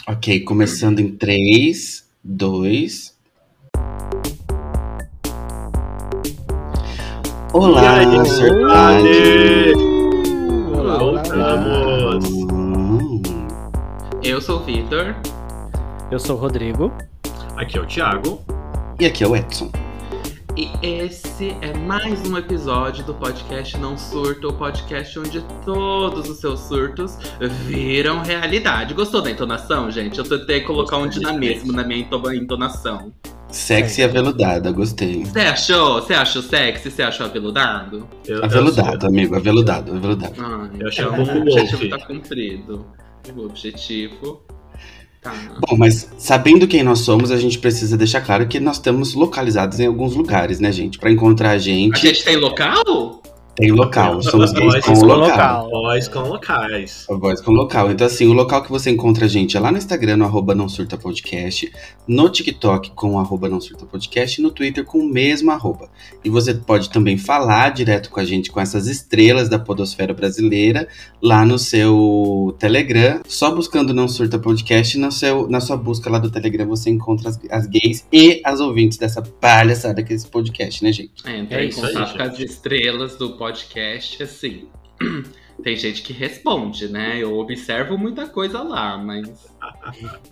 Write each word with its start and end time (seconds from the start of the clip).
Ok, 0.07 0.39
começando 0.39 0.99
em 0.99 1.15
3, 1.15 2.04
2. 2.23 3.15
Olá, 7.54 7.83
E 7.83 7.85
aí, 7.85 8.25
Sertade! 8.25 9.73
Olá, 10.73 10.97
voltamos! 10.97 12.46
Eu 14.23 14.41
sou 14.41 14.57
o 14.59 14.63
Vitor. 14.63 15.15
Eu 16.11 16.19
sou 16.19 16.35
o 16.35 16.39
Rodrigo. 16.39 16.91
Aqui 17.55 17.77
é 17.77 17.81
o 17.81 17.85
Thiago. 17.85 18.41
E 18.99 19.05
aqui 19.05 19.23
é 19.23 19.27
o 19.27 19.35
Edson. 19.35 19.71
E 20.55 20.69
esse 20.81 21.55
é 21.61 21.77
mais 21.77 22.27
um 22.27 22.35
episódio 22.35 23.03
do 23.05 23.13
podcast 23.13 23.77
Não 23.77 23.95
Surto, 23.95 24.49
o 24.49 24.53
podcast 24.53 25.19
onde 25.19 25.41
todos 25.63 26.27
os 26.29 26.39
seus 26.39 26.59
surtos 26.61 27.15
viram 27.65 28.21
realidade. 28.23 28.93
Gostou 28.95 29.21
da 29.21 29.29
entonação, 29.29 29.91
gente? 29.91 30.18
Eu 30.18 30.23
tentei 30.27 30.61
colocar 30.61 30.97
um 30.97 31.07
dinamismo 31.07 31.71
na 31.71 31.83
minha 31.83 31.99
ento- 31.99 32.33
entonação. 32.33 33.13
Sexy 33.49 34.02
e 34.02 34.03
aveludada, 34.03 34.71
gostei. 34.71 35.23
Você 35.25 35.39
achou? 35.39 36.02
Você 36.02 36.13
achou 36.15 36.41
sexy? 36.41 36.89
Você 36.91 37.02
achou 37.03 37.25
aveludado? 37.27 38.07
Eu, 38.25 38.43
Aveludado, 38.43 39.05
amigo, 39.05 39.35
aveludado, 39.35 39.95
aveludado. 39.95 40.33
Ah, 40.39 40.67
Eu 40.77 40.88
achei 40.88 41.05
um 41.07 41.13
pouco 41.15 41.31
o 41.31 41.41
objetivo 41.41 41.89
tá 41.89 41.99
cumprido. 42.05 42.85
O 43.36 43.45
objetivo 43.45 44.41
tá. 45.21 45.33
Bom, 45.67 45.77
mas 45.77 46.09
sabendo 46.17 46.67
quem 46.67 46.83
nós 46.83 46.99
somos, 46.99 47.31
a 47.31 47.38
gente 47.38 47.59
precisa 47.59 47.97
deixar 47.97 48.21
claro 48.21 48.47
que 48.47 48.59
nós 48.59 48.77
estamos 48.77 49.13
localizados 49.13 49.79
em 49.79 49.85
alguns 49.85 50.15
lugares, 50.15 50.59
né, 50.59 50.71
gente? 50.71 50.97
Pra 50.97 51.11
encontrar 51.11 51.49
a 51.49 51.53
A 51.53 51.57
gente, 51.57 51.99
gente 51.99 52.23
tem 52.23 52.37
local? 52.37 53.21
Tem 53.58 53.72
local. 53.72 54.22
Somos 54.22 54.52
gays 54.52 54.73
Nós 54.75 54.86
com 54.86 54.94
com 54.94 55.03
local. 55.03 55.69
Voz 55.69 56.08
com 56.08 56.19
locais. 56.19 57.05
A 57.09 57.16
voz 57.16 57.41
com 57.41 57.52
local. 57.52 57.91
Então, 57.91 58.05
assim, 58.05 58.27
o 58.27 58.33
local 58.33 58.61
que 58.61 58.69
você 58.69 58.91
encontra 58.91 59.25
a 59.25 59.27
gente 59.27 59.58
é 59.58 59.59
lá 59.59 59.72
no 59.72 59.80
Instagram, 59.80 60.17
no 60.17 60.25
arroba 60.25 60.53
não 60.53 60.69
surta 60.69 60.95
podcast, 60.95 61.72
no 62.08 62.30
TikTok 62.30 62.91
com 62.91 63.16
o 63.16 63.19
arroba 63.19 63.49
não 63.49 63.59
surta 63.59 63.86
podcast 63.86 64.39
e 64.39 64.44
no 64.44 64.52
Twitter 64.52 64.86
com 64.86 64.99
o 64.99 65.11
mesmo 65.11 65.49
arroba. 65.49 65.89
E 66.23 66.30
você 66.30 66.53
pode 66.53 66.91
também 66.91 67.17
falar 67.17 67.72
direto 67.72 68.11
com 68.11 68.19
a 68.19 68.25
gente 68.25 68.52
com 68.52 68.61
essas 68.61 68.88
estrelas 68.88 69.49
da 69.49 69.58
podosfera 69.58 70.14
brasileira 70.14 70.88
lá 71.19 71.44
no 71.44 71.58
seu 71.58 72.55
Telegram. 72.59 73.21
Só 73.27 73.53
buscando 73.53 73.92
não 73.92 74.08
surta 74.08 74.38
podcast, 74.38 74.99
no 74.99 75.11
seu, 75.11 75.47
na 75.49 75.59
sua 75.59 75.77
busca 75.77 76.11
lá 76.11 76.19
do 76.19 76.30
Telegram 76.30 76.67
você 76.67 76.92
encontra 76.92 77.30
as, 77.30 77.39
as 77.49 77.66
gays 77.66 78.05
e 78.14 78.39
as 78.45 78.59
ouvintes 78.59 78.99
dessa 78.99 79.21
palhaçada 79.21 80.03
que 80.03 80.14
é 80.14 80.16
esse 80.16 80.27
podcast, 80.27 80.83
né, 80.83 80.92
gente? 80.92 81.25
É, 81.25 81.39
entrar 81.39 81.59
É 81.59 81.66
em 81.66 81.69
isso 81.69 81.83
aí, 81.83 81.94
contato 81.94 82.17
com 82.17 82.23
as 82.23 82.39
estrelas 82.39 83.16
do 83.16 83.31
podcast, 83.31 83.46
assim. 84.23 84.69
Tem 85.63 85.75
gente 85.75 86.03
que 86.03 86.13
responde, 86.13 86.87
né? 86.87 87.17
Eu 87.17 87.35
observo 87.37 87.97
muita 87.97 88.27
coisa 88.27 88.61
lá, 88.61 88.97
mas 88.97 89.47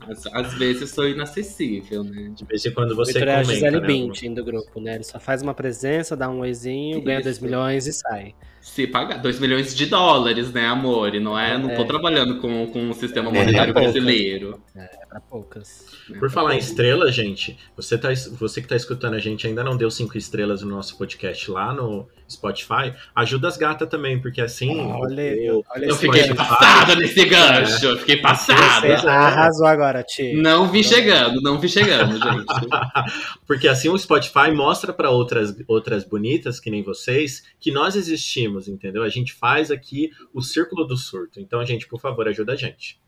às, 0.09 0.25
às 0.27 0.53
vezes 0.53 0.89
sou 0.91 1.07
inacessível, 1.07 2.03
né? 2.03 2.31
De 2.35 2.45
vez 2.45 2.65
em 2.65 2.71
quando 2.71 2.95
você 2.95 3.13
Vitor 3.13 3.27
é 3.27 3.31
a 3.31 3.41
comenta, 3.41 3.53
Gisele 3.53 3.79
né? 3.81 3.87
Bündchen 3.87 4.33
do 4.33 4.43
grupo, 4.43 4.79
né? 4.79 4.95
Ele 4.95 5.03
só 5.03 5.19
faz 5.19 5.41
uma 5.41 5.53
presença, 5.53 6.15
dá 6.15 6.29
um 6.29 6.39
oizinho, 6.39 7.01
ganha 7.01 7.21
2 7.21 7.35
Isso. 7.35 7.43
milhões 7.45 7.87
e 7.87 7.93
sai. 7.93 8.33
Se 8.61 8.87
pagar 8.87 9.17
2 9.19 9.39
milhões 9.39 9.75
de 9.75 9.85
dólares, 9.85 10.51
né, 10.51 10.65
amor? 10.65 11.13
E 11.13 11.19
não 11.19 11.37
é, 11.37 11.55
não 11.55 11.69
tô 11.75 11.83
É. 11.83 11.85
trabalhando 11.85 12.39
com, 12.41 12.65
com 12.67 12.89
o 12.89 12.93
sistema 12.95 13.29
É, 13.29 13.33
monetário 13.33 13.69
é 13.69 13.73
brasileiro. 13.73 14.59
É 14.75 15.05
pra 15.07 15.19
poucas. 15.19 15.85
né? 16.09 16.17
Por 16.17 16.31
falar 16.31 16.55
em 16.55 16.57
estrelas, 16.57 17.13
gente, 17.13 17.57
você, 17.77 17.95
tá, 17.95 18.09
você 18.39 18.61
que 18.61 18.67
tá 18.67 18.75
escutando 18.75 19.13
a 19.13 19.19
gente 19.19 19.45
ainda 19.45 19.63
não 19.63 19.77
deu 19.77 19.91
cinco 19.91 20.17
estrelas 20.17 20.63
no 20.63 20.69
nosso 20.69 20.97
podcast 20.97 21.49
lá 21.51 21.71
no 21.73 22.07
Spotify, 22.27 22.91
ajuda 23.15 23.47
as 23.47 23.55
gatas 23.55 23.87
também, 23.87 24.19
porque 24.19 24.41
assim. 24.41 24.79
Olha, 24.79 25.21
eu, 25.21 25.63
olha 25.69 25.85
Eu 25.85 25.95
fiquei 25.95 26.33
passada 26.33 26.95
nesse 26.95 27.23
gancho, 27.23 27.85
eu 27.85 27.97
fiquei 27.99 28.15
Você 28.15 28.21
passada. 28.23 28.87
Arrasou 29.27 29.67
agora, 29.67 30.03
Ti. 30.03 30.33
Não 30.33 30.69
vi 30.69 30.83
chegando, 30.83 31.41
não 31.41 31.59
vi 31.59 31.69
chegando, 31.69 32.13
gente. 32.13 32.45
Porque 33.45 33.67
assim 33.67 33.89
o 33.89 33.97
Spotify 33.97 34.51
mostra 34.53 34.93
para 34.93 35.09
outras, 35.09 35.55
outras 35.67 36.03
bonitas, 36.03 36.59
que 36.59 36.71
nem 36.71 36.83
vocês, 36.83 37.43
que 37.59 37.71
nós 37.71 37.95
existimos, 37.95 38.67
entendeu? 38.67 39.03
A 39.03 39.09
gente 39.09 39.33
faz 39.33 39.71
aqui 39.71 40.11
o 40.33 40.41
círculo 40.41 40.85
do 40.85 40.97
surto. 40.97 41.39
Então, 41.39 41.65
gente, 41.65 41.87
por 41.87 41.99
favor, 41.99 42.27
ajuda 42.27 42.53
a 42.53 42.55
gente. 42.55 42.99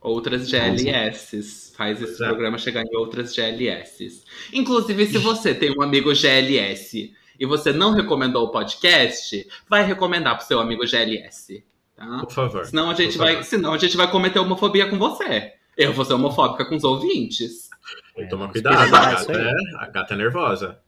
Outras 0.00 0.48
GLS. 0.48 1.74
Faz 1.76 2.00
esse 2.00 2.22
é. 2.22 2.26
programa 2.26 2.56
chegar 2.56 2.82
em 2.82 2.96
outras 2.96 3.34
GLS. 3.34 4.24
Inclusive, 4.52 5.06
se 5.06 5.18
você 5.18 5.54
tem 5.54 5.74
um 5.76 5.82
amigo 5.82 6.14
GLS 6.14 7.12
e 7.38 7.46
você 7.46 7.72
não 7.72 7.92
recomendou 7.92 8.44
o 8.44 8.50
podcast, 8.50 9.46
vai 9.68 9.84
recomendar 9.84 10.36
pro 10.36 10.46
seu 10.46 10.58
amigo 10.58 10.86
GLS. 10.86 11.62
Tá? 12.00 12.20
Por 12.24 12.32
favor. 12.32 12.64
Senão 12.64 12.88
a 12.90 12.94
gente 12.94 13.18
vai, 13.18 13.32
favor. 13.34 13.44
senão 13.44 13.74
a 13.74 13.78
gente 13.78 13.94
vai 13.94 14.10
cometer 14.10 14.38
homofobia 14.38 14.88
com 14.88 14.98
você. 14.98 15.52
Eu 15.76 15.92
vou 15.92 16.02
ser 16.04 16.14
homofóbica 16.14 16.64
com 16.64 16.74
os 16.74 16.82
ouvintes. 16.82 17.68
E 18.16 18.26
toma 18.26 18.46
É, 18.46 18.48
cuidado, 18.48 18.78
a 18.78 19.12
isso 19.14 19.26
gata, 19.26 19.32
é, 19.38 19.54
a 19.78 19.86
gata 19.86 20.14
é 20.14 20.16
nervosa. 20.16 20.78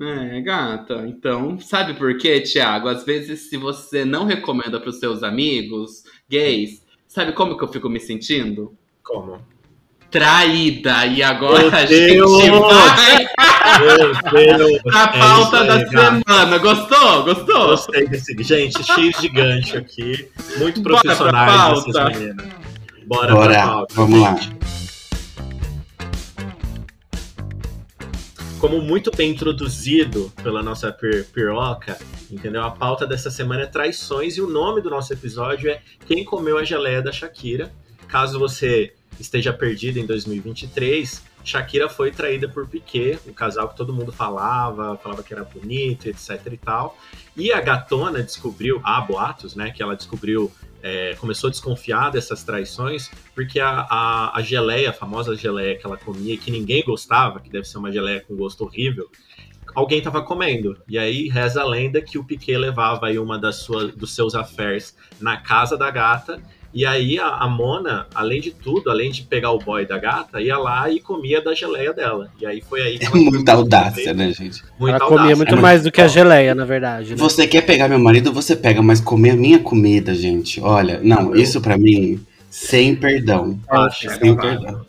É, 0.00 0.40
gata. 0.40 1.06
Então, 1.06 1.60
sabe 1.60 1.92
por 1.92 2.16
quê, 2.16 2.40
Thiago? 2.40 2.88
Às 2.88 3.04
vezes, 3.04 3.50
se 3.50 3.58
você 3.58 4.02
não 4.04 4.24
recomenda 4.24 4.80
pros 4.80 4.98
seus 4.98 5.22
amigos 5.22 6.04
gays, 6.28 6.82
sabe 7.06 7.32
como 7.32 7.56
que 7.58 7.64
eu 7.64 7.68
fico 7.68 7.88
me 7.90 8.00
sentindo? 8.00 8.74
Como? 9.02 9.38
Traída. 10.10 11.04
E 11.06 11.22
agora 11.22 11.70
Meu 11.70 11.74
a 11.78 11.84
gente 11.84 12.14
Deus! 12.14 12.32
vai 12.32 13.26
Meu 13.80 14.58
Deus! 14.58 14.82
pra 14.82 15.02
É 15.02 15.18
pauta 15.18 15.56
isso 15.56 15.66
da 15.66 15.74
aí, 15.74 15.88
semana. 15.88 16.58
Gostou? 16.58 17.24
Gostou? 17.24 17.66
Gostei 17.68 18.08
desse. 18.08 18.42
Gente, 18.42 18.82
cheio 18.84 19.12
de 19.12 19.28
gancho 19.28 19.76
aqui. 19.78 20.28
Muito 20.58 20.82
profissionais 20.82 21.86
essas 21.86 22.18
meninas. 22.18 22.46
Bora, 23.06 23.26
pra 23.28 23.34
Bora, 23.36 23.62
pauta. 23.62 23.94
vamos 23.94 24.20
lá. 24.20 24.36
Como 28.58 28.80
muito 28.80 29.10
bem 29.14 29.30
introduzido 29.30 30.32
pela 30.42 30.62
nossa 30.62 30.90
pir 30.90 31.26
piroca, 31.26 31.98
entendeu? 32.30 32.64
A 32.64 32.70
pauta 32.70 33.06
dessa 33.06 33.30
semana 33.30 33.62
é 33.62 33.66
traições 33.66 34.36
e 34.36 34.40
o 34.40 34.48
nome 34.48 34.80
do 34.80 34.88
nosso 34.90 35.12
episódio 35.12 35.70
é 35.70 35.80
Quem 36.06 36.24
Comeu 36.24 36.56
a 36.58 36.64
Geleia 36.64 37.02
da 37.02 37.12
Shakira. 37.12 37.70
Caso 38.08 38.38
você 38.38 38.94
esteja 39.20 39.52
perdido 39.52 39.98
em 39.98 40.06
2023, 40.06 41.22
Shakira 41.46 41.88
foi 41.88 42.10
traída 42.10 42.48
por 42.48 42.66
Piquet, 42.66 43.20
o 43.24 43.32
casal 43.32 43.68
que 43.68 43.76
todo 43.76 43.94
mundo 43.94 44.10
falava, 44.10 44.98
falava 44.98 45.22
que 45.22 45.32
era 45.32 45.44
bonito, 45.44 46.08
etc 46.08 46.40
e 46.52 46.56
tal. 46.56 46.98
E 47.36 47.52
a 47.52 47.60
gatona 47.60 48.20
descobriu, 48.20 48.80
há 48.82 49.00
boatos, 49.00 49.54
né, 49.54 49.70
que 49.70 49.80
ela 49.80 49.94
descobriu, 49.94 50.52
é, 50.82 51.14
começou 51.14 51.46
a 51.46 51.50
desconfiar 51.52 52.10
dessas 52.10 52.42
traições, 52.42 53.12
porque 53.32 53.60
a, 53.60 53.86
a, 53.88 54.36
a 54.36 54.42
geleia, 54.42 54.90
a 54.90 54.92
famosa 54.92 55.36
geleia 55.36 55.78
que 55.78 55.86
ela 55.86 55.96
comia, 55.96 56.36
que 56.36 56.50
ninguém 56.50 56.82
gostava, 56.84 57.38
que 57.38 57.48
deve 57.48 57.64
ser 57.64 57.78
uma 57.78 57.92
geleia 57.92 58.20
com 58.20 58.34
gosto 58.34 58.64
horrível, 58.64 59.08
alguém 59.72 59.98
estava 59.98 60.22
comendo. 60.22 60.76
E 60.88 60.98
aí 60.98 61.28
reza 61.28 61.60
a 61.60 61.64
lenda 61.64 62.02
que 62.02 62.18
o 62.18 62.24
Piquet 62.24 62.56
levava 62.56 63.06
aí 63.06 63.20
uma 63.20 63.38
das 63.38 63.56
suas, 63.56 63.94
dos 63.94 64.12
seus 64.16 64.34
affairs 64.34 64.96
na 65.20 65.36
casa 65.36 65.76
da 65.76 65.92
gata. 65.92 66.42
E 66.74 66.84
aí 66.84 67.18
a, 67.18 67.26
a 67.28 67.48
Mona, 67.48 68.06
além 68.14 68.40
de 68.40 68.50
tudo, 68.50 68.90
além 68.90 69.10
de 69.10 69.22
pegar 69.22 69.50
o 69.52 69.58
boy 69.58 69.86
da 69.86 69.96
gata, 69.98 70.40
ia 70.40 70.58
lá 70.58 70.90
e 70.90 71.00
comia 71.00 71.40
da 71.40 71.54
geleia 71.54 71.92
dela. 71.92 72.28
E 72.40 72.44
aí 72.44 72.60
foi 72.60 72.82
aí 72.82 72.98
que 72.98 73.04
É 73.04 73.08
ela 73.08 73.16
muita 73.16 73.52
audácia, 73.52 74.12
né, 74.12 74.30
gente? 74.32 74.62
Muita 74.78 74.96
Ela 74.96 75.06
comia 75.06 75.20
audácia. 75.22 75.36
muito 75.36 75.54
É, 75.54 75.60
mais 75.60 75.82
do 75.82 75.90
que 75.90 76.00
a 76.02 76.08
geleia, 76.08 76.54
na 76.54 76.64
verdade. 76.66 77.10
Né? 77.10 77.16
Você 77.16 77.46
quer 77.46 77.62
pegar 77.62 77.88
meu 77.88 77.98
marido, 77.98 78.32
você 78.32 78.54
pega, 78.54 78.82
mas 78.82 79.00
comer 79.00 79.30
a 79.30 79.36
minha 79.36 79.58
comida, 79.58 80.14
gente. 80.14 80.60
Olha, 80.60 81.00
não, 81.02 81.34
Eu- 81.34 81.40
isso 81.40 81.60
pra 81.62 81.78
mim, 81.78 82.20
sem 82.50 82.94
perdão. 82.94 83.58
Baixa, 83.66 84.10
Sem 84.10 84.34
baixa, 84.34 84.48
perdão. 84.60 84.86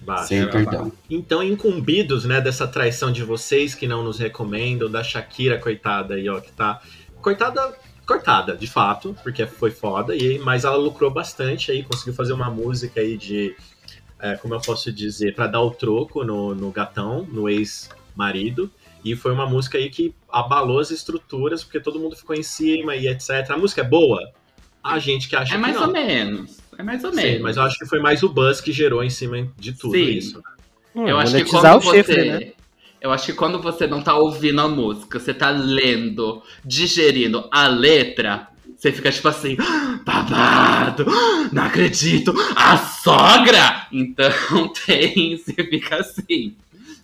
baixa. 0.00 0.24
Sem 0.26 0.46
perdão. 0.48 0.92
Então, 1.08 1.40
incumbidos, 1.42 2.24
né, 2.24 2.40
dessa 2.40 2.66
traição 2.66 3.12
de 3.12 3.22
vocês 3.22 3.74
que 3.76 3.86
não 3.86 4.02
nos 4.02 4.18
recomendam, 4.18 4.90
da 4.90 5.04
Shakira, 5.04 5.56
coitada 5.58 6.14
aí, 6.14 6.28
ó, 6.28 6.40
que 6.40 6.50
tá. 6.50 6.80
Coitada, 7.20 7.72
cortada, 8.06 8.56
de 8.56 8.66
fato, 8.66 9.16
porque 9.22 9.46
foi 9.46 9.70
foda, 9.70 10.14
e, 10.16 10.38
mas 10.38 10.64
ela 10.64 10.76
lucrou 10.76 11.10
bastante 11.10 11.70
aí, 11.70 11.82
conseguiu 11.82 12.14
fazer 12.14 12.32
uma 12.32 12.50
música 12.50 13.00
aí 13.00 13.16
de. 13.16 13.54
é, 14.20 14.36
como 14.36 14.54
eu 14.54 14.60
posso 14.60 14.92
dizer, 14.92 15.34
pra 15.34 15.46
dar 15.46 15.60
o 15.60 15.70
troco 15.70 16.24
no, 16.24 16.54
no 16.54 16.70
gatão, 16.70 17.26
no 17.30 17.48
ex-marido. 17.48 18.70
E 19.04 19.16
foi 19.16 19.32
uma 19.32 19.46
música 19.46 19.78
aí 19.78 19.90
que 19.90 20.14
abalou 20.30 20.78
as 20.78 20.90
estruturas, 20.92 21.64
porque 21.64 21.80
todo 21.80 21.98
mundo 21.98 22.14
ficou 22.14 22.36
em 22.36 22.42
cima 22.42 22.94
e 22.94 23.08
etc. 23.08 23.50
A 23.50 23.56
música 23.56 23.80
é 23.80 23.84
boa? 23.84 24.30
A 24.82 24.98
gente 25.00 25.28
que 25.28 25.34
acha 25.34 25.54
É 25.54 25.58
mais 25.58 25.74
que 25.74 25.80
não. 25.80 25.88
ou 25.88 25.92
menos. 25.92 26.58
É 26.78 26.82
mais 26.84 27.02
ou 27.02 27.10
Sim, 27.12 27.16
menos. 27.16 27.42
mas 27.42 27.56
eu 27.56 27.64
acho 27.64 27.78
que 27.78 27.86
foi 27.86 27.98
mais 28.00 28.22
o 28.22 28.28
buzz 28.28 28.60
que 28.60 28.72
gerou 28.72 29.02
em 29.02 29.10
cima 29.10 29.48
de 29.58 29.72
tudo 29.72 29.94
Sim. 29.96 30.04
isso. 30.04 30.42
Hum, 30.94 31.08
Eu 31.08 31.18
acho 31.18 31.34
que 31.34 31.44
quando 31.44 31.76
o 31.78 31.80
chifre, 31.80 32.14
você. 32.14 32.24
né? 32.24 32.52
Eu 33.02 33.10
acho 33.10 33.26
que 33.26 33.32
quando 33.32 33.60
você 33.60 33.86
não 33.86 34.00
tá 34.00 34.14
ouvindo 34.16 34.60
a 34.60 34.68
música, 34.68 35.18
você 35.18 35.34
tá 35.34 35.50
lendo, 35.50 36.40
digerindo 36.64 37.48
a 37.50 37.66
letra, 37.66 38.48
Você 38.76 38.90
fica 38.90 39.12
tipo 39.12 39.28
assim, 39.28 39.56
"Ah, 39.60 40.00
babado, 40.04 41.04
não 41.52 41.62
acredito, 41.64 42.34
a 42.56 42.76
sogra! 42.76 43.86
Então 43.92 44.28
tem, 44.86 45.36
você 45.36 45.54
fica 45.54 45.96
assim. 45.98 46.56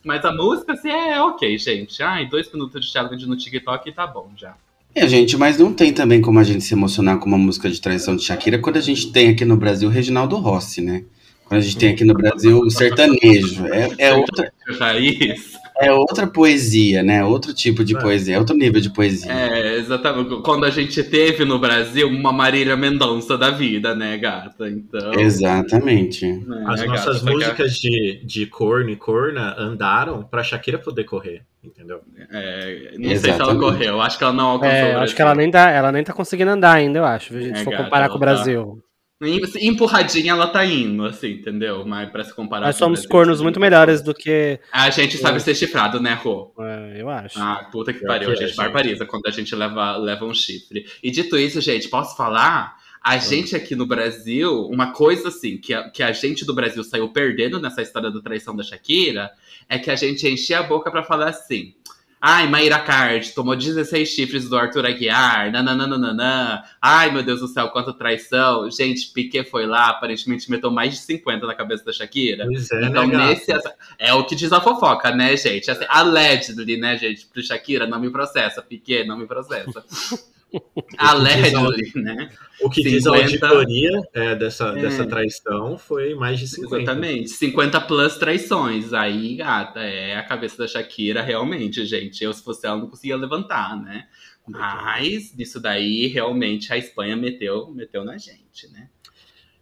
Mas 0.05 0.25
a 0.25 0.33
música, 0.33 0.73
assim, 0.73 0.89
é 0.91 1.21
ok, 1.21 1.57
gente. 1.59 2.03
Ai, 2.03 2.27
dois 2.29 2.51
minutos 2.53 2.85
de 2.85 2.91
challenge 2.93 3.27
no 3.27 3.37
TikTok 3.37 3.89
e 3.89 3.93
tá 3.93 4.07
bom 4.07 4.31
já. 4.37 4.57
É, 4.95 5.07
gente, 5.07 5.37
mas 5.37 5.59
não 5.59 5.73
tem 5.73 5.93
também 5.93 6.21
como 6.21 6.39
a 6.41 6.45
gente 6.45 6.65
se 6.65 6.75
emocionar 6.75 7.19
com 7.19 7.27
uma 7.27 7.39
música 7.39 7.71
de 7.71 7.81
traição 7.81 8.17
de 8.17 8.25
Shakira 8.25 8.59
quando 8.59 8.77
a 8.79 8.81
gente 8.81 9.13
tem 9.13 9.31
aqui 9.31 9.45
no 9.45 9.57
Brasil 9.57 9.89
o 9.89 9.93
Reginaldo 9.93 10.37
Rossi, 10.37 10.81
né? 10.81 11.05
Quando 11.45 11.61
a 11.61 11.63
gente 11.63 11.77
tem 11.79 11.91
aqui 11.93 12.05
no 12.05 12.15
Brasil 12.15 12.59
o 12.61 12.71
sertanejo. 12.71 13.67
É, 13.67 14.09
é, 14.09 14.15
outra, 14.15 14.53
Raiz. 14.81 15.57
É 15.81 15.93
outra 15.93 16.27
poesia, 16.27 17.03
né? 17.03 17.25
Outro 17.25 17.55
tipo 17.55 17.85
de 17.85 17.97
É. 17.97 18.01
poesia, 18.01 18.37
é 18.37 18.39
outro 18.39 18.57
nível 18.57 18.81
de 18.81 18.91
poesia. 18.93 19.33
É, 19.33 19.77
exatamente. 19.77 20.43
Quando 20.43 20.65
a 20.65 20.71
gente 20.71 21.03
teve 21.03 21.45
no 21.45 21.59
Brasil 21.59 22.09
uma 22.09 22.33
Marília 22.33 22.77
Mendonça 22.77 23.39
da 23.39 23.51
vida, 23.51 23.95
né, 23.95 24.17
gata? 24.19 24.69
Então. 24.69 25.15
Exatamente. 25.15 26.27
né, 26.27 26.65
As 26.67 26.81
gata, 26.81 26.87
nossas 26.93 27.19
só 27.19 27.25
que 27.25 27.31
a- 27.31 27.33
músicas 27.33 27.75
de, 27.75 28.21
de 28.25 28.47
corno 28.47 28.91
e 28.91 28.97
corna 28.97 29.55
andaram 29.59 30.23
pra 30.23 30.43
Shakira 30.43 30.79
poder 30.79 31.05
correr, 31.05 31.43
entendeu? 31.63 32.01
É, 32.31 32.93
não 32.99 33.09
sei 33.11 33.19
se 33.19 33.27
ela 33.29 33.35
Exatamente. 33.37 33.61
correu, 33.61 34.01
acho 34.01 34.19
que 34.19 34.25
ela 34.25 34.33
não 34.33 34.47
alcançou. 34.47 34.77
É, 34.77 34.95
acho 34.97 35.15
que 35.15 35.23
ela 35.23 35.35
nem, 35.35 35.51
tá, 35.51 35.71
ela 35.71 35.93
nem 35.93 36.03
tá 36.05 36.13
conseguindo 36.13 36.51
andar 36.51 36.73
ainda, 36.73 36.99
eu 36.99 37.05
acho, 37.05 37.33
viu, 37.33 37.43
gente? 37.43 37.55
É, 37.55 37.59
Se 37.59 37.65
for 37.65 37.71
gata, 37.71 37.85
comparar 37.85 38.09
com 38.09 38.17
o 38.17 38.19
tá- 38.19 38.27
Brasil. 38.27 38.79
Em- 38.85 38.88
Empurradinha 39.21 40.31
ela 40.33 40.47
tá 40.47 40.65
indo, 40.65 41.05
assim, 41.05 41.33
entendeu? 41.33 41.85
Mas 41.85 42.09
pra 42.11 42.23
se 42.23 42.33
comparar 42.33 42.67
Nós 42.67 42.77
somos 42.77 43.01
Brasil, 43.01 43.11
cornos 43.11 43.41
muito 43.41 43.59
melhores 43.59 44.01
do 44.01 44.15
que. 44.15 44.61
A 44.73 44.91
gente 44.91 45.19
sabe 45.19 45.41
ser 45.41 45.57
chifrado, 45.57 46.01
né, 46.01 46.15
Rô? 46.15 46.53
é, 46.61 47.01
eu 47.01 47.09
acho. 47.11 47.37
Ah, 47.39 47.69
puta 47.73 47.93
que 47.93 47.99
Pior 47.99 48.09
pariu, 48.09 48.29
que 48.29 48.35
a 48.35 48.35
é, 48.35 48.37
gente 48.37 48.49
gente. 48.49 48.57
barbariza 48.57 49.07
quando 49.07 49.27
a 49.27 49.31
gente 49.33 49.55
leva, 49.57 49.97
leva 49.97 50.25
um 50.25 50.33
chifre. 50.33 50.87
E 51.03 51.11
dito 51.11 51.37
isso, 51.37 51.61
gente, 51.61 51.89
posso 51.89 52.17
falar? 52.17 52.77
A 53.03 53.17
gente 53.17 53.57
aqui 53.57 53.75
no 53.75 53.87
Brasil, 53.87 54.67
uma 54.67 54.93
coisa 54.93 55.29
assim, 55.29 55.57
que 55.57 55.75
a, 55.75 55.89
que 55.89 56.03
a 56.03 56.13
gente 56.13 56.45
do 56.45 56.55
Brasil 56.55 56.85
saiu 56.85 57.09
perdendo 57.09 57.61
nessa 57.61 57.83
história 57.83 58.11
da 58.11 58.21
traição 58.21 58.55
da 58.55 58.63
Shakira, 58.63 59.31
é 59.69 59.79
que 59.79 59.91
a 59.91 59.97
gente 59.97 60.29
enchia 60.29 60.61
a 60.61 60.63
boca 60.63 60.91
pra 60.91 61.03
falar 61.03 61.31
assim. 61.31 61.75
Ai, 62.21 62.49
Mayra 62.49 62.81
Card 62.81 63.33
tomou 63.33 63.55
16 63.55 64.09
chifres 64.09 64.49
do 64.49 64.57
Arthur 64.57 64.87
Aguiar, 64.87 65.53
nananana. 65.53 66.65
Ai, 66.83 67.13
meu 67.13 67.23
Deus 67.23 67.41
do 67.41 67.47
céu, 67.49 67.69
quanta 67.69 67.93
traição. 67.93 68.69
Gente, 68.71 69.13
Piquet 69.13 69.45
foi 69.45 69.67
lá, 69.67 69.91
aparentemente 69.91 70.51
meteu 70.51 70.71
mais 70.71 70.95
de 70.95 70.99
50 71.01 71.47
na 71.47 71.55
cabeça 71.55 71.85
da 71.85 71.93
Shakira. 71.93 72.45
Pois 72.47 72.71
é, 72.71 72.85
Então, 72.87 73.07
né, 73.07 73.29
nesse. 73.29 73.53
É 73.99 74.13
o 74.13 74.25
que 74.25 74.35
diz 74.35 74.53
a 74.53 74.61
fofoca, 74.61 75.11
né, 75.13 75.37
gente? 75.37 75.71
Assim, 75.71 75.85
allegedly, 75.89 76.77
né, 76.77 76.99
gente? 76.99 77.27
Pro 77.27 77.43
Shakira, 77.43 77.87
não 77.87 78.01
me 78.01 78.11
processa. 78.11 78.63
Piquet, 78.63 79.05
não 79.05 79.17
me 79.17 79.27
processa. 79.27 79.85
allegedly, 80.97 81.93
né? 81.97 82.31
O 82.61 82.69
que 82.71 82.83
diz 82.83 83.07
a 83.07 83.13
50. 83.17 83.47
auditoria 83.47 83.91
é, 84.15 84.35
dessa, 84.35 84.69
É. 84.77 84.81
dessa 84.83 85.07
traição 85.07 85.79
foi 85.79 86.15
mais 86.15 86.39
de 86.39 86.49
50. 86.49 86.77
Exatamente. 86.83 87.29
50 87.31 87.81
plus 87.83 88.17
traições. 88.17 88.93
Aí, 88.93 89.37
gata, 89.37 89.81
é 89.81 90.17
a 90.17 90.23
cabeça 90.25 90.59
da 90.59 90.67
Shakira, 90.67 91.23
realmente, 91.23 91.85
gente. 91.85 92.23
Eu, 92.25 92.33
se 92.33 92.43
fosse 92.43 92.67
ela, 92.67 92.77
não 92.79 92.89
conseguia 92.89 93.17
levantar, 93.17 93.77
né? 93.81 94.07
Mas, 94.47 95.35
nisso 95.37 95.61
daí, 95.61 96.07
realmente, 96.07 96.73
a 96.73 96.79
Espanha 96.79 97.15
meteu, 97.17 97.71
meteu 97.71 98.03
na 98.05 98.17
gente, 98.17 98.67
né? 98.73 98.89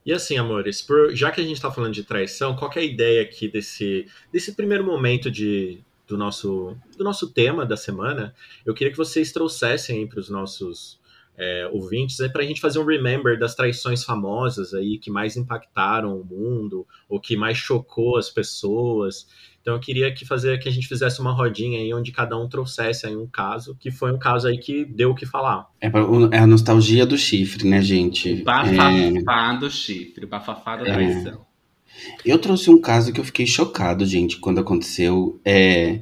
E 0.04 0.12
assim, 0.12 0.38
amores, 0.38 0.80
por- 0.80 1.12
já 1.16 1.32
que 1.32 1.40
a 1.40 1.44
gente 1.44 1.60
tá 1.60 1.68
falando 1.72 1.92
de 1.92 2.04
traição, 2.04 2.54
qual 2.54 2.70
que 2.70 2.78
é 2.78 2.82
a 2.82 2.84
ideia 2.84 3.22
aqui 3.22 3.48
desse, 3.48 4.06
desse 4.32 4.54
primeiro 4.54 4.84
momento 4.84 5.28
de, 5.28 5.80
do, 6.06 6.16
nosso, 6.16 6.76
do 6.96 7.04
nosso 7.04 7.32
tema 7.32 7.64
da 7.66 7.76
semana? 7.76 8.34
Eu 8.64 8.74
queria 8.74 8.90
que 8.90 8.98
vocês 8.98 9.32
trouxessem 9.32 9.98
aí 10.00 10.06
para 10.06 10.20
os 10.20 10.28
nossos 10.30 10.98
é, 11.38 11.68
ouvintes, 11.72 12.18
é, 12.20 12.28
para 12.28 12.42
a 12.42 12.46
gente 12.46 12.60
fazer 12.60 12.78
um 12.78 12.84
remember 12.86 13.38
das 13.38 13.54
traições 13.54 14.02
famosas 14.04 14.72
aí 14.72 14.98
que 14.98 15.10
mais 15.10 15.36
impactaram 15.36 16.18
o 16.18 16.24
mundo, 16.24 16.86
ou 17.08 17.20
que 17.20 17.36
mais 17.36 17.58
chocou 17.58 18.16
as 18.16 18.30
pessoas. 18.30 19.26
Então 19.60 19.74
eu 19.74 19.80
queria 19.80 20.12
que 20.14 20.24
fazer 20.24 20.58
que 20.58 20.68
a 20.68 20.72
gente 20.72 20.86
fizesse 20.86 21.20
uma 21.20 21.32
rodinha 21.32 21.80
aí 21.80 21.92
onde 21.92 22.12
cada 22.12 22.38
um 22.38 22.48
trouxesse 22.48 23.06
aí 23.06 23.16
um 23.16 23.26
caso, 23.26 23.76
que 23.78 23.90
foi 23.90 24.12
um 24.12 24.18
caso 24.18 24.46
aí 24.46 24.58
que 24.58 24.84
deu 24.84 25.10
o 25.10 25.14
que 25.14 25.26
falar. 25.26 25.66
É, 25.80 25.88
é 26.32 26.38
a 26.38 26.46
nostalgia 26.46 27.04
do 27.04 27.18
chifre, 27.18 27.68
né, 27.68 27.82
gente? 27.82 28.40
É, 28.40 28.44
Bafafá 28.44 29.52
do 29.54 29.70
chifre, 29.70 30.24
bafafá 30.24 30.76
da 30.76 30.88
É. 30.88 30.92
traição. 30.94 31.45
Eu 32.24 32.38
trouxe 32.38 32.70
um 32.70 32.80
caso 32.80 33.12
que 33.12 33.20
eu 33.20 33.24
fiquei 33.24 33.46
chocado, 33.46 34.04
gente, 34.06 34.38
quando 34.38 34.60
aconteceu. 34.60 35.40
É, 35.44 36.00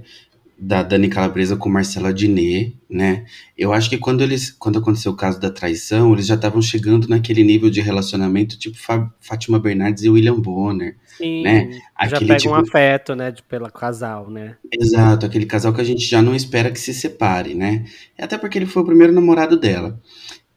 da 0.57 0.85
Dani 0.85 1.09
Calabresa 1.09 1.57
com 1.57 1.69
Marcela 1.69 2.15
Diné, 2.15 2.73
né? 2.89 3.25
Eu 3.59 3.73
acho 3.73 3.91
que 3.91 3.99
quando 3.99 4.23
eles, 4.23 4.53
quando 4.53 4.79
aconteceu 4.79 5.11
o 5.11 5.17
caso 5.17 5.39
da 5.41 5.51
traição, 5.51 6.13
eles 6.13 6.29
já 6.29 6.37
estavam 6.37 6.63
chegando 6.63 7.09
naquele 7.09 7.43
nível 7.43 7.69
de 7.69 7.81
relacionamento 7.81 8.57
tipo 8.57 8.79
Fá- 8.79 9.13
Fátima 9.21 9.59
Bernardes 9.59 10.05
e 10.05 10.09
William 10.09 10.41
Bonner. 10.41 10.97
Sim, 11.19 11.43
né? 11.43 11.71
já 11.73 11.81
Aquele 12.17 12.27
pega 12.29 12.39
tipo- 12.41 12.55
um 12.55 12.57
afeto, 12.57 13.17
né, 13.17 13.33
de, 13.33 13.43
pelo 13.43 13.71
casal, 13.71 14.31
né? 14.31 14.57
Exato, 14.73 15.27
aquele 15.27 15.45
casal 15.45 15.75
que 15.75 15.81
a 15.81 15.85
gente 15.85 16.07
já 16.07 16.23
não 16.23 16.35
espera 16.37 16.71
que 16.71 16.79
se 16.81 16.95
separe, 16.95 17.53
né? 17.55 17.85
Até 18.17 18.39
porque 18.39 18.57
ele 18.57 18.67
foi 18.67 18.83
o 18.85 18.87
primeiro 18.87 19.13
namorado 19.13 19.59
dela. 19.59 20.01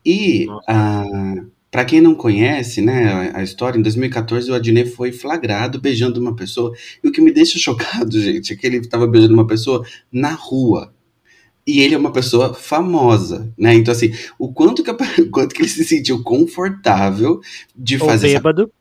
E, 0.06 0.46
Nossa. 0.46 0.64
ah, 0.68 1.36
para 1.78 1.86
quem 1.86 2.02
não 2.02 2.16
conhece, 2.16 2.82
né, 2.82 3.32
a, 3.36 3.44
história, 3.44 3.78
em 3.78 3.84
2014 3.84 4.50
o 4.50 4.56
Adnet 4.56 4.90
foi 4.90 5.12
flagrado 5.12 5.80
beijando 5.80 6.20
uma 6.20 6.36
pessoa. 6.36 6.74
E 7.04 7.08
o 7.08 7.12
que 7.12 7.22
me 7.22 7.32
deixa 7.32 7.60
chocado, 7.62 8.20
gente, 8.20 8.52
é 8.52 8.56
que 8.56 8.66
ele 8.66 8.78
estava 8.78 9.06
beijando 9.06 9.36
uma 9.36 9.46
pessoa 9.46 9.86
na 10.12 10.32
rua. 10.32 10.92
E 11.68 11.82
ele 11.82 11.94
é 11.94 11.98
uma 12.00 12.12
pessoa 12.12 12.52
famosa, 12.52 13.54
né? 13.56 13.76
Então, 13.76 13.92
assim, 13.92 14.12
o 14.40 14.52
quanto 14.52 14.82
que, 14.82 14.90
o 14.90 14.98
quanto 15.30 15.54
que 15.54 15.62
ele 15.62 15.70
se 15.70 15.84
sentiu 15.84 16.24
confortável 16.24 17.42
de 17.76 18.02
Ou 18.02 18.10
fazer 18.10 18.30
essa, 18.30 18.38
bêbado. 18.40 18.72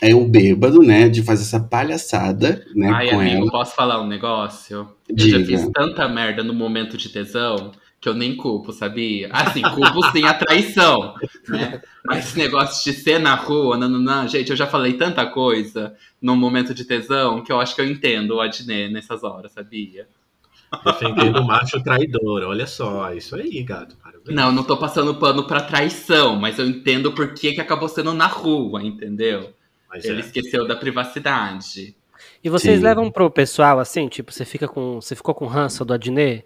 é 0.00 0.14
o 0.14 0.26
bêbado, 0.26 0.78
né? 0.78 1.10
De 1.10 1.22
fazer 1.22 1.42
essa 1.42 1.60
palhaçada, 1.60 2.64
né, 2.74 2.88
Ai, 2.88 3.10
com 3.10 3.20
amigo, 3.20 3.42
ela. 3.42 3.50
posso 3.50 3.74
falar 3.74 4.00
um 4.00 4.08
negócio? 4.08 4.88
Eu 5.06 5.14
Diga. 5.14 5.40
já 5.40 5.44
fiz 5.44 5.70
tanta 5.74 6.08
merda 6.08 6.42
no 6.42 6.54
momento 6.54 6.96
de 6.96 7.10
tesão 7.10 7.72
que 8.06 8.10
eu 8.10 8.14
nem 8.14 8.36
culpo, 8.36 8.72
sabia? 8.72 9.28
Assim, 9.32 9.62
culpo 9.62 10.00
sim 10.12 10.24
a 10.24 10.32
traição, 10.32 11.16
né? 11.48 11.82
Mas 12.04 12.28
esse 12.28 12.38
negócio 12.38 12.84
de 12.84 12.96
ser 12.96 13.18
na 13.18 13.34
rua, 13.34 13.76
não, 13.76 13.88
não, 13.88 13.98
não, 13.98 14.28
gente, 14.28 14.48
eu 14.48 14.56
já 14.56 14.64
falei 14.64 14.92
tanta 14.92 15.26
coisa 15.26 15.96
no 16.22 16.36
momento 16.36 16.72
de 16.72 16.84
tesão 16.84 17.42
que 17.42 17.50
eu 17.50 17.58
acho 17.58 17.74
que 17.74 17.80
eu 17.80 17.84
entendo 17.86 18.36
o 18.36 18.40
Adnet 18.40 18.92
nessas 18.92 19.24
horas, 19.24 19.50
sabia? 19.50 20.06
Defendendo 20.84 21.40
o 21.40 21.44
macho 21.44 21.82
traidor. 21.82 22.44
Olha 22.44 22.66
só, 22.68 23.12
isso 23.12 23.34
aí, 23.34 23.60
gato. 23.64 23.96
Parabéns. 23.96 24.36
Não, 24.36 24.52
não 24.52 24.62
tô 24.62 24.76
passando 24.76 25.16
pano 25.16 25.44
pra 25.44 25.62
traição, 25.62 26.36
mas 26.36 26.60
eu 26.60 26.66
entendo 26.66 27.10
por 27.10 27.34
que, 27.34 27.54
que 27.54 27.60
acabou 27.60 27.88
sendo 27.88 28.14
na 28.14 28.28
rua, 28.28 28.84
entendeu? 28.84 29.52
Mas 29.88 30.04
Ele 30.04 30.18
é. 30.18 30.24
esqueceu 30.24 30.64
da 30.64 30.76
privacidade. 30.76 31.96
E 32.42 32.48
vocês 32.48 32.78
Sim. 32.78 32.84
levam 32.84 33.10
pro 33.10 33.28
pessoal 33.28 33.80
assim, 33.80 34.06
tipo, 34.06 34.32
você 34.32 34.44
fica 34.44 34.68
com. 34.68 35.00
Você 35.00 35.16
ficou 35.16 35.34
com 35.34 35.46
ranço 35.46 35.84
do 35.84 35.92
Adnet? 35.92 36.44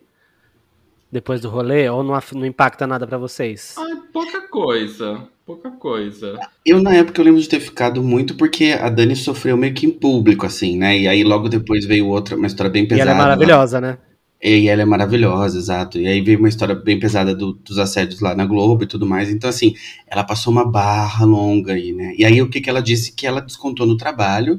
Depois 1.10 1.40
do 1.40 1.48
rolê? 1.48 1.88
Ou 1.88 2.02
não, 2.02 2.18
não 2.34 2.46
impacta 2.46 2.86
nada 2.86 3.06
pra 3.06 3.18
vocês? 3.18 3.74
Ai, 3.78 3.96
pouca 4.12 4.48
coisa, 4.48 5.22
pouca 5.44 5.70
coisa. 5.72 6.38
Eu, 6.64 6.80
na 6.82 6.94
época, 6.94 7.20
eu 7.20 7.24
lembro 7.24 7.40
de 7.40 7.48
ter 7.48 7.60
ficado 7.60 8.02
muito 8.02 8.36
porque 8.36 8.72
a 8.80 8.88
Dani 8.88 9.16
sofreu 9.16 9.56
meio 9.56 9.74
que 9.74 9.86
em 9.86 9.90
público, 9.90 10.46
assim, 10.46 10.76
né? 10.76 10.98
E 10.98 11.08
aí 11.08 11.24
logo 11.24 11.48
depois 11.48 11.84
veio 11.84 12.06
outra, 12.06 12.36
uma 12.36 12.46
história 12.46 12.70
bem 12.70 12.84
E 12.84 12.86
pesada. 12.86 13.10
ela 13.10 13.10
é 13.10 13.14
lá. 13.22 13.22
maravilhosa, 13.28 13.80
né? 13.80 13.98
E 14.42 14.68
ela 14.68 14.80
é 14.80 14.84
maravilhosa, 14.86 15.58
exato. 15.58 15.98
E 15.98 16.06
aí 16.06 16.22
veio 16.22 16.38
uma 16.38 16.48
história 16.48 16.74
bem 16.74 16.98
pesada 16.98 17.34
do- 17.34 17.52
dos 17.52 17.76
assédios 17.76 18.20
lá 18.20 18.34
na 18.34 18.46
Globo 18.46 18.84
e 18.84 18.86
tudo 18.86 19.04
mais. 19.04 19.28
Então, 19.28 19.50
assim, 19.50 19.74
ela 20.06 20.24
passou 20.24 20.50
uma 20.50 20.64
barra 20.64 21.26
longa 21.26 21.74
aí, 21.74 21.92
né? 21.92 22.14
E 22.16 22.24
aí 22.24 22.40
o 22.40 22.48
que, 22.48 22.58
que 22.60 22.70
ela 22.70 22.80
disse? 22.80 23.12
Que 23.12 23.26
ela 23.26 23.42
descontou 23.42 23.86
no 23.86 23.98
trabalho 23.98 24.58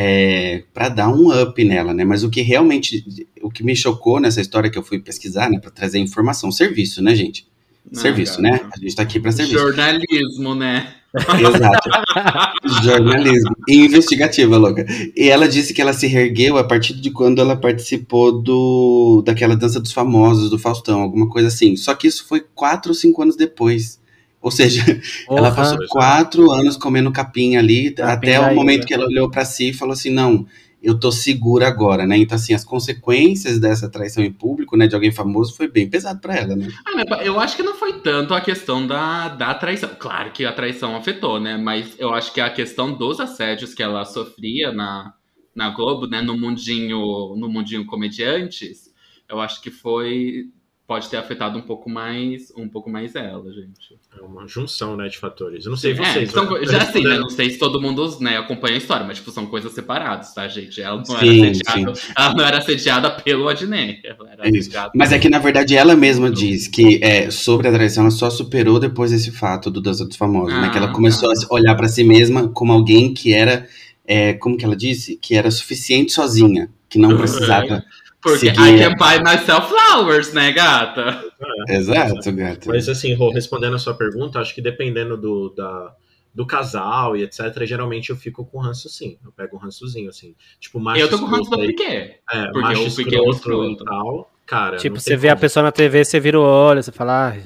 é, 0.00 0.62
para 0.72 0.88
dar 0.88 1.08
um 1.08 1.42
up 1.42 1.64
nela, 1.64 1.92
né? 1.92 2.04
Mas 2.04 2.22
o 2.22 2.30
que 2.30 2.40
realmente, 2.40 3.04
o 3.42 3.50
que 3.50 3.64
me 3.64 3.74
chocou 3.74 4.20
nessa 4.20 4.40
história 4.40 4.70
que 4.70 4.78
eu 4.78 4.82
fui 4.84 5.00
pesquisar, 5.00 5.50
né? 5.50 5.58
Pra 5.58 5.72
trazer 5.72 5.98
informação, 5.98 6.52
serviço, 6.52 7.02
né, 7.02 7.16
gente? 7.16 7.48
Não, 7.90 8.00
serviço, 8.00 8.40
gata. 8.40 8.64
né? 8.64 8.70
A 8.76 8.78
gente 8.78 8.94
tá 8.94 9.02
aqui 9.02 9.18
pra 9.18 9.32
serviço. 9.32 9.58
Jornalismo, 9.58 10.54
né? 10.54 10.94
Exato. 11.40 11.90
Jornalismo. 12.84 13.56
E 13.66 13.74
investigativa, 13.74 14.56
louca. 14.56 14.86
E 15.16 15.28
ela 15.28 15.48
disse 15.48 15.74
que 15.74 15.82
ela 15.82 15.92
se 15.92 16.06
reergueu 16.06 16.58
a 16.58 16.62
partir 16.62 16.94
de 16.94 17.10
quando 17.10 17.40
ela 17.40 17.56
participou 17.56 18.40
do 18.40 19.24
daquela 19.26 19.56
dança 19.56 19.80
dos 19.80 19.90
famosos, 19.90 20.48
do 20.48 20.60
Faustão, 20.60 21.00
alguma 21.00 21.28
coisa 21.28 21.48
assim. 21.48 21.74
Só 21.74 21.92
que 21.92 22.06
isso 22.06 22.24
foi 22.28 22.44
quatro 22.54 22.92
ou 22.92 22.94
cinco 22.94 23.20
anos 23.20 23.34
depois. 23.34 23.98
Ou 24.40 24.50
seja, 24.50 24.82
ela 25.28 25.50
passou 25.50 25.78
quatro 25.88 26.50
anos 26.50 26.76
comendo 26.76 27.10
capim 27.10 27.56
ali, 27.56 27.90
Capim 27.90 28.12
até 28.12 28.40
o 28.40 28.54
momento 28.54 28.86
que 28.86 28.94
ela 28.94 29.06
olhou 29.06 29.30
pra 29.30 29.44
si 29.44 29.70
e 29.70 29.74
falou 29.74 29.92
assim: 29.92 30.10
não, 30.10 30.46
eu 30.82 30.98
tô 30.98 31.10
segura 31.10 31.66
agora, 31.66 32.06
né? 32.06 32.16
Então, 32.16 32.36
assim, 32.36 32.54
as 32.54 32.64
consequências 32.64 33.58
dessa 33.58 33.90
traição 33.90 34.22
em 34.22 34.32
público, 34.32 34.76
né, 34.76 34.86
de 34.86 34.94
alguém 34.94 35.10
famoso, 35.10 35.56
foi 35.56 35.68
bem 35.68 35.90
pesado 35.90 36.20
pra 36.20 36.36
ela, 36.36 36.54
né? 36.54 36.68
Ah, 36.86 36.92
mas 36.94 37.26
eu 37.26 37.38
acho 37.40 37.56
que 37.56 37.62
não 37.62 37.74
foi 37.74 38.00
tanto 38.00 38.32
a 38.32 38.40
questão 38.40 38.86
da, 38.86 39.28
da 39.28 39.54
traição. 39.54 39.90
Claro 39.98 40.30
que 40.30 40.44
a 40.44 40.52
traição 40.52 40.94
afetou, 40.94 41.40
né? 41.40 41.56
Mas 41.56 41.96
eu 41.98 42.14
acho 42.14 42.32
que 42.32 42.40
a 42.40 42.50
questão 42.50 42.92
dos 42.92 43.18
assédios 43.18 43.74
que 43.74 43.82
ela 43.82 44.04
sofria 44.04 44.72
na, 44.72 45.14
na 45.54 45.70
Globo, 45.70 46.06
né? 46.06 46.22
No 46.22 46.38
mundinho, 46.38 47.34
no 47.36 47.48
mundinho 47.48 47.84
comediantes, 47.84 48.92
eu 49.28 49.40
acho 49.40 49.60
que 49.60 49.70
foi 49.70 50.46
pode 50.88 51.10
ter 51.10 51.18
afetado 51.18 51.58
um 51.58 51.60
pouco 51.60 51.90
mais, 51.90 52.50
um 52.56 52.66
pouco 52.66 52.88
mais 52.88 53.14
ela, 53.14 53.44
gente. 53.52 53.94
É 54.18 54.22
uma 54.24 54.48
junção, 54.48 54.96
né, 54.96 55.06
de 55.06 55.18
fatores. 55.18 55.66
Eu 55.66 55.70
não 55.70 55.76
sei 55.76 55.92
É, 55.92 55.94
vocês. 55.94 56.30
são 56.30 56.50
mas- 56.50 56.70
já 56.70 56.78
assim, 56.78 57.02
né? 57.02 57.18
Não 57.18 57.28
sei 57.28 57.50
se 57.50 57.58
todo 57.58 57.78
mundo 57.78 58.08
né, 58.22 58.38
acompanha 58.38 58.74
a 58.74 58.78
história, 58.78 59.06
mas 59.06 59.18
tipo, 59.18 59.30
são 59.30 59.44
coisas 59.44 59.70
separadas, 59.72 60.32
tá, 60.32 60.48
gente? 60.48 60.80
Ela 60.80 60.96
não, 60.96 61.04
Sim, 61.04 61.42
era, 61.42 61.50
assediada, 61.50 61.92
ela 62.16 62.34
não 62.34 62.44
era 62.44 62.58
assediada 62.58 63.10
pelo 63.10 63.48
Adnet. 63.50 64.00
Ela 64.02 64.30
era 64.32 64.48
Isso. 64.48 64.60
assediada 64.60 64.90
Mas 64.96 65.12
é 65.12 65.18
que, 65.18 65.28
na 65.28 65.38
verdade, 65.38 65.76
ela 65.76 65.94
mesma 65.94 66.30
diz 66.30 66.66
que 66.66 66.98
é, 67.04 67.30
sobre 67.30 67.68
a 67.68 67.72
traição, 67.72 68.04
ela 68.04 68.10
só 68.10 68.30
superou 68.30 68.80
depois 68.80 69.10
desse 69.10 69.30
fato 69.30 69.70
do 69.70 69.82
Dança 69.82 70.06
dos 70.06 70.16
Famosos, 70.16 70.54
né? 70.58 70.68
Ah, 70.68 70.70
Que 70.70 70.78
ela 70.78 70.88
começou 70.88 71.30
a 71.30 71.36
se 71.36 71.46
olhar 71.50 71.74
pra 71.76 71.86
si 71.86 72.02
mesma 72.02 72.48
como 72.48 72.72
alguém 72.72 73.12
que 73.12 73.34
era, 73.34 73.68
é, 74.06 74.32
como 74.32 74.56
que 74.56 74.64
ela 74.64 74.74
disse? 74.74 75.16
Que 75.20 75.34
era 75.36 75.50
suficiente 75.50 76.12
sozinha, 76.12 76.70
que 76.88 76.98
não 76.98 77.10
Uhum. 77.10 77.18
precisava. 77.68 77.84
Porque 78.20 78.38
seguir 78.38 78.60
I 78.74 78.78
can 78.78 78.94
buy 78.96 79.22
myself 79.22 79.68
flowers, 79.68 80.32
né, 80.32 80.50
gata? 80.52 81.22
Exato, 81.68 82.32
gata. 82.32 82.68
Mas 82.68 82.88
assim, 82.88 83.14
Rô, 83.14 83.30
respondendo 83.30 83.76
a 83.76 83.78
sua 83.78 83.94
pergunta, 83.94 84.40
acho 84.40 84.54
que 84.54 84.60
dependendo 84.60 85.16
do, 85.16 85.50
da, 85.50 85.94
do 86.34 86.44
casal 86.46 87.16
e 87.16 87.22
etc., 87.22 87.64
geralmente 87.64 88.10
eu 88.10 88.16
fico 88.16 88.44
com 88.44 88.58
ranço 88.58 88.88
sim. 88.88 89.16
Eu 89.24 89.30
pego 89.32 89.56
um 89.56 89.60
rançozinho, 89.60 90.08
assim. 90.08 90.34
Tipo, 90.58 90.80
macho 90.80 91.00
eu 91.00 91.08
tô 91.08 91.18
com 91.18 91.26
ranço 91.26 91.54
aí, 91.54 91.68
Piquet. 91.68 92.16
É, 92.30 92.44
porque 92.46 92.60
macho 92.60 92.88
o 92.88 92.94
Piquet 92.96 93.16
é 93.16 93.70
e 93.72 93.76
tal. 93.84 94.30
Cara, 94.46 94.76
Tipo, 94.78 94.98
você 94.98 95.14
vê 95.16 95.28
a 95.28 95.32
como. 95.32 95.40
pessoa 95.42 95.62
na 95.62 95.70
TV, 95.72 96.04
você 96.04 96.18
vira 96.18 96.40
o 96.40 96.42
olho, 96.42 96.82
você 96.82 96.90
fala, 96.90 97.28
ai, 97.28 97.42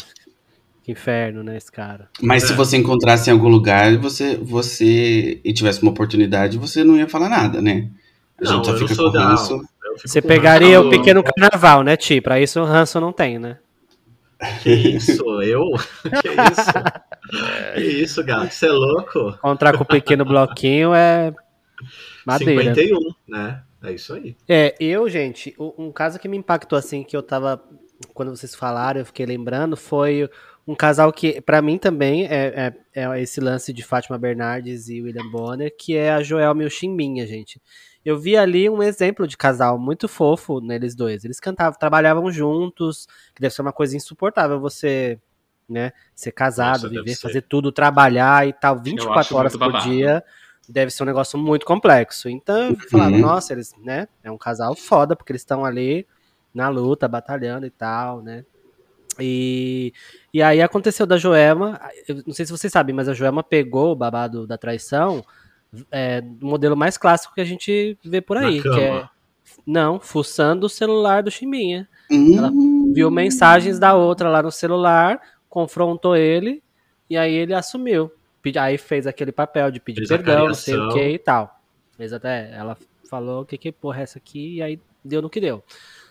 que 0.85 0.93
inferno, 0.93 1.43
né, 1.43 1.57
esse 1.57 1.71
cara. 1.71 2.09
Mas 2.23 2.45
se 2.45 2.53
É. 2.53 2.57
você 2.57 2.77
encontrasse 2.77 3.29
em 3.29 3.33
algum 3.33 3.49
lugar 3.49 3.97
você, 3.99 4.37
você 4.37 5.41
e 5.45 5.53
tivesse 5.53 5.83
uma 5.83 5.91
oportunidade, 5.91 6.57
você 6.59 6.83
não 6.85 6.97
ia 6.97 7.09
falar 7.09 7.29
nada, 7.29 7.61
né? 7.61 7.91
A 8.41 8.45
Não, 8.45 8.53
gente 8.57 8.67
só 8.67 8.77
fica 8.79 8.95
sou 8.95 9.07
com 9.07 9.13
da- 9.13 9.29
ranço. 9.29 9.61
Você 9.99 10.23
pegaria 10.23 10.81
o 10.81 10.91
pequeno 10.91 11.23
carnaval, 11.23 11.83
né, 11.83 11.97
Ti? 11.97 12.21
Pra 12.21 12.41
isso 12.41 12.61
o 12.61 12.65
ranço 12.65 13.01
não 13.01 13.13
tem, 13.13 13.39
né? 13.39 13.59
Que 14.63 14.71
isso? 14.71 15.43
Eu? 15.43 15.63
Que 16.21 16.29
isso? 16.29 17.75
Que 17.75 17.81
isso, 17.81 18.25
gato? 18.25 18.53
Você 18.53 18.67
é 18.67 18.73
louco? 18.73 19.29
Encontrar 19.31 19.77
com 19.77 19.85
o 19.85 19.87
pequeno 19.87 20.25
bloquinho 20.25 20.93
é 20.93 21.33
madeira. 22.27 22.75
51, 22.75 22.99
né? 23.29 23.63
É 23.83 23.93
isso 23.93 24.15
aí. 24.15 24.37
É, 24.49 24.75
eu, 24.79 25.09
gente, 25.09 25.55
um 25.59 25.91
caso 25.91 26.19
que 26.19 26.29
me 26.29 26.37
impactou 26.37 26.79
assim, 26.79 27.03
que 27.03 27.17
eu 27.17 27.23
tava. 27.23 27.63
Quando 28.13 28.35
vocês 28.35 28.55
falaram, 28.55 29.01
eu 29.01 29.07
fiquei 29.07 29.25
lembrando, 29.25 29.77
foi 29.77 30.29
um 30.67 30.75
casal 30.75 31.13
que, 31.13 31.41
pra 31.41 31.63
mim 31.63 31.79
também, 31.79 32.27
é, 32.27 32.75
é, 32.95 33.03
é 33.03 33.23
esse 33.23 33.41
lance 33.41 33.73
de 33.73 33.83
Fátima 33.83 34.19
Bernardes 34.19 34.89
e 34.89 35.01
William 35.01 35.29
Bonner, 35.31 35.75
que 35.77 35.97
é 35.97 36.13
a 36.13 36.23
Joelma 36.23 36.63
e 36.63 36.67
o 36.67 36.71
Chimbinha, 36.71 37.27
gente. 37.27 37.61
Eu 38.05 38.19
vi 38.19 38.37
ali 38.37 38.69
um 38.69 38.83
exemplo 38.83 39.27
de 39.27 39.37
casal 39.37 39.79
muito 39.79 40.09
fofo 40.09 40.61
neles 40.61 40.95
dois. 40.95 41.25
Eles 41.25 41.39
cantavam, 41.39 41.79
trabalhavam 41.79 42.31
juntos, 42.31 43.07
que 43.35 43.41
deve 43.41 43.55
ser 43.55 43.63
uma 43.63 43.73
coisa 43.73 43.97
insuportável 43.97 44.61
você, 44.61 45.19
né, 45.69 45.93
ser 46.15 46.33
casado, 46.33 46.83
Nossa, 46.83 46.89
viver, 46.89 47.15
ser. 47.15 47.29
fazer 47.29 47.43
tudo, 47.43 47.71
trabalhar 47.71 48.47
e 48.47 48.53
tal, 48.53 48.75
acho 48.75 48.85
24 48.85 49.37
horas 49.37 49.57
por 49.57 49.73
dia 49.81 50.23
deve 50.69 50.91
ser 50.91 51.03
um 51.03 51.07
negócio 51.07 51.39
muito 51.39 51.67
complexo. 51.67 52.29
Então, 52.29 52.71
eu 52.71 52.77
falava, 52.91 53.15
Uhum. 53.17 53.21
nossa, 53.21 53.53
eles, 53.53 53.75
né? 53.83 54.09
É 54.23 54.31
um 54.31 54.39
casal 54.39 54.75
foda, 54.75 55.15
porque 55.15 55.33
eles 55.33 55.43
estão 55.43 55.65
ali 55.65 56.07
na 56.55 56.69
luta, 56.69 57.09
batalhando 57.09 57.67
e 57.67 57.71
tal, 57.71 58.23
né? 58.23 58.45
E, 59.21 59.93
e 60.33 60.43
aí 60.43 60.63
aconteceu 60.63 61.07
da 61.07 61.19
Joelma, 61.19 61.79
eu 62.09 62.23
não 62.27 62.33
sei 62.33 62.47
se 62.47 62.53
vocês 62.53 62.73
sabem, 62.73 62.95
mas 62.95 63.09
a 63.09 63.15
Joelma 63.15 63.43
pegou 63.43 63.93
o 63.93 63.97
babado 63.97 64.47
da 64.47 64.57
traição 64.57 65.23
é, 65.91 66.21
do 66.21 66.47
modelo 66.47 66.77
mais 66.77 66.99
clássico 66.99 67.35
que 67.35 67.41
a 67.41 67.45
gente 67.45 67.99
vê 68.05 68.21
por 68.21 68.37
aí, 68.37 68.61
que 68.61 68.69
é 68.69 69.09
não, 69.67 70.01
fuçando 70.01 70.67
o 70.67 70.69
celular 70.69 71.23
do 71.23 71.31
Chimbinha. 71.31 71.89
Hum, 72.11 72.93
Viu 72.93 73.11
mensagens 73.11 73.79
da 73.79 73.95
outra 73.95 74.29
lá 74.29 74.43
no 74.43 74.51
celular, 74.51 75.21
confrontou 75.49 76.17
ele 76.17 76.63
e 77.09 77.17
aí 77.17 77.33
ele 77.33 77.55
assumiu. 77.55 78.11
Aí 78.59 78.77
fez 78.77 79.07
aquele 79.07 79.31
papel 79.31 79.71
de 79.71 79.79
pedir 79.79 80.07
Fez 80.07 80.09
perdão, 80.09 80.49
não 80.49 80.55
sei 80.55 80.77
o 80.77 80.89
que 80.93 81.09
e 81.11 81.19
tal. 81.19 81.61
Fez 81.97 82.13
até, 82.13 82.53
ela 82.53 82.77
falou 83.09 83.45
que 83.45 83.57
que 83.57 83.71
porra 83.71 84.01
é 84.01 84.03
essa 84.03 84.19
aqui 84.19 84.57
e 84.57 84.63
aí 84.63 84.81
deu 85.05 85.23
no 85.23 85.31
que 85.31 85.41
deu. 85.41 85.63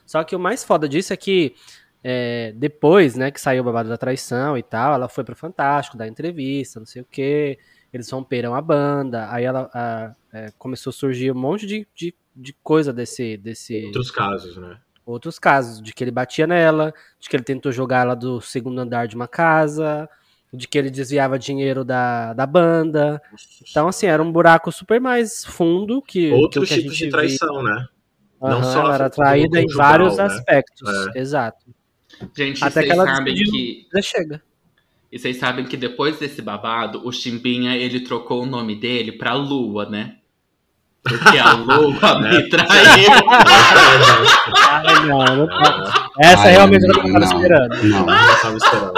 Só 0.06 0.24
que 0.24 0.36
o 0.36 0.40
mais 0.40 0.64
foda 0.64 0.88
disso 0.88 1.12
é 1.12 1.18
que 1.18 1.56
é, 2.04 2.54
depois, 2.56 3.16
né, 3.16 3.32
que 3.32 3.40
saiu 3.40 3.62
o 3.62 3.66
babado 3.66 3.90
da 3.90 3.98
traição 3.98 4.58
e 4.58 4.64
tal, 4.64 4.94
ela 4.94 5.10
foi 5.10 5.24
pro 5.24 5.36
Fantástico 5.36 5.98
dar 5.98 6.08
entrevista, 6.08 6.80
não 6.80 6.88
sei 6.88 7.02
o 7.02 7.06
que. 7.10 7.60
Eles 7.94 8.10
romperam 8.10 8.56
a 8.56 8.62
banda, 8.62 9.28
aí 9.32 9.44
ela 9.44 9.70
a- 9.74 10.14
é, 10.34 10.52
começou 10.58 10.92
a 10.92 10.94
surgir 10.94 11.32
um 11.32 11.36
monte 11.36 11.66
de, 11.68 11.86
de, 11.94 12.14
de 12.36 12.54
coisa 12.64 12.94
desse, 12.94 13.36
desse 13.38 13.86
Outros 13.86 14.10
casos, 14.12 14.58
né? 14.58 14.78
outros 15.06 15.38
casos, 15.38 15.82
de 15.82 15.94
que 15.94 16.04
ele 16.04 16.12
batia 16.12 16.48
nela, 16.48 16.94
de 17.20 17.28
que 17.28 17.36
ele 17.36 17.44
tentou 17.44 17.72
jogar 17.72 18.02
ela 18.04 18.16
do 18.16 18.40
segundo 18.40 18.80
andar 18.80 19.08
de 19.08 19.16
uma 19.16 19.28
casa, 19.28 20.08
de 20.54 20.68
que 20.68 20.78
ele 20.78 20.90
desviava 20.90 21.38
dinheiro 21.40 21.84
da, 21.84 22.34
da 22.34 22.46
banda. 22.46 23.22
Então, 23.70 23.88
assim, 23.90 24.06
era 24.06 24.22
um 24.24 24.32
buraco 24.32 24.72
super 24.72 25.02
mais 25.02 25.44
fundo 25.44 26.02
que, 26.02 26.30
que 26.30 26.32
o 26.34 26.38
Outros 26.38 26.68
que 26.70 26.74
a 26.76 26.78
tipos 26.78 26.94
gente 26.96 27.06
de 27.06 27.12
traição, 27.12 27.62
né? 27.64 27.88
via. 28.42 28.50
não 28.52 28.64
só 28.64 28.80
ela 28.86 28.96
era 28.96 29.10
traída 29.10 29.60
em 29.60 29.68
vários 29.68 30.18
né? 30.18 30.24
aspectos. 30.26 30.90
É. 31.16 31.20
Exato. 31.20 31.66
Gente, 32.36 32.64
Até 32.64 32.82
vocês 32.82 32.86
que 32.86 32.92
ela 32.92 33.06
sabem 33.16 33.36
que. 33.36 33.88
Já 33.94 34.02
chega. 34.02 34.42
E 35.12 35.20
vocês 35.20 35.38
sabem 35.38 35.66
que 35.66 35.76
depois 35.76 36.18
desse 36.18 36.42
babado, 36.42 37.06
o 37.06 37.12
Chimbinha 37.12 37.76
ele 37.76 38.00
trocou 38.00 38.44
o 38.44 38.46
nome 38.46 38.76
dele 38.76 39.12
pra 39.12 39.34
Lua, 39.34 39.90
né? 39.90 40.16
Porque 41.04 41.38
a 41.38 41.52
Lua 41.54 42.22
me 42.22 42.48
traiu. 42.50 43.12
Ai, 44.56 45.06
não, 45.06 45.18
não. 45.18 45.50
Essa 46.18 46.44
Ai, 46.44 46.52
realmente 46.52 46.86
eu 46.88 47.04
não 47.04 47.12
tava 47.12 47.26
esperando. 47.26 47.84
Não. 47.84 48.00
Eu 48.00 48.42
tava 48.42 48.58
esperando. 48.58 48.94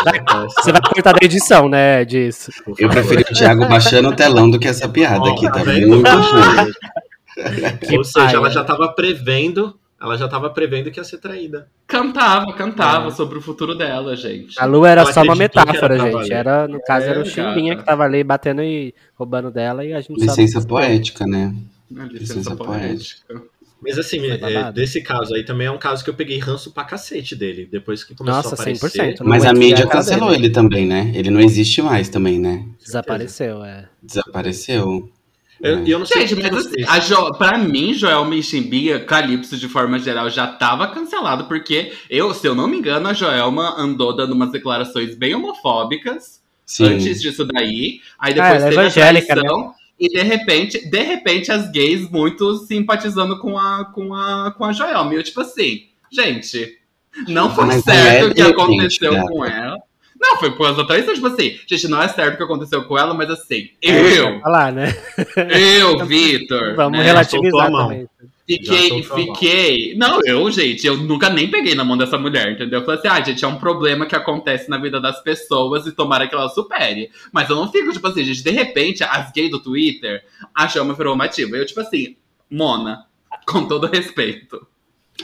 Você 0.50 0.72
vai 0.72 0.82
cortar 0.82 1.14
da 1.14 1.26
edição, 1.26 1.68
né, 1.68 2.06
disso. 2.06 2.52
Eu 2.78 2.90
preferi 2.90 3.24
o 3.24 3.34
Thiago 3.34 3.68
baixando 3.68 4.10
o 4.10 4.16
telão 4.16 4.52
do 4.52 4.60
que 4.60 4.68
essa 4.68 4.88
piada 4.88 5.32
aqui, 5.32 5.52
tá 5.52 5.64
vendo? 5.64 5.88
muito 5.88 6.10
ruim. 6.10 6.74
Que 7.80 7.98
Ou 7.98 8.04
seja, 8.04 8.36
ela 8.36 8.52
já 8.52 8.64
tava 8.64 8.90
prevendo, 8.90 9.76
ela 10.04 10.18
já 10.18 10.28
tava 10.28 10.50
prevendo 10.50 10.92
que 10.92 11.00
ia 11.00 11.04
ser 11.04 11.18
traída. 11.18 11.68
Cantava, 11.88 12.52
cantava 12.54 13.08
É. 13.08 13.12
sobre 13.12 13.38
o 13.38 13.42
futuro 13.42 13.74
dela, 13.74 14.16
gente. 14.18 14.60
A 14.60 14.66
Lu 14.66 14.86
era 14.86 15.02
Ela 15.02 15.14
só 15.14 15.22
uma 15.24 15.36
metáfora, 15.36 15.98
gente. 15.98 16.12
valer. 16.12 16.32
Era, 16.34 16.68
no 16.68 16.82
caso, 16.82 17.06
era 17.06 17.20
o 17.20 17.24
É, 17.24 17.26
Chimbinha 17.26 17.78
que 17.78 17.84
tava 17.86 18.04
ali 18.04 18.24
batendo 18.24 18.62
e 18.62 18.94
roubando 19.16 19.50
dela 19.50 19.86
e 19.86 19.94
a 19.94 20.02
gente. 20.02 20.20
Licença 20.20 20.62
poética, 20.62 21.26
né? 21.26 21.56
Licença 21.90 22.12
Licença 22.40 22.56
poética. 22.56 23.42
Mas 23.82 23.98
assim, 24.00 24.26
é, 24.32 24.38
babado. 24.38 24.76
desse 24.76 25.02
caso 25.02 25.36
aí 25.36 25.44
também 25.44 25.68
é 25.68 25.72
um 25.72 25.78
caso 25.78 26.04
que 26.06 26.10
eu 26.10 26.14
peguei 26.14 26.40
ranço 26.40 26.72
pra 26.72 26.86
cacete 26.86 27.36
dele. 27.36 27.68
Depois 27.70 28.02
que 28.04 28.16
começou 28.16 28.38
Nossa, 28.42 28.56
a 28.56 28.60
aparecer. 28.62 29.16
100%. 29.16 29.20
Não 29.20 29.28
Mas 29.28 29.46
a 29.46 29.54
mídia 29.54 29.86
cancelou 29.88 30.30
dele. 30.32 30.46
ele 30.46 30.54
também, 30.54 30.86
né? 30.88 31.12
Ele 31.14 31.30
não 31.30 31.42
existe 31.42 31.82
mais 31.82 32.08
também, 32.08 32.40
né? 32.40 32.66
Desapareceu, 32.84 33.62
é. 33.64 33.90
Desapareceu. 34.02 35.10
Eu, 35.64 35.84
e 35.86 35.90
eu 35.92 36.00
não 36.00 36.06
sei 36.06 36.28
Gente, 36.28 36.42
mas 36.42 36.52
vocês- 36.52 36.86
assim, 36.88 36.96
a 36.96 37.00
jo... 37.00 37.32
pra 37.38 37.58
mim, 37.58 37.94
Joelma 37.94 38.36
e 38.36 38.44
Chimbinha, 38.44 39.00
Calypso 39.00 39.58
de 39.58 39.70
forma 39.70 39.98
geral, 39.98 40.30
já 40.30 40.46
tava 40.46 40.88
cancelado, 40.88 41.46
porque 41.46 41.94
eu, 42.10 42.34
se 42.34 42.46
eu 42.46 42.54
não 42.54 42.68
me 42.68 42.78
engano, 42.78 43.08
a 43.08 43.14
Joelma 43.14 43.74
andou 43.78 44.14
dando 44.16 44.34
umas 44.34 44.52
declarações 44.52 45.16
bem 45.16 45.34
homofóbicas 45.34 46.42
Sim. 46.66 46.86
antes 46.86 47.22
disso 47.22 47.46
daí. 47.46 48.02
Aí 48.20 48.34
Ah, 48.38 48.52
depois 48.52 48.62
é 48.64 48.70
teve 48.70 48.78
a 48.78 48.82
evangélica, 48.84 49.36
traição. 49.36 49.74
E 50.00 50.10
de 50.10 50.22
repente, 50.22 50.90
de 50.90 51.02
repente, 51.02 51.50
as 51.52 51.72
gays 51.72 52.10
muito 52.10 52.58
simpatizando 52.58 53.40
com 53.40 53.58
a, 53.58 53.86
com 53.86 54.14
a, 54.14 54.52
com 54.58 54.66
a 54.66 54.74
Joelma. 54.74 55.14
E 55.14 55.18
eu, 55.18 55.24
tipo 55.24 55.40
assim, 55.40 55.84
gente, 56.12 56.78
não 57.28 57.54
foi 57.54 57.66
Mas 57.68 57.84
certo 57.84 58.26
é 58.26 58.30
o 58.30 58.34
que 58.34 58.42
aconteceu 58.42 59.14
com 59.28 59.46
ela. 59.46 59.78
Não, 60.24 60.38
foi 60.38 60.52
por 60.52 60.60
causa 60.60 60.78
da 60.78 60.86
traição, 60.86 61.14
tipo 61.14 61.28
assim, 61.28 61.60
gente, 61.68 61.86
não 61.90 62.02
é 62.02 62.08
certo 62.08 62.36
o 62.36 62.38
que 62.38 62.44
aconteceu 62.44 62.86
com 62.86 62.98
ela, 62.98 63.14
mas 63.14 63.30
assim, 63.30 63.70
eu, 63.82 64.28
Olha 64.28 64.42
lá, 64.48 64.72
né? 64.72 64.96
eu, 65.36 66.00
Vitor. 66.08 66.76
Vamos 66.78 66.98
né, 66.98 67.04
relativizar 67.04 67.52
soltou 67.52 67.62
a 67.62 67.70
mão. 67.70 67.90
também. 67.90 68.08
Fiquei, 68.46 69.04
fiquei. 69.04 69.96
Não, 69.96 70.22
eu, 70.26 70.50
gente, 70.50 70.88
eu 70.88 70.96
nunca 70.96 71.30
nem 71.30 71.50
peguei 71.50 71.76
na 71.76 71.84
mão 71.84 71.98
dessa 71.98 72.18
mulher, 72.18 72.52
entendeu? 72.52 72.80
Eu 72.80 72.86
falei 72.86 73.00
assim, 73.00 73.08
ah, 73.10 73.22
gente, 73.22 73.44
é 73.44 73.48
um 73.48 73.58
problema 73.58 74.06
que 74.06 74.16
acontece 74.16 74.70
na 74.70 74.78
vida 74.78 75.00
das 75.02 75.22
pessoas 75.22 75.86
e 75.86 75.92
tomara 75.92 76.28
que 76.28 76.36
ela 76.36 76.50
supere. 76.50 77.10
Mas 77.32 77.50
eu 77.50 77.58
não 77.58 77.70
fico, 77.70 77.92
tipo 77.92 78.08
assim, 78.08 78.24
gente, 78.24 78.44
de 78.44 78.52
repente, 78.52 79.04
as 79.04 79.30
gays 79.32 79.52
do 79.52 79.60
Twitter, 79.60 80.24
a 80.56 80.70
chama 80.70 80.94
virou 80.94 81.16
uma 81.16 81.26
ativa. 81.26 81.58
Eu, 81.58 81.66
tipo 81.66 81.82
assim, 81.82 82.16
Mona, 82.50 83.06
com 83.46 83.66
todo 83.66 83.88
respeito. 83.88 84.66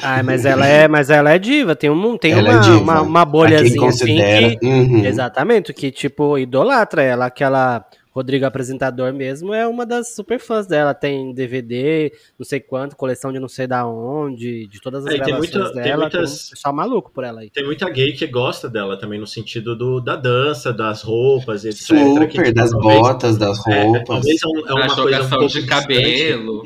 Ah, 0.02 0.22
mas 0.24 0.46
ela 0.46 0.66
é, 0.66 0.88
mas 0.88 1.10
ela 1.10 1.32
é 1.32 1.40
diva. 1.40 1.76
Tem, 1.76 1.90
um, 1.90 2.18
tem 2.18 2.32
Ela 2.34 2.50
é 2.50 2.60
uma, 2.60 2.78
uma, 2.78 3.02
uma 3.02 3.26
bolhazinha 3.26 3.90
assim 3.90 4.16
que. 4.16 4.66
Uhum. 4.66 5.06
Exatamente, 5.06 5.74
que 5.74 5.92
tipo, 5.92 6.38
idolatra 6.38 7.02
ela, 7.02 7.26
aquela. 7.26 7.86
Rodrigo 8.12 8.44
apresentador 8.46 9.14
mesmo 9.14 9.54
é 9.54 9.68
uma 9.68 9.86
das 9.86 10.16
super 10.16 10.40
fãs 10.40 10.66
dela. 10.66 10.94
Tem 10.96 11.32
DVD, 11.34 12.12
não 12.40 12.46
sei 12.46 12.60
quanto, 12.60 12.96
coleção 12.96 13.32
de 13.32 13.40
não 13.40 13.48
sei 13.48 13.68
da 13.68 13.86
onde, 13.88 14.68
de 14.68 14.82
todas 14.82 15.06
as 15.06 15.14
É, 15.14 15.20
tem 15.20 15.36
muita- 15.38 15.72
tem 15.74 15.84
dela. 15.84 16.02
muitas- 16.04 16.30
Tem 16.40 16.48
um 16.48 16.50
pessoal 16.56 16.74
maluco 16.76 17.12
por 17.14 17.24
ela 17.24 17.42
aí. 17.42 17.50
Tem 17.52 17.64
muita 17.64 17.88
gay 17.90 18.12
que 18.14 18.26
gosta 18.26 18.68
dela 18.68 18.98
também, 18.98 19.20
no 19.20 19.28
sentido 19.28 19.76
do, 19.76 20.02
da 20.02 20.16
dança, 20.16 20.74
das 20.74 21.02
roupas, 21.04 21.64
etc. 21.66 21.82
Super, 21.86 22.28
que, 22.28 22.38
tipo, 22.42 22.54
das 22.54 22.72
talvez- 22.72 23.00
botas, 23.00 23.38
das 23.38 23.68
É, 23.68 23.84
roupas. 23.84 24.04
talvez 24.08 24.42
é, 24.44 24.48
um- 24.48 24.68
é 24.68 24.74
uma 24.74 24.88
coisa 24.88 24.94
um 24.94 25.04
jogação 25.04 25.30
pouco 25.40 25.48
de 25.54 25.66
cabelo. 25.68 26.64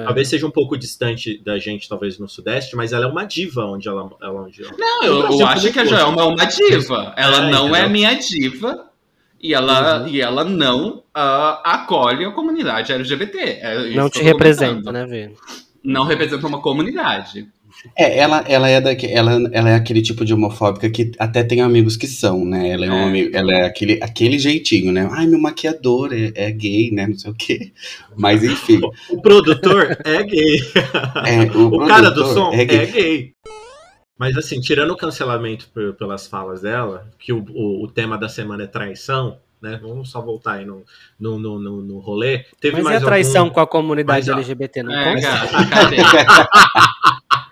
É. 0.00 0.04
Talvez 0.04 0.28
seja 0.28 0.46
um 0.46 0.50
pouco 0.50 0.76
distante 0.78 1.38
da 1.44 1.58
gente, 1.58 1.88
talvez 1.88 2.18
no 2.18 2.26
Sudeste, 2.28 2.74
mas 2.74 2.92
ela 2.92 3.04
é 3.04 3.08
uma 3.08 3.24
diva 3.24 3.64
onde 3.66 3.86
ela, 3.86 4.10
ela 4.22 4.42
onde 4.42 4.62
ela... 4.62 4.72
Não, 4.78 5.04
eu, 5.04 5.18
Brasil 5.20 5.40
eu 5.40 5.46
acho 5.46 5.72
que 5.72 5.78
a 5.78 5.84
Joelma 5.84 6.22
é 6.22 6.24
uma 6.24 6.44
diva. 6.46 7.14
Ela 7.16 7.48
É, 7.48 7.50
não 7.50 7.66
é 7.68 7.80
entendeu? 7.80 7.90
minha 7.90 8.14
diva. 8.14 8.86
E 9.42 9.54
ela, 9.54 10.02
Uhum. 10.02 10.08
e 10.08 10.20
ela 10.20 10.44
não 10.44 11.02
ah, 11.14 11.60
acolhe 11.64 12.24
a 12.24 12.30
comunidade 12.30 12.92
LGBT. 12.92 13.38
É 13.38 13.90
Não 13.94 14.08
te 14.10 14.22
representa, 14.22 14.90
né, 14.90 15.06
Vê? 15.06 15.30
Não 15.84 16.04
representa 16.04 16.46
uma 16.46 16.60
comunidade. 16.60 17.46
É, 17.96 18.18
ela, 18.18 18.42
ela, 18.48 18.68
é 18.68 18.80
daque, 18.80 19.06
ela, 19.06 19.32
ela 19.52 19.68
é 19.70 19.74
aquele 19.74 20.00
tipo 20.00 20.24
de 20.24 20.32
homofóbica 20.32 20.88
que 20.88 21.12
até 21.18 21.44
tem 21.44 21.60
amigos 21.60 21.96
que 21.96 22.06
são, 22.06 22.44
né? 22.44 22.70
Ela 22.70 22.86
é, 22.86 22.90
um 22.90 22.94
É. 22.94 23.04
amigo, 23.04 23.36
ela 23.36 23.52
é 23.52 23.66
aquele, 23.66 24.00
aquele 24.02 24.38
jeitinho, 24.38 24.90
né? 24.90 25.06
Ai, 25.12 25.26
meu 25.26 25.38
maquiador 25.38 26.10
é, 26.12 26.32
é 26.34 26.50
gay, 26.50 26.90
né? 26.90 27.06
Não 27.06 27.18
sei 27.18 27.30
o 27.30 27.34
quê. 27.34 27.72
Mas 28.16 28.42
enfim. 28.42 28.80
O 29.10 29.20
produtor 29.20 29.96
é 30.04 30.22
gay. 30.24 30.56
É, 31.26 31.56
o, 31.56 31.66
O 31.66 31.86
cara 31.86 32.10
do 32.10 32.24
som 32.32 32.50
é 32.52 32.62
é 32.62 32.64
gay. 32.64 33.32
Mas 34.18 34.36
assim, 34.36 34.60
tirando 34.60 34.92
o 34.92 34.96
cancelamento 34.96 35.68
pelas 35.98 36.26
falas 36.26 36.62
dela, 36.62 37.06
que 37.18 37.32
o, 37.32 37.44
o, 37.50 37.84
o 37.84 37.88
tema 37.88 38.16
da 38.16 38.28
semana 38.28 38.62
é 38.64 38.66
traição, 38.66 39.38
né? 39.60 39.78
Vamos 39.82 40.10
só 40.10 40.20
voltar 40.22 40.52
aí 40.54 40.64
no, 40.64 40.84
no, 41.20 41.38
no, 41.38 41.58
no, 41.58 41.82
no 41.82 41.98
rolê. 41.98 42.44
Teve 42.60 42.76
Mas 42.76 42.80
e 42.80 42.84
mais 42.84 43.02
a 43.02 43.06
traição 43.06 43.42
algum... 43.44 43.54
com 43.54 43.60
a 43.60 43.66
comunidade 43.66 44.30
Mas, 44.30 44.36
LGBT? 44.38 44.82
Não 44.82 44.92
É, 44.92 45.20
cadê? 45.70 45.96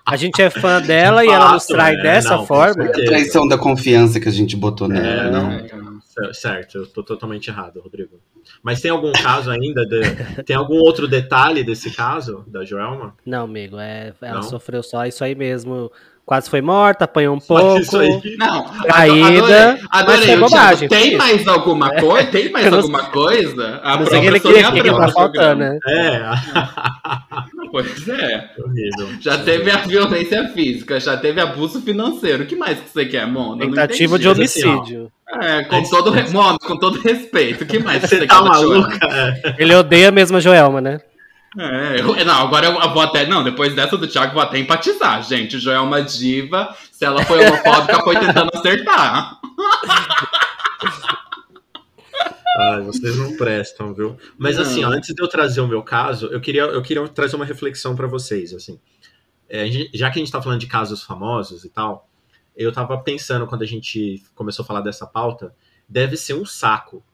A 0.06 0.16
gente 0.16 0.40
é 0.42 0.50
fã 0.50 0.82
dela 0.82 1.24
e 1.24 1.28
ela 1.28 1.52
nos 1.52 1.62
fato, 1.66 1.74
trai 1.76 1.94
é, 1.94 2.02
dessa 2.02 2.36
não, 2.36 2.46
forma. 2.46 2.84
certeza. 2.84 3.06
Traição 3.06 3.48
da 3.48 3.56
confiança 3.56 4.20
que 4.20 4.28
a 4.28 4.32
gente 4.32 4.54
botou 4.54 4.86
nela, 4.86 5.06
É, 5.06 5.30
né? 5.30 5.70
não. 5.72 5.94
Certo, 6.32 6.78
eu 6.78 6.86
tô 6.86 7.02
totalmente 7.02 7.48
errado, 7.48 7.80
Rodrigo. 7.80 8.20
Mas 8.62 8.80
tem 8.80 8.90
algum 8.90 9.10
caso 9.12 9.50
ainda? 9.50 9.84
de- 9.86 10.42
tem 10.44 10.54
algum 10.54 10.76
outro 10.76 11.08
detalhe 11.08 11.64
desse 11.64 11.90
caso 11.90 12.44
da 12.46 12.64
Joelma? 12.64 13.14
Não, 13.26 13.44
amigo, 13.44 13.78
é, 13.78 14.12
ela 14.20 14.36
Não? 14.36 14.42
sofreu 14.42 14.82
só 14.82 15.04
isso 15.06 15.24
aí 15.24 15.34
mesmo. 15.34 15.90
Quase 16.26 16.48
foi 16.48 16.62
morta, 16.62 17.04
apanhou 17.04 17.36
um 17.36 17.38
pouco. 17.40 17.78
isso 17.78 17.98
aí. 17.98 18.36
Não, 18.38 18.64
Traída, 18.64 19.18
adorei, 19.20 19.76
mas 19.90 20.00
adorei. 20.00 20.26
foi 20.26 20.36
o 20.36 20.40
bobagem, 20.40 20.88
tem 20.88 21.16
mais 21.16 21.46
alguma 21.46 21.90
coisa? 21.90 22.30
Tem 22.30 22.50
mais 22.50 22.72
alguma 22.72 23.02
coisa? 23.04 23.80
A 23.84 23.96
não 23.98 24.06
sei 24.06 24.20
que 24.20 24.26
ele 24.26 24.40
queria 24.40 24.72
que 24.72 24.82
tá 24.82 25.06
no 25.06 25.12
faltando, 25.12 25.56
né? 25.60 25.78
É, 25.86 26.20
Pois 27.70 28.08
é. 28.08 28.50
horrível. 28.58 29.08
Já 29.20 29.36
teve 29.38 29.68
a 29.68 29.78
violência 29.78 30.48
física, 30.50 31.00
já 31.00 31.16
teve 31.16 31.40
abuso 31.40 31.82
financeiro. 31.82 32.44
O 32.44 32.46
que 32.46 32.54
mais 32.54 32.78
que 32.78 32.88
você 32.88 33.04
quer, 33.04 33.26
Mona? 33.26 33.66
Tentativa 33.66 34.16
de. 34.16 34.28
Mas 34.28 34.36
homicídio. 34.36 35.10
É, 35.42 35.64
com 35.64 35.82
todo, 35.82 36.10
re... 36.12 36.30
Mona, 36.30 36.56
com 36.58 36.76
todo 36.76 37.00
respeito. 37.00 37.64
O 37.64 37.66
que 37.66 37.80
mais 37.80 38.02
que 38.02 38.06
Você 38.08 38.18
você 38.20 38.26
tá 38.28 38.40
maluca? 38.42 38.96
É. 39.10 39.54
Ele 39.58 39.74
odeia 39.74 40.12
mesmo 40.12 40.36
a 40.36 40.40
Joelma, 40.40 40.80
né? 40.80 41.00
É, 41.58 42.00
eu- 42.00 42.24
não, 42.24 42.42
agora 42.42 42.66
eu 42.66 42.92
vou 42.92 43.02
até. 43.02 43.26
Não, 43.26 43.44
depois 43.44 43.74
dessa 43.74 43.96
do 43.96 44.08
Thiago, 44.08 44.32
vou 44.34 44.42
até 44.42 44.58
empatizar, 44.58 45.22
gente. 45.22 45.58
Jo 45.58 45.70
é 45.70 45.80
uma 45.80 46.02
diva. 46.02 46.74
Se 46.90 47.04
ela 47.04 47.22
foi 47.24 47.46
homofóbica, 47.46 48.02
foi 48.02 48.18
tentando 48.18 48.50
acertar. 48.54 49.38
Ai, 52.56 52.82
vocês 52.82 53.16
não 53.16 53.36
prestam, 53.36 53.92
viu? 53.92 54.16
Mas 54.38 54.58
assim, 54.58 54.82
Não. 54.82 54.90
ó, 54.90 54.92
antes 54.92 55.12
de 55.12 55.20
eu 55.20 55.28
trazer 55.28 55.60
o 55.60 55.66
meu 55.66 55.82
caso, 55.82 56.26
eu 56.26 56.40
queria, 56.40 56.62
eu 56.62 56.82
queria 56.82 57.06
trazer 57.08 57.34
uma 57.34 57.44
reflexão 57.44 57.96
pra 57.96 58.06
vocês, 58.06 58.52
assim. 58.54 58.78
É, 59.48 59.66
já 59.92 60.10
que 60.10 60.18
a 60.18 60.22
gente 60.24 60.30
tá 60.30 60.40
falando 60.40 60.60
de 60.60 60.66
casos 60.68 61.02
famosos 61.02 61.64
e 61.64 61.68
tal, 61.68 62.08
eu 62.56 62.72
tava 62.72 62.96
pensando 62.98 63.46
quando 63.46 63.62
a 63.62 63.66
gente 63.66 64.22
começou 64.36 64.62
a 64.62 64.66
falar 64.66 64.80
dessa 64.82 65.04
pauta, 65.06 65.52
deve 65.88 66.16
ser 66.16 66.34
um 66.34 66.46
saco 66.46 67.04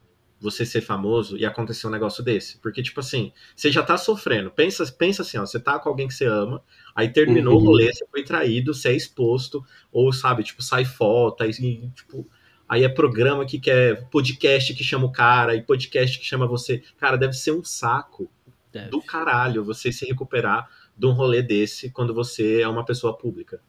você 0.40 0.64
ser 0.64 0.80
famoso 0.80 1.36
e 1.36 1.44
acontecer 1.44 1.86
um 1.86 1.90
negócio 1.90 2.24
desse. 2.24 2.58
Porque, 2.58 2.82
tipo 2.82 2.98
assim, 3.00 3.30
você 3.54 3.70
já 3.70 3.82
tá 3.82 3.96
sofrendo. 3.98 4.50
Pensa, 4.50 4.84
pensa 4.90 5.20
assim, 5.22 5.36
ó, 5.38 5.44
você 5.44 5.60
tá 5.60 5.78
com 5.78 5.88
alguém 5.88 6.08
que 6.08 6.14
você 6.14 6.24
ama, 6.24 6.62
aí 6.94 7.08
terminou 7.10 7.56
Uhum. 7.58 7.62
o 7.62 7.66
rolê, 7.66 7.92
você 7.92 8.06
foi 8.10 8.24
traído, 8.24 8.72
você 8.72 8.88
é 8.88 8.96
exposto, 8.96 9.62
ou 9.92 10.12
sabe, 10.12 10.42
tipo, 10.42 10.62
sai 10.62 10.84
foto, 10.86 11.42
aí, 11.42 11.52
tipo, 11.94 12.26
aí 12.66 12.82
é 12.84 12.88
programa 12.88 13.44
que 13.44 13.58
quer 13.60 14.08
podcast 14.08 14.72
que 14.74 14.82
chama 14.82 15.04
o 15.06 15.12
cara, 15.12 15.54
e 15.54 15.62
podcast 15.62 16.18
que 16.18 16.24
chama 16.24 16.46
você. 16.46 16.82
Cara, 16.96 17.16
deve 17.18 17.34
ser 17.34 17.52
um 17.52 17.62
saco 17.62 18.30
Deve. 18.72 18.88
do 18.90 19.02
caralho 19.02 19.62
você 19.62 19.92
se 19.92 20.06
recuperar 20.06 20.68
de 20.96 21.06
um 21.06 21.12
rolê 21.12 21.42
desse 21.42 21.90
quando 21.90 22.14
você 22.14 22.60
é 22.62 22.68
uma 22.68 22.84
pessoa 22.84 23.16
pública. 23.16 23.60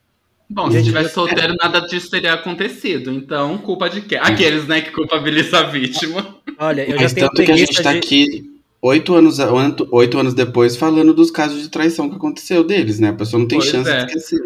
Bom, 0.54 0.70
se 0.70 0.84
tivesse 0.84 1.14
solteiro, 1.14 1.56
nada 1.60 1.80
disso 1.82 2.12
teria 2.12 2.34
acontecido. 2.34 3.12
Então, 3.12 3.58
culpa 3.58 3.90
de 3.90 4.02
quem? 4.02 4.18
Aqueles, 4.18 4.68
né, 4.68 4.82
que 4.82 4.92
culpabilizam 4.92 5.62
a 5.62 5.64
vítima. 5.64 6.36
Olha, 6.58 6.82
eu 6.82 6.96
Mas 6.98 7.12
já 7.12 7.16
tenho 7.16 7.28
tanto 7.30 7.46
que 7.46 7.52
a 7.52 7.58
gente 7.58 7.82
tá 7.82 7.92
de... 7.92 7.98
aqui 7.98 8.52
oito 8.82 9.14
anos, 9.14 9.40
oito- 9.40 9.88
oito 9.92 10.20
anos 10.20 10.34
depois 10.34 10.76
falando 10.76 11.14
dos 11.14 11.32
casos 11.32 11.62
de 11.62 11.70
traição 11.70 12.10
que 12.10 12.16
aconteceu 12.16 12.64
deles, 12.64 13.00
né? 13.00 13.10
A 13.10 13.14
pessoa 13.14 13.40
não 13.40 13.48
tem 13.48 13.60
Pois 13.60 13.70
chance 13.70 13.90
é. 13.90 14.06
de 14.06 14.18
esquecer. 14.18 14.42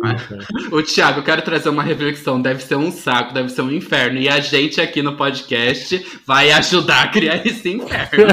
Ô, 0.71 0.81
Thiago, 0.83 1.19
eu 1.19 1.23
quero 1.23 1.41
trazer 1.41 1.69
uma 1.69 1.83
reflexão. 1.83 2.41
Deve 2.41 2.61
ser 2.61 2.75
um 2.75 2.91
saco, 2.91 3.33
deve 3.33 3.49
ser 3.49 3.61
um 3.61 3.71
inferno. 3.71 4.19
E 4.19 4.29
a 4.29 4.39
gente 4.39 4.79
aqui 4.79 5.01
no 5.01 5.15
podcast 5.15 6.05
vai 6.25 6.51
ajudar 6.51 7.03
a 7.03 7.07
criar 7.07 7.45
esse 7.45 7.69
inferno. 7.69 8.25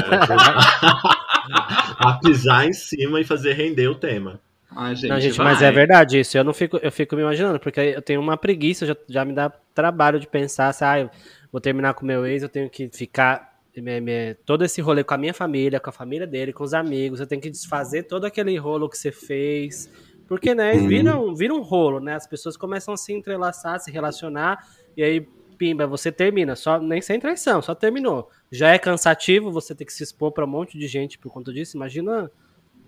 a 1.97 2.19
pisar 2.23 2.67
em 2.67 2.73
cima 2.73 3.19
e 3.19 3.23
fazer 3.23 3.53
render 3.53 3.87
o 3.87 3.95
tema. 3.95 4.39
Ai, 4.75 4.95
gente, 4.95 5.09
Não, 5.09 5.19
gente, 5.19 5.37
mas 5.39 5.61
é 5.61 5.71
verdade 5.71 6.19
isso. 6.19 6.37
Eu 6.37 6.43
não 6.43 6.53
fico, 6.53 6.77
eu 6.77 6.91
fico 6.91 7.15
me 7.15 7.21
imaginando, 7.21 7.59
porque 7.59 7.79
eu 7.79 8.01
tenho 8.01 8.19
uma 8.21 8.37
preguiça, 8.37 8.85
já, 8.85 8.95
já 9.07 9.23
me 9.25 9.33
dá 9.33 9.49
trabalho 9.73 10.19
de 10.19 10.27
pensar, 10.27 10.69
assim, 10.69 10.83
ah, 10.85 10.99
eu 11.01 11.09
vou 11.51 11.61
terminar 11.61 11.93
com 11.93 12.05
meu 12.05 12.25
ex, 12.25 12.41
eu 12.43 12.49
tenho 12.49 12.69
que 12.69 12.89
ficar 12.89 13.51
me- 13.75 13.99
me- 14.01 14.35
todo 14.45 14.63
esse 14.63 14.81
rolê 14.81 15.03
com 15.03 15.13
a 15.13 15.17
minha 15.17 15.33
família, 15.33 15.79
com 15.79 15.89
a 15.89 15.93
família 15.93 16.27
dele, 16.27 16.53
com 16.53 16.63
os 16.63 16.73
amigos, 16.73 17.19
eu 17.19 17.27
tenho 17.27 17.41
que 17.41 17.49
desfazer 17.49 18.03
todo 18.03 18.25
aquele 18.25 18.55
rolo 18.57 18.89
que 18.89 18.97
você 18.97 19.11
fez. 19.11 19.89
Porque, 20.27 20.55
né, 20.55 20.73
Uhum. 20.73 20.87
vira, 20.87 21.17
um, 21.19 21.35
vira 21.35 21.53
um 21.53 21.61
rolo, 21.61 21.99
né? 21.99 22.15
As 22.15 22.25
pessoas 22.27 22.55
começam 22.55 22.93
a 22.93 22.97
se 22.97 23.11
entrelaçar, 23.13 23.79
se 23.79 23.91
relacionar, 23.91 24.57
e 24.95 25.03
aí, 25.03 25.27
pimba, 25.57 25.85
você 25.85 26.11
termina, 26.11 26.55
só 26.55 26.79
nem 26.79 27.01
sem 27.01 27.19
traição, 27.19 27.61
só 27.61 27.75
terminou. 27.75 28.27
Já 28.51 28.69
é 28.69 28.79
cansativo 28.79 29.51
você 29.51 29.75
ter 29.75 29.85
que 29.85 29.93
se 29.93 30.03
expor 30.03 30.31
pra 30.31 30.45
um 30.45 30.47
monte 30.47 30.77
de 30.77 30.87
gente 30.87 31.17
por 31.19 31.31
conta 31.31 31.51
disso. 31.53 31.75
Imagina 31.77 32.31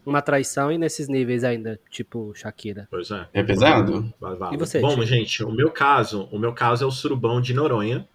uma 0.05 0.21
traição 0.21 0.71
e 0.71 0.77
nesses 0.77 1.07
níveis 1.07 1.43
ainda, 1.43 1.79
tipo 1.89 2.33
Shakira. 2.35 2.87
Pois 2.89 3.09
é. 3.11 3.27
É 3.33 3.43
pesado? 3.43 4.13
E 4.51 4.57
você, 4.57 4.79
Bom, 4.79 4.89
Thiago? 4.89 5.05
gente, 5.05 5.43
o 5.43 5.51
meu 5.51 5.71
caso, 5.71 6.29
o 6.31 6.37
meu 6.37 6.53
caso 6.53 6.83
é 6.83 6.87
o 6.87 6.91
surubão 6.91 7.41
de 7.41 7.53
Noronha. 7.53 8.07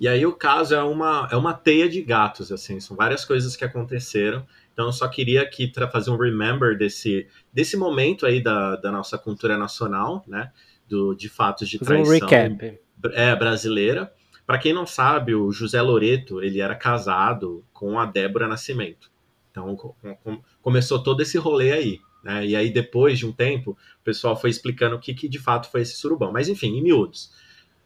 E 0.00 0.08
aí 0.08 0.26
o 0.26 0.32
caso 0.32 0.74
é 0.74 0.82
uma, 0.82 1.28
é 1.30 1.36
uma 1.36 1.54
teia 1.54 1.88
de 1.88 2.02
gatos, 2.02 2.50
assim, 2.50 2.80
são 2.80 2.96
várias 2.96 3.24
coisas 3.24 3.54
que 3.54 3.64
aconteceram. 3.64 4.44
Então 4.72 4.86
eu 4.86 4.92
só 4.92 5.06
queria 5.06 5.42
aqui 5.42 5.72
fazer 5.92 6.10
um 6.10 6.16
remember 6.16 6.76
desse, 6.76 7.28
desse 7.52 7.76
momento 7.76 8.26
aí 8.26 8.42
da, 8.42 8.74
da 8.74 8.90
nossa 8.90 9.16
cultura 9.16 9.56
nacional, 9.56 10.24
né? 10.26 10.50
Do, 10.88 11.14
de 11.14 11.28
fatos 11.28 11.68
de 11.68 11.78
Fazer 11.78 11.94
um 11.94 12.02
traição 12.02 12.28
recap. 12.28 12.80
é, 13.12 13.36
brasileira. 13.36 14.12
Para 14.46 14.58
quem 14.58 14.74
não 14.74 14.84
sabe, 14.84 15.34
o 15.34 15.50
José 15.50 15.80
Loreto, 15.80 16.42
ele 16.42 16.60
era 16.60 16.74
casado 16.74 17.64
com 17.72 17.98
a 17.98 18.04
Débora 18.04 18.46
Nascimento. 18.48 19.10
Então 19.54 19.76
com- 19.76 19.94
começou 20.60 21.00
todo 21.00 21.20
esse 21.22 21.38
rolê 21.38 21.70
aí. 21.70 22.00
Né? 22.24 22.44
E 22.46 22.56
aí, 22.56 22.70
depois 22.70 23.18
de 23.18 23.26
um 23.26 23.30
tempo, 23.32 23.70
o 24.00 24.04
pessoal 24.04 24.34
foi 24.34 24.50
explicando 24.50 24.96
o 24.96 24.98
que, 24.98 25.14
que 25.14 25.28
de 25.28 25.38
fato 25.38 25.70
foi 25.70 25.82
esse 25.82 25.94
surubão. 25.96 26.32
Mas 26.32 26.48
enfim, 26.48 26.76
em 26.76 26.82
miúdos. 26.82 27.30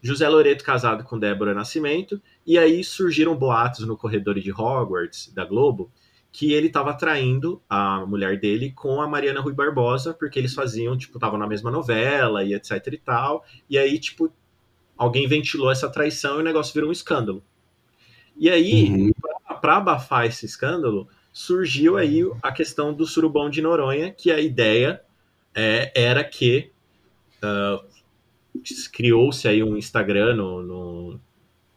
José 0.00 0.26
Loreto 0.28 0.64
casado 0.64 1.02
com 1.04 1.18
Débora 1.18 1.52
Nascimento, 1.52 2.22
e 2.46 2.56
aí 2.56 2.82
surgiram 2.84 3.36
boatos 3.36 3.84
no 3.84 3.96
corredor 3.96 4.38
de 4.38 4.50
Hogwarts, 4.52 5.32
da 5.34 5.44
Globo, 5.44 5.90
que 6.30 6.52
ele 6.52 6.68
estava 6.68 6.94
traindo 6.94 7.60
a 7.68 8.06
mulher 8.06 8.38
dele 8.38 8.70
com 8.70 9.02
a 9.02 9.08
Mariana 9.08 9.40
Rui 9.40 9.52
Barbosa, 9.52 10.14
porque 10.14 10.38
eles 10.38 10.54
faziam, 10.54 10.96
tipo, 10.96 11.18
estavam 11.18 11.36
na 11.38 11.48
mesma 11.48 11.70
novela 11.70 12.44
e 12.44 12.54
etc 12.54 12.86
e 12.92 12.98
tal. 12.98 13.44
E 13.68 13.76
aí, 13.76 13.98
tipo, 13.98 14.32
alguém 14.96 15.26
ventilou 15.26 15.70
essa 15.70 15.90
traição 15.90 16.36
e 16.38 16.40
o 16.40 16.44
negócio 16.44 16.72
virou 16.72 16.88
um 16.90 16.92
escândalo. 16.92 17.42
E 18.36 18.48
aí, 18.48 18.88
Uhum. 18.88 19.10
para 19.60 19.78
abafar 19.78 20.26
esse 20.26 20.46
escândalo, 20.46 21.08
surgiu 21.38 21.96
aí 21.96 22.28
a 22.42 22.50
questão 22.50 22.92
do 22.92 23.06
surubão 23.06 23.48
de 23.48 23.62
Noronha, 23.62 24.10
que 24.10 24.32
a 24.32 24.40
ideia 24.40 25.00
é, 25.54 25.92
era 25.94 26.24
que 26.24 26.72
ah, 27.40 27.80
criou-se 28.92 29.46
aí 29.46 29.62
um 29.62 29.76
Instagram 29.76 30.34
no, 30.34 30.62
no 30.64 31.20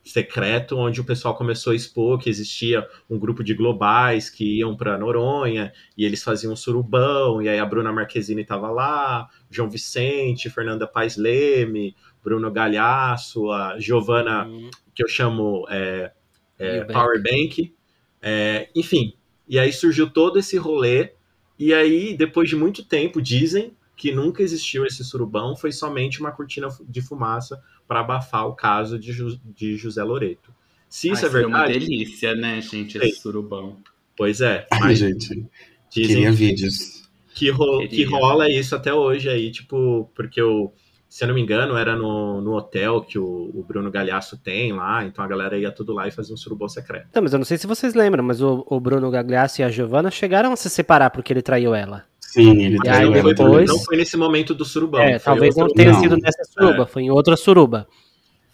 secreto, 0.04 0.76
onde 0.78 1.00
o 1.00 1.04
pessoal 1.04 1.36
começou 1.36 1.74
a 1.74 1.76
expor 1.76 2.18
que 2.18 2.28
existia 2.28 2.90
um 3.08 3.20
grupo 3.20 3.44
de 3.44 3.54
globais 3.54 4.32
que 4.32 4.58
iam 4.58 4.76
para 4.76 4.98
Noronha 4.98 5.72
e 5.96 6.06
eles 6.06 6.24
faziam 6.24 6.54
um 6.54 6.56
surubão, 6.56 7.40
e 7.40 7.48
aí 7.48 7.60
a 7.60 7.66
Bruna 7.66 7.94
Marquezine 7.94 8.42
estava 8.42 8.72
lá, 8.72 9.30
João 9.48 9.70
Vicente, 9.70 10.50
Fernanda 10.50 10.88
Paes 10.88 11.18
Leme, 11.18 11.96
Bruno 12.24 12.50
Galhaço, 12.52 13.52
a 13.52 13.80
Giovana 13.80 14.48
Hum, 14.48 14.72
que 14.96 15.04
eu 15.04 15.08
chamo 15.08 15.68
é, 15.70 16.12
é. 16.58 16.84
Powerbank, 16.86 17.76
É, 18.24 18.70
enfim, 18.76 19.16
e 19.52 19.60
aí 19.60 19.72
surgiu 19.72 20.10
todo 20.10 20.40
esse 20.40 20.58
rolê. 20.58 21.12
E 21.60 21.74
aí, 21.76 22.18
depois 22.18 22.50
de 22.50 22.56
muito 22.56 22.84
tempo, 22.84 23.22
dizem 23.22 23.74
que 23.96 24.12
nunca 24.12 24.42
existiu 24.42 24.84
esse 24.84 25.04
surubão, 25.04 25.56
foi 25.56 25.72
somente 25.72 26.20
uma 26.22 26.32
cortina 26.32 26.68
de 26.90 27.02
fumaça 27.04 27.62
para 27.88 28.00
abafar 28.00 28.48
o 28.48 28.56
caso 28.56 28.98
de, 28.98 29.12
Ju, 29.12 29.40
de 29.56 29.76
José 29.78 30.02
Loreto. 30.04 30.52
Se 30.90 31.10
isso 31.12 31.24
Ai, 31.26 31.30
é 31.30 31.34
verdade. 31.34 31.54
uma 31.54 31.68
delícia, 31.68 32.34
né, 32.34 32.60
gente, 32.62 32.98
esse 32.98 33.22
surubão. 33.22 33.78
Pois 34.18 34.42
é. 34.42 34.66
Ai, 34.74 34.80
Mas 34.80 34.98
gente, 35.00 35.28
dizem 35.28 36.16
queria 36.16 36.30
que- 36.32 36.36
vídeos. 36.36 37.10
que, 37.36 37.50
ro- 37.52 37.80
que 37.82 37.88
Queria. 37.90 38.10
rola 38.10 38.50
isso 38.50 38.76
até 38.76 38.92
hoje 38.94 39.30
aí, 39.30 39.52
tipo, 39.52 40.10
porque 40.16 40.42
eu, 40.42 40.74
se 41.14 41.26
eu 41.26 41.28
não 41.28 41.36
me 41.36 41.42
engano, 41.42 41.76
era 41.76 41.94
no, 41.94 42.40
no 42.40 42.54
hotel 42.54 43.02
que 43.02 43.20
o, 43.20 43.52
o 43.54 43.66
Bruno 43.68 43.92
Galhaço 43.92 44.38
tem 44.42 44.72
lá, 44.72 45.04
então 45.04 45.24
a 45.26 45.28
galera 45.28 45.58
ia 45.58 45.70
tudo 45.70 45.92
lá 45.92 46.08
e 46.08 46.12
fazia 46.12 46.34
um 46.34 46.38
surubão 46.38 46.70
secreto. 46.70 47.08
Não, 47.14 47.22
mas 47.22 47.34
eu 47.34 47.38
não 47.40 47.46
sei 47.46 47.58
se 47.58 47.68
vocês 47.68 47.94
lembram, 47.94 48.24
mas 48.24 48.42
o, 48.42 48.66
o 48.66 48.80
Bruno 48.80 49.12
Gagliasso 49.12 49.60
e 49.60 49.64
a 49.66 49.70
Giovanna 49.70 50.10
chegaram 50.10 50.54
a 50.54 50.56
se 50.56 50.70
separar 50.70 51.10
porque 51.10 51.34
ele 51.34 51.42
traiu 51.42 51.76
ela. 51.76 52.06
Sim, 52.22 52.64
ele 52.64 52.78
E 52.78 52.80
traiu 52.80 53.12
aí 53.14 53.20
ela 53.20 53.34
depois- 53.34 53.70
Não 53.70 53.78
foi 53.80 53.98
nesse 53.98 54.16
momento 54.16 54.54
do 54.56 54.64
surubão. 54.64 55.02
é, 55.02 55.20
talvez 55.20 55.54
não 55.58 55.68
tenha 55.68 55.92
Não. 55.92 56.00
sido 56.00 56.16
nessa 56.16 56.44
suruba, 56.46 56.86
foi 56.88 57.02
em 57.04 57.12
outra 57.12 57.36
suruba. 57.36 57.86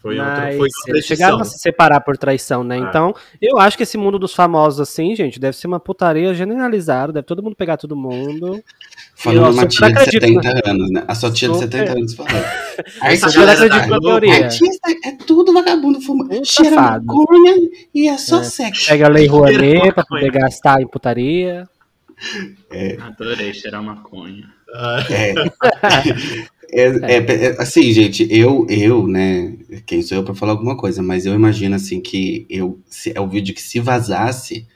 Foi, 0.08 0.16
Mas 0.18 0.56
foi 0.56 0.68
outra 0.68 0.72
eles 0.88 1.06
chegaram 1.06 1.40
a 1.40 1.44
se 1.44 1.60
separar 1.60 2.00
por 2.00 2.18
traição, 2.18 2.64
né? 2.64 2.78
É. 2.78 2.80
Então, 2.80 3.14
eu 3.42 3.58
acho 3.58 3.76
que 3.76 3.84
esse 3.84 3.98
mundo 3.98 4.18
dos 4.18 4.34
famosos, 4.34 4.80
assim, 4.80 5.16
gente, 5.16 5.40
deve 5.40 5.58
ser 5.58 5.68
uma 5.68 5.80
putaria 5.80 6.34
generalizada, 6.34 7.12
deve 7.12 7.26
todo 7.26 7.44
mundo 7.44 7.56
pegar 7.56 7.76
todo 7.78 7.96
mundo. 7.96 8.64
Falando 9.16 9.48
Eu 9.48 9.52
uma 9.54 9.68
tia 9.68 9.88
de 9.88 9.98
acredito, 9.98 10.26
70 10.44 10.70
anos, 10.70 10.92
né? 10.92 11.04
A 11.08 11.16
sua 11.16 11.32
tia 11.32 11.50
de 11.50 11.56
Super. 11.56 11.72
70 11.72 11.92
anos 11.92 12.14
falando. 12.14 12.46
Essa 13.02 13.30
super 13.30 13.46
galera 13.48 13.66
acredito 13.66 13.90
na 13.90 14.00
teoria. 14.00 14.46
Artista 14.46 14.92
é 15.06 15.12
tudo 15.26 15.52
vagabundo, 15.54 16.00
fuma, 16.02 16.28
cheira 16.46 16.76
maconha 16.80 17.56
e 17.94 18.08
é 18.08 18.18
só 18.18 18.42
É. 18.42 18.44
sexo. 18.44 18.88
Pega 18.88 19.08
a 19.08 19.10
Lei 19.10 19.26
Rouanet 19.28 19.92
pra 19.92 20.06
poder 20.06 20.32
gastar 20.32 20.82
em 20.82 20.88
putaria. 20.88 21.68
Adorei 23.02 23.54
cheirar 23.54 23.82
maconha. 23.82 24.57
Ah, 24.74 25.00
É, 26.70 26.88
é, 27.16 27.46
é, 27.48 27.62
assim, 27.62 27.92
gente, 27.94 28.28
eu, 28.30 28.66
eu, 28.70 29.08
né, 29.08 29.54
quem 29.86 30.02
sou 30.02 30.18
eu 30.18 30.24
pra 30.24 30.36
falar 30.36 30.52
alguma 30.52 30.76
coisa, 30.76 31.02
mas 31.02 31.26
eu 31.26 31.34
imagino, 31.34 31.76
assim, 31.76 32.02
que 32.02 32.46
eu, 32.50 32.80
se, 32.86 33.14
é 33.16 33.22
o 33.22 33.28
vídeo 33.28 33.56
que 33.56 33.62
se 33.62 33.80
vazasse, 33.80 34.68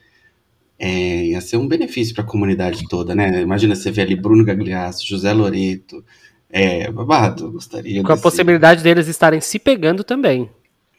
é, 0.80 1.26
ia 1.28 1.42
ser 1.42 1.58
um 1.58 1.68
benefício 1.68 2.16
pra 2.16 2.24
comunidade 2.24 2.88
toda, 2.90 3.14
né? 3.16 3.42
Imagina 3.42 3.76
você 3.76 3.92
ver 3.92 4.04
ali 4.04 4.16
Bruno 4.16 4.44
Gagliasso, 4.46 5.08
José 5.08 5.34
Loreto, 5.34 6.04
é, 6.50 6.92
babado, 6.92 7.52
gostaria 7.52 8.02
Com 8.02 8.08
a 8.12 8.16
desse- 8.16 8.24
possibilidade 8.24 8.84
deles 8.84 9.08
estarem 9.08 9.42
se 9.42 9.60
pegando 9.60 10.04
também. 10.04 10.50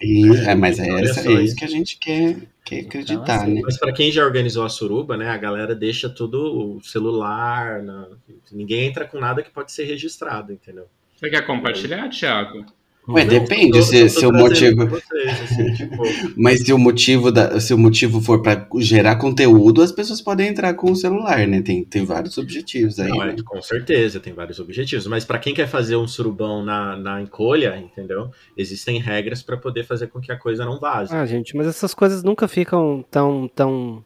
E- 0.01 0.29
é, 0.47 0.55
mas 0.55 0.79
é, 0.79 0.89
essa, 1.01 1.21
é 1.21 1.43
isso 1.43 1.57
que 1.57 1.65
a 1.65 1.69
gente 1.69 1.99
quer, 1.99 2.37
quer 2.65 2.81
acreditar, 2.81 3.43
assim, 3.43 3.55
né? 3.55 3.61
Mas 3.65 3.79
pra 3.79 3.93
quem 3.93 4.11
já 4.13 4.25
organizou 4.25 4.65
a 4.65 4.69
suruba, 4.69 5.17
né, 5.17 5.29
a 5.29 5.37
galera 5.37 5.75
deixa 5.75 6.09
tudo 6.09 6.77
o 6.77 6.83
celular, 6.83 7.83
na- 7.83 8.09
ninguém 8.51 8.87
entra 8.87 9.07
com 9.07 9.19
nada 9.19 9.43
que 9.43 9.51
pode 9.51 9.73
ser 9.73 9.85
registrado, 9.85 10.53
entendeu? 10.53 10.87
Você 11.17 11.31
quer 11.31 11.47
compartilhar, 11.47 12.09
Thiago? 12.09 12.65
Ué, 13.09 13.25
Não, 13.25 13.31
depende 13.31 13.73
tô- 13.79 13.83
se, 13.83 13.97
eu 13.97 14.03
tô 14.07 14.21
se 14.21 14.27
o 14.27 14.33
motivo. 14.33 14.87
vocês, 14.87 15.41
assim, 15.43 15.73
tipo, 15.75 16.03
Mas 16.37 16.61
se 16.65 16.73
o 16.73 16.79
motivo, 16.79 17.33
da, 17.33 17.59
se 17.59 17.75
o 17.75 17.79
motivo 17.79 18.21
for 18.21 18.41
pra 18.41 18.65
gerar 18.79 19.17
conteúdo, 19.17 19.83
as 19.83 19.91
pessoas 19.91 20.21
podem 20.21 20.47
entrar 20.49 20.73
com 20.75 20.93
o 20.93 20.95
celular, 20.95 21.47
né? 21.49 21.61
Tem, 21.63 21.83
tem 21.85 22.05
vários 22.05 22.39
objetivos 22.39 23.01
aí. 23.01 23.09
Não, 23.09 23.19
né? 23.27 23.35
é, 23.37 23.43
com 23.43 23.61
certeza, 23.61 24.21
tem 24.21 24.33
vários 24.33 24.61
objetivos. 24.61 25.07
Mas 25.09 25.25
para 25.25 25.41
quem 25.41 25.53
quer 25.53 25.67
fazer 25.67 25.97
um 25.97 26.07
surubão 26.07 26.65
na, 26.65 26.97
na 26.97 27.21
encolha, 27.21 27.77
entendeu? 27.77 28.31
Existem 28.57 29.01
regras 29.01 29.43
para 29.43 29.57
poder 29.57 29.85
fazer 29.85 30.07
com 30.07 30.21
que 30.21 30.31
a 30.31 30.37
coisa 30.39 30.65
não 30.65 30.79
vaze. 30.79 31.13
Ah, 31.13 31.27
gente, 31.27 31.57
mas 31.57 31.67
essas 31.67 31.93
coisas 31.95 32.23
nunca 32.23 32.47
ficam 32.47 33.05
tão, 33.11 33.51
tão, 33.53 34.05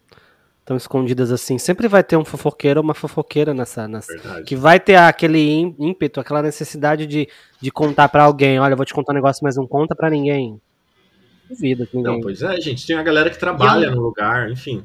tão 0.67 0.77
escondidas 0.77 1.31
assim. 1.31 1.57
Sempre 1.59 1.87
vai 1.87 2.03
ter 2.03 2.17
um 2.17 2.25
fofoqueiro 2.25 2.81
ou 2.81 2.85
uma 2.85 2.93
fofoqueira 2.93 3.55
nessa, 3.55 3.87
nessa, 3.87 4.13
Verdade. 4.13 4.45
que 4.45 4.57
vai 4.57 4.81
ter 4.81 4.97
aquele 4.97 5.39
ímpeto, 5.79 6.19
aquela 6.21 6.43
necessidade 6.43 7.07
de, 7.07 7.29
de 7.61 7.71
contar 7.71 8.09
pra 8.09 8.25
alguém. 8.25 8.59
Olha, 8.59 8.73
eu 8.73 8.77
vou 8.77 8.85
te 8.85 8.93
contar 8.93 9.13
um 9.13 9.15
negócio, 9.15 9.45
mas 9.45 9.57
não 9.57 9.67
conta 9.67 9.95
pra 9.95 10.11
ninguém. 10.11 10.61
Duvido 11.49 11.87
que 11.87 11.97
ninguém. 11.97 12.13
Não, 12.15 12.21
pois 12.21 12.43
é, 12.43 12.61
gente. 12.61 12.85
Tem 12.85 12.97
uma 12.97 13.05
galera 13.05 13.31
que 13.31 13.39
trabalha 13.39 13.87
eu- 13.87 13.95
no 13.95 14.03
lugar, 14.03 14.51
enfim. 14.51 14.85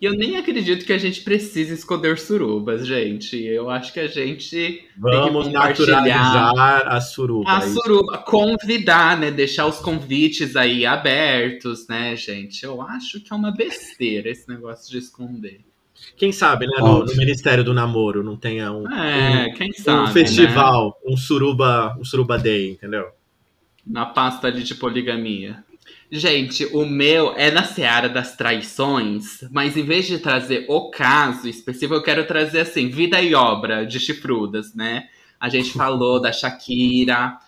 E 0.00 0.06
eu 0.06 0.12
nem 0.14 0.36
acredito 0.38 0.86
que 0.86 0.92
a 0.94 0.98
gente 0.98 1.20
precise 1.20 1.74
esconder 1.74 2.18
surubas, 2.18 2.86
gente. 2.86 3.36
Eu 3.44 3.68
acho 3.68 3.92
que 3.92 4.00
a 4.00 4.06
gente 4.06 4.86
Vamos 4.96 5.48
compartilhar. 5.48 5.96
naturalizar 6.00 6.88
a 6.88 7.00
suruba. 7.02 7.50
A 7.50 7.58
isso. 7.58 7.74
suruba, 7.74 8.16
convidar, 8.18 9.18
né? 9.18 9.30
Deixar 9.30 9.66
os 9.66 9.78
convites 9.78 10.56
aí 10.56 10.86
abertos, 10.86 11.86
né, 11.86 12.16
gente? 12.16 12.64
Eu 12.64 12.80
acho 12.80 13.20
que 13.20 13.30
é 13.30 13.36
uma 13.36 13.50
besteira 13.50 14.30
esse 14.30 14.48
negócio 14.48 14.90
de 14.90 14.96
esconder. 14.96 15.60
Quem 16.16 16.32
sabe, 16.32 16.66
né? 16.66 16.78
No, 16.78 17.04
no 17.04 17.16
Ministério 17.16 17.62
do 17.62 17.74
Namoro 17.74 18.22
não 18.22 18.38
tenha 18.38 18.72
um, 18.72 18.90
É, 18.90 19.50
quem 19.50 19.68
um, 19.68 19.82
sabe. 19.82 20.08
um 20.10 20.12
festival, 20.14 20.98
um 21.04 21.14
suruba, 21.14 21.94
um 22.00 22.04
suruba 22.06 22.38
day, 22.38 22.70
entendeu? 22.70 23.02
Né? 23.02 23.10
Na 23.86 24.06
pasta 24.06 24.46
ali 24.46 24.62
de 24.62 24.74
poligamia. 24.74 25.62
Gente, 26.12 26.66
o 26.72 26.84
meu 26.84 27.34
é 27.36 27.52
na 27.52 27.62
seara 27.62 28.08
das 28.08 28.34
traições, 28.34 29.44
mas 29.52 29.76
em 29.76 29.84
vez 29.84 30.08
de 30.08 30.18
trazer 30.18 30.66
o 30.68 30.90
caso 30.90 31.48
específico, 31.48 31.94
eu 31.94 32.02
quero 32.02 32.26
trazer 32.26 32.62
assim, 32.62 32.88
vida 32.88 33.22
e 33.22 33.32
obra 33.32 33.86
de 33.86 34.00
chifrudas, 34.00 34.74
né? 34.74 35.08
A 35.38 35.48
gente 35.48 35.72
falou 35.72 36.20
da 36.20 36.32
Shakira. 36.32 37.38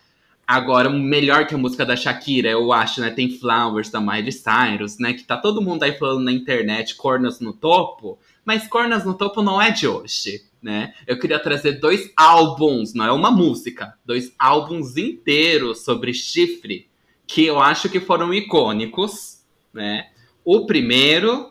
Agora, 0.46 0.88
melhor 0.88 1.44
que 1.48 1.57
a 1.57 1.59
música 1.59 1.85
da 1.85 1.96
Shakira, 1.96 2.48
eu 2.48 2.72
acho, 2.72 3.01
né? 3.01 3.11
Tem 3.11 3.37
Flowers 3.37 3.90
da 3.90 4.01
Miley 4.01 4.31
Cyrus, 4.31 4.96
né? 4.96 5.12
Que 5.12 5.25
tá 5.25 5.37
todo 5.37 5.61
mundo 5.61 5.83
aí 5.83 5.98
falando 5.98 6.22
na 6.22 6.33
internet, 6.33 6.94
cornas 6.94 7.40
no 7.40 7.53
topo. 7.53 8.16
Mas 8.44 8.68
cornas 8.68 9.05
no 9.05 9.14
topo 9.14 9.42
não 9.42 9.61
é 9.61 9.72
de 9.72 9.88
hoje, 9.88 10.40
né? 10.62 10.94
Eu 11.05 11.18
queria 11.18 11.40
trazer 11.40 11.81
dois 11.81 12.12
álbuns, 12.16 12.94
não 12.94 13.07
é 13.07 13.12
uma 13.12 13.31
música. 13.33 13.94
Dois 14.07 14.33
álbuns 14.38 14.96
inteiros 14.96 15.81
sobre 15.85 16.14
chifre 16.14 16.91
que 17.33 17.47
eu 17.47 17.59
acho 17.59 17.88
que 17.88 17.99
foram 17.99 18.33
icônicos, 18.35 19.42
né? 19.73 20.09
O 20.45 20.66
primeiro 20.66 21.51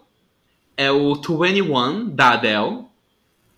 é 0.78 0.92
o 0.92 1.16
21 1.16 2.08
da 2.08 2.34
Adele, 2.34 2.86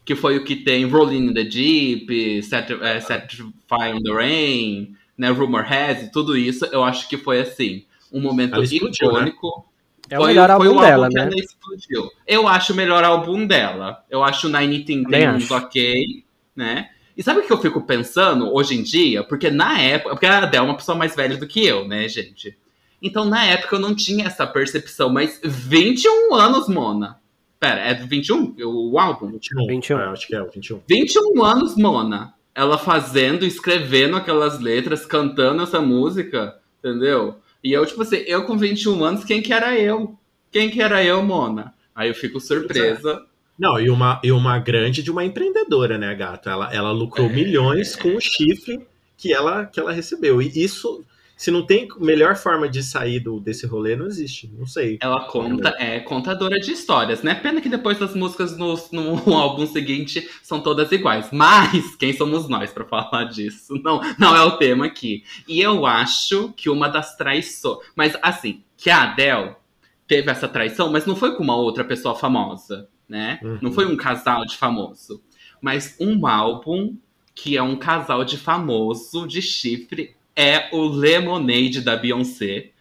que 0.06 0.16
foi 0.16 0.38
o 0.38 0.46
que 0.46 0.56
tem 0.56 0.86
Rolling 0.86 1.28
in 1.28 1.34
the 1.34 1.44
Deep, 1.44 2.44
Set, 2.44 2.72
é, 2.82 3.02
Certify 3.02 3.92
on 3.94 4.02
the 4.02 4.14
Rain, 4.14 4.96
né, 5.18 5.30
Rumor 5.32 5.66
Has, 5.72 6.10
tudo 6.12 6.38
isso. 6.38 6.66
Eu 6.68 6.82
acho 6.84 7.10
que 7.10 7.18
foi 7.18 7.42
assim, 7.42 7.84
um 8.12 8.22
momento 8.22 8.56
Ela 8.56 8.64
explodiu, 8.64 9.12
né? 9.12 9.14
icônico. 9.20 9.66
é 10.10 10.18
o 10.18 10.26
melhor 10.26 10.50
álbum 10.50 10.80
dela, 10.80 11.10
que 11.10 11.16
né? 11.16 11.22
ela 11.24 11.36
explodiu. 11.36 12.10
Eu 12.26 12.48
acho 12.48 12.72
o 12.72 12.76
melhor 12.76 13.04
álbum 13.04 13.46
dela. 13.46 14.02
Eu 14.10 14.24
acho 14.24 14.48
Nine 14.48 14.86
Things 14.86 15.04
Também 15.04 15.26
acho. 15.26 15.54
ok, 15.54 16.24
né? 16.56 16.90
E 17.16 17.22
sabe 17.24 17.42
o 17.42 17.44
que 17.44 17.54
eu 17.54 17.62
fico 17.62 17.82
pensando 17.82 18.54
hoje 18.54 18.76
em 18.76 18.84
dia? 18.84 19.24
Porque 19.24 19.50
na 19.50 19.80
época. 19.80 20.12
Porque 20.12 20.26
a 20.26 20.40
Adele 20.40 20.58
é 20.58 20.62
uma 20.62 20.78
pessoa 20.78 20.98
mais 20.98 21.16
velha 21.16 21.38
do 21.38 21.48
que 21.48 21.66
eu, 21.66 21.88
né, 21.88 22.08
gente? 22.08 22.58
Então 23.02 23.26
na 23.26 23.46
época 23.46 23.76
eu 23.76 23.80
não 23.80 23.94
tinha 23.96 24.26
essa 24.26 24.48
percepção, 24.48 25.10
mas 25.10 25.40
21 25.44 26.34
anos, 26.34 26.68
Mona. 26.68 27.20
Pera, 27.60 27.82
é 27.82 27.94
21 27.94 28.56
o 28.60 29.00
álbum? 29.00 29.32
21. 29.32 29.68
21. 29.68 30.00
É, 30.00 30.06
acho 30.06 30.28
que 30.28 30.36
é 30.36 30.42
o 30.42 30.50
21. 30.50 30.82
21 30.88 31.44
anos, 31.44 31.76
Mona. 31.78 32.34
Ela 32.56 32.78
fazendo, 32.78 33.46
escrevendo 33.46 34.16
aquelas 34.16 34.60
letras, 34.60 35.06
cantando 35.06 35.64
essa 35.64 35.82
música, 35.82 36.60
entendeu? 36.80 37.36
E 37.64 37.72
eu, 37.72 37.86
tipo 37.86 38.02
assim, 38.02 38.18
eu 38.28 38.44
com 38.44 38.58
21 38.58 39.04
anos, 39.04 39.24
quem 39.24 39.42
que 39.42 39.54
era 39.54 39.80
eu? 39.80 40.18
Quem 40.52 40.70
que 40.70 40.82
era 40.82 41.04
eu, 41.04 41.24
Mona? 41.24 41.74
Aí 41.96 42.10
eu 42.10 42.16
fico 42.16 42.40
surpresa. 42.40 43.26
Não, 43.58 43.80
e 43.80 43.90
uma, 43.90 44.20
e 44.24 44.32
uma 44.32 44.58
grande 44.60 45.04
de 45.04 45.12
uma 45.12 45.24
empreendedora, 45.24 45.98
né, 45.98 46.14
gato? 46.16 46.50
Ela, 46.50 46.74
ela 46.74 46.92
lucrou 46.92 47.28
É. 47.28 47.34
milhões 47.34 47.96
com 47.96 48.16
o 48.16 48.20
chifre 48.22 48.86
que 49.18 49.32
ela, 49.32 49.66
que 49.66 49.80
ela 49.80 49.92
recebeu. 49.92 50.42
E 50.42 50.48
isso, 50.56 51.06
se 51.38 51.52
não 51.52 51.64
tem 51.66 51.88
melhor 52.00 52.36
forma 52.36 52.68
de 52.68 52.82
sair 52.82 53.20
do, 53.20 53.40
desse 53.40 53.66
rolê, 53.68 53.96
não 53.96 54.08
existe. 54.08 54.52
Não 54.58 54.66
sei. 54.66 54.98
Ela 55.00 55.26
conta, 55.26 55.70
é 55.78 56.00
contadora 56.00 56.60
de 56.60 56.72
histórias, 56.72 57.22
né? 57.22 57.36
Pena 57.36 57.62
que 57.62 57.70
depois 57.70 58.02
as 58.02 58.16
músicas 58.16 58.58
no, 58.58 58.76
no 58.92 59.34
álbum 59.38 59.68
seguinte 59.68 60.28
são 60.42 60.60
todas 60.60 60.92
iguais. 60.92 61.30
Mas 61.32 61.96
quem 61.96 62.12
somos 62.12 62.50
nós 62.50 62.72
pra 62.72 62.86
falar 62.86 63.26
disso? 63.26 63.80
Não, 63.84 64.02
não 64.18 64.36
é 64.36 64.42
o 64.44 64.58
tema 64.58 64.88
aqui. 64.88 65.24
E 65.48 65.62
eu 65.62 65.86
acho 65.86 66.52
que 66.58 66.70
uma 66.70 66.88
das 66.90 67.16
traições. 67.16 67.78
Mas 67.96 68.18
assim, 68.22 68.64
que 68.76 68.90
a 68.90 69.04
Adele 69.04 69.56
teve 70.08 70.30
essa 70.30 70.48
traição, 70.48 70.92
mas 70.92 71.06
não 71.06 71.16
foi 71.16 71.36
com 71.36 71.44
uma 71.44 71.56
outra 71.56 71.84
pessoa 71.84 72.14
famosa, 72.14 72.90
né? 73.08 73.40
Uhum. 73.44 73.60
Não 73.62 73.72
foi 73.72 73.86
um 73.86 73.96
casal 73.96 74.46
de 74.46 74.58
famoso. 74.58 75.22
Mas 75.62 75.96
um 76.00 76.28
álbum 76.28 76.96
que 77.36 77.58
é 77.58 77.64
um 77.64 77.76
casal 77.76 78.24
de 78.24 78.38
famoso 78.38 79.28
de 79.28 79.42
chifre 79.42 80.16
é 80.36 80.70
o 80.72 80.88
Lemonade 80.88 81.82
da 81.82 81.96
Beyoncé 81.96 82.74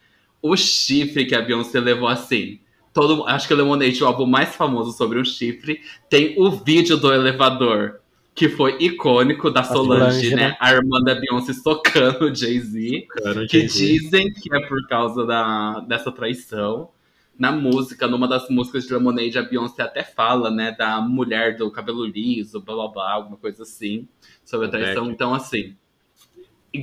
o 0.43 0.57
chifre 0.57 1.25
que 1.25 1.33
a 1.33 1.41
Beyoncé 1.41 1.79
levou 1.79 2.09
assim. 2.09 2.59
Todo, 2.93 3.25
acho 3.25 3.47
que 3.47 3.53
o 3.53 3.57
Lemonade 3.57 3.99
é 3.99 4.03
o 4.03 4.07
álbum 4.07 4.25
mais 4.25 4.53
famoso 4.55 4.91
sobre 4.91 5.17
o 5.17 5.25
chifre. 5.25 5.79
Tem 6.09 6.35
o 6.37 6.51
vídeo 6.51 6.97
do 6.97 7.11
elevador, 7.11 8.01
que 8.35 8.49
foi 8.49 8.75
icônico 8.79 9.49
da 9.49 9.63
Solange, 9.63 10.01
Solange, 10.01 10.35
né? 10.35 10.49
né? 10.49 10.57
A 10.59 10.73
irmã 10.73 11.01
da 11.01 11.15
Beyoncé 11.15 11.53
socando 11.53 12.25
o 12.25 12.35
Jay-Z. 12.35 13.07
Que 13.49 13.61
Jay-Z. 13.61 13.67
dizem 13.67 14.33
que 14.33 14.53
é 14.53 14.59
por 14.67 14.85
causa 14.87 15.25
da, 15.25 15.79
dessa 15.79 16.11
traição. 16.11 16.89
Na 17.37 17.51
música, 17.51 18.07
numa 18.07 18.27
das 18.27 18.47
músicas 18.49 18.85
de 18.85 18.93
Lemonade, 18.93 19.37
a 19.37 19.43
Beyoncé 19.43 19.81
até 19.81 20.03
fala, 20.03 20.51
né, 20.51 20.71
da 20.71 21.01
mulher 21.01 21.57
do 21.57 21.69
cabelo 21.71 22.05
liso, 22.05 22.61
blá 22.61 22.75
blá 22.75 22.87
blá, 22.87 23.11
alguma 23.13 23.37
coisa 23.37 23.63
assim, 23.63 24.07
sobre 24.45 24.67
a 24.67 24.69
traição. 24.69 25.09
Então, 25.09 25.33
assim, 25.33 25.75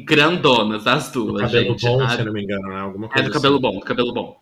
grandonas 0.04 0.86
as 0.86 1.10
duas, 1.10 1.40
cabelo 1.42 1.70
gente. 1.72 1.82
bom, 1.82 2.02
A- 2.02 2.10
se 2.10 2.22
não 2.22 2.32
me 2.32 2.42
engano, 2.42 2.68
né? 2.68 2.80
Alguma 2.80 3.06
é 3.06 3.08
coisa 3.10 3.28
do 3.28 3.32
cabelo 3.32 3.54
assim. 3.56 3.62
bom, 3.62 3.78
do 3.78 3.84
cabelo 3.84 4.12
bom. 4.12 4.40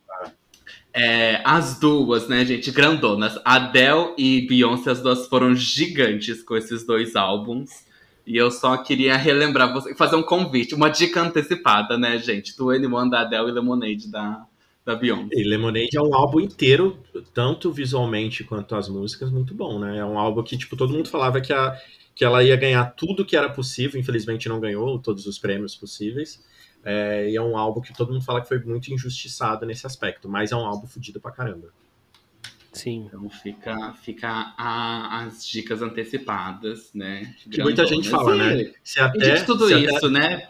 É, 0.92 1.40
as 1.44 1.79
duas, 1.79 2.29
né, 2.29 2.44
gente, 2.44 2.71
grandonas. 2.71 3.38
Adele 3.44 4.14
e 4.16 4.47
Beyoncé, 4.49 4.90
as 4.90 5.01
duas 5.03 5.27
foram 5.29 5.55
gigantes 5.55 6.42
com 6.42 6.57
esses 6.57 6.85
dois 6.85 7.14
álbuns. 7.14 7.87
E 8.27 8.37
eu 8.37 8.51
só 8.51 8.77
queria 8.79 9.16
relembrar 9.16 9.73
você, 9.73 9.94
fazer 9.94 10.16
um 10.16 10.23
convite, 10.23 10.75
uma 10.75 10.88
dica 10.90 11.23
antecipada, 11.23 11.97
né, 11.97 12.18
gente? 12.18 12.57
Do 12.57 12.71
Anyone 12.71 13.11
da 13.11 13.21
Adele 13.21 13.49
e 13.49 13.53
Lemonade 13.53 14.11
da, 14.11 14.44
da 14.88 14.96
Beyoncé. 14.96 15.29
E 15.35 15.44
Lemonade 15.44 15.96
é 15.96 16.01
um 16.03 16.14
álbum 16.14 16.40
inteiro, 16.40 16.98
tanto 17.35 17.70
visualmente 17.70 18.42
quanto 18.42 18.74
as 18.74 18.88
músicas, 18.88 19.31
muito 19.31 19.53
bom, 19.55 19.79
né? 19.79 19.98
É 19.98 20.05
um 20.05 20.18
álbum 20.18 20.42
que, 20.42 20.57
tipo, 20.57 20.77
todo 20.77 20.94
mundo 20.94 21.11
falava 21.11 21.42
que, 21.42 21.53
a, 21.53 21.77
que 22.14 22.24
ela 22.24 22.42
ia 22.42 22.57
ganhar 22.57 22.87
tudo 22.96 23.24
que 23.24 23.37
era 23.37 23.51
possível, 23.51 24.01
infelizmente 24.01 24.48
não 24.48 24.59
ganhou 24.59 24.98
todos 24.98 25.27
os 25.27 25.38
prêmios 25.38 25.74
possíveis. 25.77 26.42
É, 26.83 27.29
e 27.31 27.37
é 27.37 27.42
um 27.42 27.59
álbum 27.59 27.83
que 27.83 27.92
todo 27.92 28.12
mundo 28.12 28.24
fala 28.24 28.40
que 28.40 28.48
foi 28.48 28.59
muito 28.61 28.90
injustiçado 28.92 29.66
nesse 29.66 29.87
aspecto, 29.87 30.27
mas 30.29 30.53
é 30.53 30.57
um 30.57 30.64
álbum 30.64 30.87
fodido 30.87 31.20
pra 31.20 31.31
caramba. 31.33 31.68
Sim. 32.72 33.07
Então 33.09 33.29
fica, 33.29 33.92
fica 33.94 34.55
a- 34.57 35.24
as 35.24 35.46
dicas 35.46 35.83
antecipadas, 35.83 36.90
né? 36.94 37.35
Que 37.51 37.62
muita 37.62 37.85
gente 37.85 38.09
fala, 38.09 38.37
né? 38.37 38.61
E- 38.62 38.74
Se 38.85 39.01
E 39.01 39.03
até, 39.03 39.35
de 39.35 39.44
tudo 39.44 39.66
se 39.66 39.74
até- 39.74 39.85
isso, 39.96 40.09
né? 40.11 40.48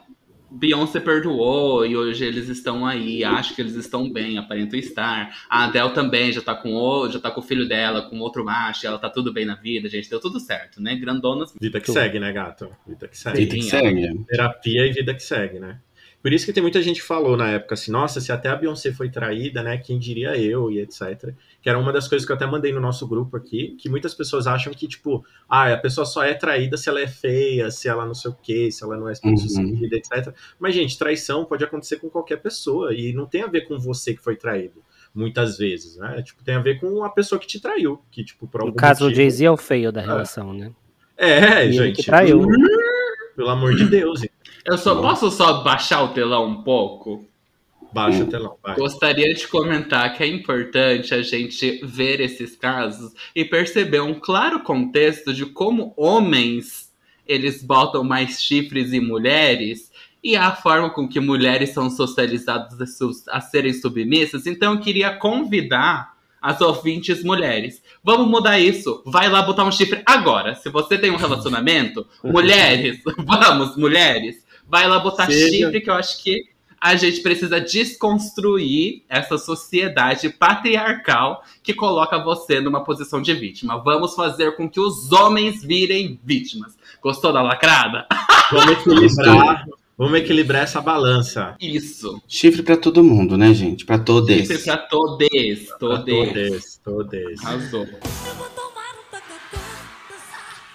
Beyoncé 0.50 1.00
perdoou 1.00 1.84
e 1.84 1.96
hoje 1.96 2.24
eles 2.24 2.48
estão 2.48 2.86
aí, 2.86 3.22
acho 3.22 3.54
que 3.54 3.60
eles 3.62 3.74
estão 3.74 4.10
bem, 4.10 4.38
aparentam 4.38 4.78
estar. 4.78 5.44
A 5.48 5.64
Adele 5.64 5.90
também 5.90 6.32
já 6.32 6.40
tá 6.40 6.54
com 6.54 6.74
o, 6.74 7.08
já 7.08 7.20
tá 7.20 7.30
com 7.30 7.40
o 7.40 7.44
filho 7.44 7.68
dela, 7.68 8.02
com 8.02 8.18
outro 8.20 8.44
macho, 8.44 8.86
ela 8.86 8.98
tá 8.98 9.10
tudo 9.10 9.32
bem 9.32 9.44
na 9.44 9.54
vida, 9.54 9.88
gente, 9.88 10.08
deu 10.08 10.20
tudo 10.20 10.40
certo, 10.40 10.80
né? 10.80 10.96
Grandonas. 10.96 11.54
Vida 11.60 11.80
que 11.80 11.86
Tudo. 11.86 11.94
segue, 11.94 12.18
né, 12.18 12.32
gato? 12.32 12.68
Vida 12.86 13.08
que 13.08 13.18
segue. 13.18 13.38
Vida 13.38 13.54
que 13.56 13.62
Sim, 13.62 13.68
segue. 13.70 14.24
terapia 14.26 14.86
e 14.86 14.92
vida 14.92 15.14
que 15.14 15.22
segue, 15.22 15.58
né? 15.58 15.78
Por 16.20 16.32
isso 16.32 16.44
que 16.44 16.52
tem 16.52 16.62
muita 16.62 16.82
gente 16.82 17.00
que 17.00 17.06
falou 17.06 17.36
na 17.36 17.48
época 17.48 17.74
assim, 17.74 17.92
nossa, 17.92 18.20
se 18.20 18.32
até 18.32 18.48
a 18.48 18.56
Beyoncé 18.56 18.92
foi 18.92 19.08
traída, 19.08 19.62
né? 19.62 19.78
Quem 19.78 19.98
diria 19.98 20.36
eu 20.36 20.70
e 20.70 20.80
etc. 20.80 21.32
Que 21.62 21.68
era 21.68 21.78
uma 21.78 21.92
das 21.92 22.08
coisas 22.08 22.26
que 22.26 22.32
eu 22.32 22.36
até 22.36 22.44
mandei 22.44 22.72
no 22.72 22.80
nosso 22.80 23.06
grupo 23.06 23.36
aqui, 23.36 23.76
que 23.78 23.88
muitas 23.88 24.14
pessoas 24.14 24.46
acham 24.48 24.72
que, 24.74 24.88
tipo, 24.88 25.24
ah, 25.48 25.72
a 25.72 25.76
pessoa 25.76 26.04
só 26.04 26.24
é 26.24 26.34
traída 26.34 26.76
se 26.76 26.88
ela 26.88 27.00
é 27.00 27.06
feia, 27.06 27.70
se 27.70 27.88
ela 27.88 28.04
não 28.04 28.14
sei 28.14 28.32
o 28.32 28.36
quê, 28.42 28.68
se 28.70 28.82
ela 28.82 28.96
não 28.96 29.08
é 29.08 29.12
bem 29.22 29.36
sucedida, 29.36 29.96
etc. 29.96 30.34
Mas, 30.58 30.74
gente, 30.74 30.98
traição 30.98 31.44
pode 31.44 31.62
acontecer 31.62 31.98
com 31.98 32.10
qualquer 32.10 32.38
pessoa 32.38 32.92
e 32.92 33.12
não 33.12 33.24
tem 33.24 33.42
a 33.42 33.46
ver 33.46 33.62
com 33.62 33.78
você 33.78 34.12
que 34.12 34.22
foi 34.22 34.34
traído. 34.34 34.82
Muitas 35.14 35.56
vezes, 35.56 35.96
né? 35.96 36.20
Tipo, 36.22 36.42
tem 36.44 36.56
a 36.56 36.60
ver 36.60 36.80
com 36.80 37.02
a 37.04 37.10
pessoa 37.10 37.38
que 37.38 37.46
te 37.46 37.60
traiu. 37.60 38.00
Que, 38.10 38.24
tipo, 38.24 38.46
por 38.46 38.58
No 38.60 38.66
algum 38.66 38.76
caso, 38.76 39.04
o 39.04 39.08
motivo... 39.08 39.22
Jay-Z 39.22 39.44
é 39.44 39.50
o 39.50 39.56
feio 39.56 39.90
da 39.90 40.00
relação, 40.00 40.52
né? 40.52 40.72
É, 41.16 41.64
E 41.64 41.68
ele 41.68 41.72
gente. 41.72 41.96
que 41.96 42.04
traiu. 42.04 42.46
Pelo 43.34 43.50
amor 43.50 43.74
de 43.74 43.84
Deus, 43.86 44.22
hein? 44.22 44.30
Eu 44.64 44.76
só 44.78 45.00
posso 45.00 45.30
só 45.30 45.62
baixar 45.62 46.02
o 46.02 46.08
telão 46.08 46.46
um 46.46 46.62
pouco? 46.62 47.24
Baixa 47.92 48.22
o 48.22 48.26
telão, 48.26 48.56
vai. 48.62 48.76
Gostaria 48.76 49.32
de 49.32 49.46
comentar 49.48 50.14
que 50.14 50.22
é 50.22 50.26
importante 50.26 51.14
a 51.14 51.22
gente 51.22 51.80
ver 51.82 52.20
esses 52.20 52.54
casos 52.54 53.12
e 53.34 53.44
perceber 53.44 54.00
um 54.00 54.14
claro 54.14 54.60
contexto 54.60 55.32
de 55.32 55.46
como 55.46 55.94
homens 55.96 56.88
eles 57.26 57.62
botam 57.62 58.04
mais 58.04 58.42
chifres 58.42 58.92
em 58.92 59.00
mulheres 59.00 59.90
e 60.22 60.36
a 60.36 60.50
forma 60.54 60.90
com 60.90 61.08
que 61.08 61.20
mulheres 61.20 61.70
são 61.70 61.88
socializadas 61.88 62.78
a, 62.80 62.86
su- 62.86 63.22
a 63.30 63.40
serem 63.40 63.72
submissas. 63.72 64.46
Então 64.46 64.74
eu 64.74 64.80
queria 64.80 65.14
convidar 65.16 66.14
as 66.42 66.60
ouvintes 66.60 67.22
mulheres. 67.24 67.82
Vamos 68.02 68.28
mudar 68.28 68.58
isso. 68.58 69.02
Vai 69.06 69.28
lá 69.28 69.42
botar 69.42 69.64
um 69.64 69.72
chifre 69.72 70.02
agora. 70.06 70.54
Se 70.54 70.68
você 70.70 70.96
tem 70.98 71.10
um 71.10 71.16
relacionamento, 71.16 72.06
mulheres, 72.24 73.00
vamos, 73.18 73.76
mulheres, 73.76 74.44
vai 74.68 74.86
lá 74.88 74.98
botar 74.98 75.26
Seja- 75.26 75.48
chifre 75.48 75.80
que 75.80 75.90
eu 75.90 75.94
acho 75.94 76.22
que 76.22 76.44
a 76.80 76.94
gente 76.94 77.20
precisa 77.22 77.60
desconstruir 77.60 79.02
essa 79.08 79.36
sociedade 79.36 80.28
patriarcal 80.28 81.42
que 81.62 81.74
coloca 81.74 82.22
você 82.22 82.60
numa 82.60 82.84
posição 82.84 83.20
de 83.20 83.34
vítima. 83.34 83.78
Vamos 83.82 84.14
fazer 84.14 84.54
com 84.56 84.68
que 84.70 84.78
os 84.78 85.10
homens 85.10 85.62
virem 85.64 86.20
vítimas. 86.22 86.76
Gostou 87.02 87.32
da 87.32 87.42
lacrada? 87.42 88.06
Vamos 88.52 88.72
equilibrar, 88.78 89.66
vamos 89.98 90.18
equilibrar 90.20 90.62
essa 90.62 90.80
balança. 90.80 91.54
Isso. 91.60 92.22
Chifre 92.26 92.62
pra 92.62 92.78
todo 92.78 93.04
mundo, 93.04 93.36
né, 93.36 93.52
gente? 93.52 93.84
Pra 93.84 93.98
todos. 93.98 94.34
Chifre 94.34 94.58
pra 94.60 94.76
todes. 94.78 95.68
Todes. 95.78 96.30
Todes, 96.32 96.80
todes. 96.82 97.44
Arrasou. 97.44 97.86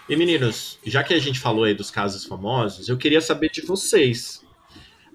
E 0.09 0.15
meninos, 0.15 0.77
já 0.85 1.03
que 1.03 1.13
a 1.13 1.19
gente 1.19 1.39
falou 1.39 1.63
aí 1.63 1.73
dos 1.73 1.89
casos 1.89 2.25
famosos, 2.25 2.89
eu 2.89 2.97
queria 2.97 3.21
saber 3.21 3.49
de 3.49 3.61
vocês. 3.61 4.45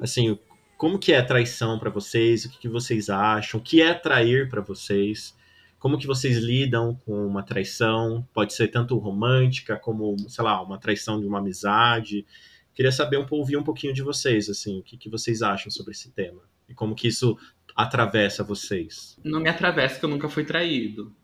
Assim, 0.01 0.39
como 0.77 0.99
que 0.99 1.13
é 1.13 1.21
traição 1.21 1.79
pra 1.79 1.91
vocês? 1.91 2.45
O 2.45 2.51
que, 2.51 2.59
que 2.59 2.69
vocês 2.69 3.11
acham? 3.11 3.61
O 3.61 3.63
que 3.63 3.83
é 3.83 3.93
trair 3.93 4.49
pra 4.49 4.61
vocês? 4.63 5.37
Como 5.79 5.99
que 5.99 6.07
vocês 6.07 6.39
lidam 6.39 6.95
com 7.05 7.27
uma 7.27 7.43
traição? 7.43 8.27
Pode 8.33 8.55
ser 8.55 8.69
tanto 8.69 8.97
romântica 8.97 9.77
como, 9.77 10.17
sei 10.29 10.43
lá, 10.43 10.61
uma 10.63 10.79
traição 10.79 11.21
de 11.21 11.27
uma 11.27 11.39
amizade. 11.39 12.27
Queria 12.75 12.91
saber 12.93 13.19
um 13.19 13.27
ouvir 13.31 13.57
um 13.57 13.63
pouquinho 13.63 13.93
de 13.93 14.03
vocês, 14.03 14.49
assim, 14.49 14.81
o 14.81 14.83
que, 14.83 14.97
que 14.97 15.11
vocês 15.11 15.43
acham 15.43 15.71
sobre 15.71 15.93
esse 15.93 16.11
tema 16.11 16.41
e 16.69 16.75
como 16.75 16.95
que 16.95 17.09
isso 17.09 17.37
atravessa 17.77 18.43
vocês. 18.43 19.17
Não 19.23 19.41
me 19.41 19.49
atravessa 19.49 19.99
que 19.99 20.05
eu 20.05 20.09
nunca 20.09 20.29
fui 20.29 20.45
traído. 20.45 21.15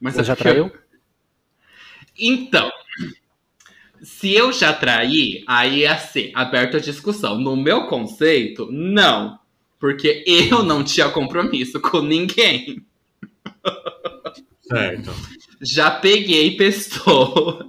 Mas 0.00 0.14
Você 0.14 0.20
é 0.22 0.24
já 0.24 0.36
porque 0.36 0.48
eu- 0.48 0.68
traiu? 0.68 0.82
Então, 2.24 2.70
se 4.00 4.32
eu 4.32 4.52
já 4.52 4.72
traí, 4.72 5.42
aí 5.44 5.82
é 5.82 5.88
assim, 5.88 6.30
aberto 6.34 6.76
a 6.76 6.80
discussão. 6.80 7.36
No 7.36 7.56
meu 7.56 7.88
conceito, 7.88 8.70
não. 8.70 9.40
Porque 9.80 10.22
eu 10.24 10.62
não 10.62 10.84
tinha 10.84 11.08
compromisso 11.08 11.80
com 11.80 12.00
ninguém. 12.00 12.84
Certo. 14.62 15.12
Já 15.60 15.90
peguei 15.90 16.56
pessoas 16.56 17.66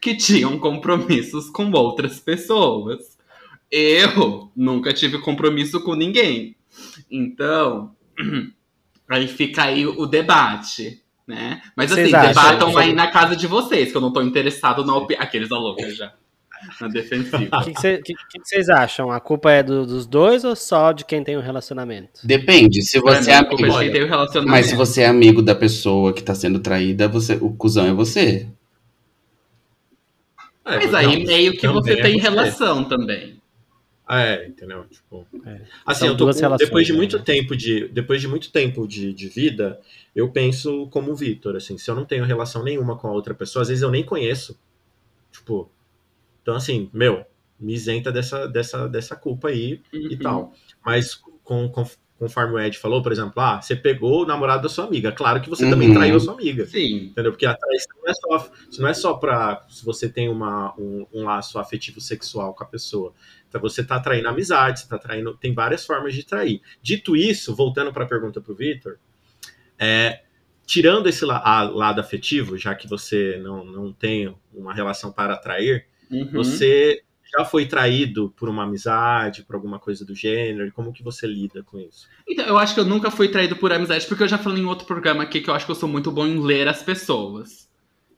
que 0.00 0.16
tinham 0.16 0.58
compromissos 0.58 1.48
com 1.50 1.70
outras 1.70 2.18
pessoas. 2.18 3.16
Eu 3.70 4.50
nunca 4.56 4.92
tive 4.92 5.20
compromisso 5.20 5.80
com 5.80 5.94
ninguém. 5.94 6.56
Então, 7.08 7.94
aí 9.08 9.28
fica 9.28 9.62
aí 9.62 9.86
o 9.86 10.04
debate, 10.06 11.03
né? 11.26 11.62
Mas 11.76 11.90
Vocês 11.90 12.12
assim, 12.12 12.16
acham? 12.28 12.44
debatam 12.44 12.76
aí 12.78 12.92
na 12.92 13.06
casa 13.10 13.34
de 13.36 13.46
vocês, 13.46 13.90
que 13.90 13.96
eu 13.96 14.00
não 14.00 14.12
tô 14.12 14.20
interessado 14.22 14.84
na 14.84 14.94
opinião. 14.96 15.22
Aqueles 15.22 15.48
loucos 15.48 15.96
já. 15.96 16.12
Na 16.80 16.88
defensiva. 16.88 17.58
O 17.58 17.60
que, 17.64 17.72
que 17.74 17.80
cê- 17.80 17.98
que- 17.98 18.14
que 18.14 18.38
que 18.38 18.48
vocês 18.48 18.68
acham? 18.70 19.10
A 19.10 19.20
culpa 19.20 19.50
é 19.50 19.62
do- 19.62 19.84
dos 19.86 20.06
dois 20.06 20.44
ou 20.44 20.54
só 20.56 20.92
de 20.92 21.04
quem 21.04 21.22
tem 21.24 21.36
um 21.36 21.40
relacionamento? 21.40 22.20
Depende. 22.24 22.80
Se 22.82 22.98
você 23.00 23.30
é 23.30 23.34
é 23.34 23.40
de 23.42 23.46
amigo. 23.54 23.78
quem 23.78 23.92
tem 23.92 24.02
o 24.02 24.06
relacionamento. 24.08 24.50
Mas 24.50 24.66
se 24.66 24.74
você 24.76 25.02
é 25.02 25.06
amigo 25.06 25.42
da 25.42 25.54
pessoa 25.54 26.12
que 26.12 26.22
tá 26.22 26.34
sendo 26.34 26.58
traída, 26.60 27.06
você, 27.08 27.34
o 27.40 27.50
cuzão 27.50 27.86
é 27.86 27.92
você. 27.92 28.46
É, 30.66 30.76
Mas 30.76 30.84
então, 30.86 30.98
aí 30.98 31.26
meio 31.26 31.52
que 31.56 31.68
você 31.68 31.92
é 31.92 32.02
tem 32.02 32.18
relação 32.18 32.84
também. 32.84 33.38
É, 34.08 34.46
entendeu? 34.46 34.84
Tipo, 34.90 35.26
É. 35.46 35.62
assim, 35.86 36.06
eu 36.06 36.14
tô 36.16 36.26
com- 36.30 36.38
relações, 36.38 36.58
depois 36.68 36.86
de 36.86 36.92
né? 36.92 36.98
muito 36.98 37.22
tempo 37.22 37.56
de 37.56 37.88
depois 37.88 38.20
de 38.20 38.28
muito 38.28 38.52
tempo 38.52 38.86
de, 38.86 39.14
de 39.14 39.28
vida, 39.28 39.80
eu 40.14 40.30
penso 40.30 40.86
como 40.88 41.10
o 41.12 41.16
Vitor, 41.16 41.56
assim, 41.56 41.78
se 41.78 41.90
eu 41.90 41.94
não 41.94 42.04
tenho 42.04 42.24
relação 42.24 42.62
nenhuma 42.62 42.96
com 42.98 43.08
a 43.08 43.12
outra 43.12 43.32
pessoa, 43.34 43.62
às 43.62 43.68
vezes 43.68 43.82
eu 43.82 43.90
nem 43.90 44.04
conheço. 44.04 44.58
Tipo, 45.32 45.70
então 46.42 46.54
assim, 46.54 46.90
meu, 46.92 47.24
me 47.58 47.72
isenta 47.72 48.12
dessa 48.12 48.46
dessa 48.46 48.86
dessa 48.88 49.16
culpa 49.16 49.48
aí 49.48 49.80
e 49.92 50.08
Uhum. 50.14 50.18
tal. 50.18 50.52
Mas 50.84 51.14
com, 51.42 51.68
com- 51.70 51.86
conforme 52.18 52.54
o 52.54 52.58
Ed 52.60 52.78
falou, 52.78 53.02
por 53.02 53.10
exemplo, 53.10 53.32
ah, 53.42 53.60
você 53.60 53.74
pegou 53.74 54.22
o 54.22 54.26
namorado 54.26 54.62
da 54.62 54.68
sua 54.68 54.84
amiga, 54.84 55.10
claro 55.12 55.40
que 55.40 55.48
você 55.50 55.68
também 55.68 55.88
Uhum. 55.88 55.94
traiu 55.94 56.16
a 56.16 56.20
sua 56.20 56.34
amiga. 56.34 56.64
Sim. 56.66 57.06
Entendeu? 57.06 57.32
Porque 57.32 57.44
a 57.46 57.54
traição 57.56 57.96
não 58.02 58.08
é 58.08 58.14
só, 58.14 58.50
isso 58.70 58.82
não 58.82 58.88
é 58.88 58.94
só 58.94 59.14
pra 59.14 59.64
se 59.68 59.84
você 59.84 60.08
tem 60.08 60.28
uma, 60.28 60.74
um, 60.78 61.06
um 61.12 61.24
laço 61.24 61.58
afetivo 61.58 62.00
sexual 62.00 62.54
com 62.54 62.62
a 62.64 62.66
pessoa. 62.66 63.12
Então 63.54 63.60
você 63.62 63.84
tá 63.84 64.00
traindo 64.00 64.28
amizade, 64.28 64.80
você 64.80 64.88
tá 64.88 64.98
traindo. 64.98 65.36
Tem 65.36 65.54
várias 65.54 65.86
formas 65.86 66.12
de 66.12 66.24
trair. 66.26 66.60
Dito 66.82 67.14
isso, 67.14 67.54
voltando 67.54 67.92
para 67.92 68.02
a 68.02 68.08
pergunta 68.08 68.40
pro 68.40 68.52
Vitor, 68.52 68.96
é, 69.78 70.22
tirando 70.66 71.06
esse 71.08 71.24
la- 71.24 71.40
a- 71.44 71.62
lado 71.62 72.00
afetivo, 72.00 72.58
já 72.58 72.74
que 72.74 72.88
você 72.88 73.38
não, 73.40 73.64
não 73.64 73.92
tem 73.92 74.34
uma 74.52 74.74
relação 74.74 75.12
para 75.12 75.34
atrair, 75.34 75.86
Uhum. 76.10 76.28
você 76.32 77.02
já 77.38 77.44
foi 77.44 77.64
traído 77.66 78.28
por 78.36 78.48
uma 78.48 78.64
amizade, 78.64 79.44
por 79.44 79.54
alguma 79.54 79.78
coisa 79.78 80.04
do 80.04 80.16
gênero? 80.16 80.72
Como 80.72 80.92
que 80.92 81.04
você 81.04 81.24
lida 81.24 81.62
com 81.62 81.78
isso? 81.78 82.08
Então, 82.28 82.44
eu 82.46 82.58
acho 82.58 82.74
que 82.74 82.80
eu 82.80 82.84
nunca 82.84 83.08
fui 83.08 83.28
traído 83.28 83.54
por 83.54 83.72
amizade, 83.72 84.04
porque 84.08 84.24
eu 84.24 84.28
já 84.28 84.36
falei 84.38 84.64
em 84.64 84.66
outro 84.66 84.84
programa 84.84 85.22
aqui 85.22 85.40
que 85.40 85.48
eu 85.48 85.54
acho 85.54 85.64
que 85.64 85.70
eu 85.70 85.76
sou 85.76 85.88
muito 85.88 86.10
bom 86.10 86.26
em 86.26 86.40
ler 86.44 86.66
as 86.66 86.82
pessoas. 86.82 87.70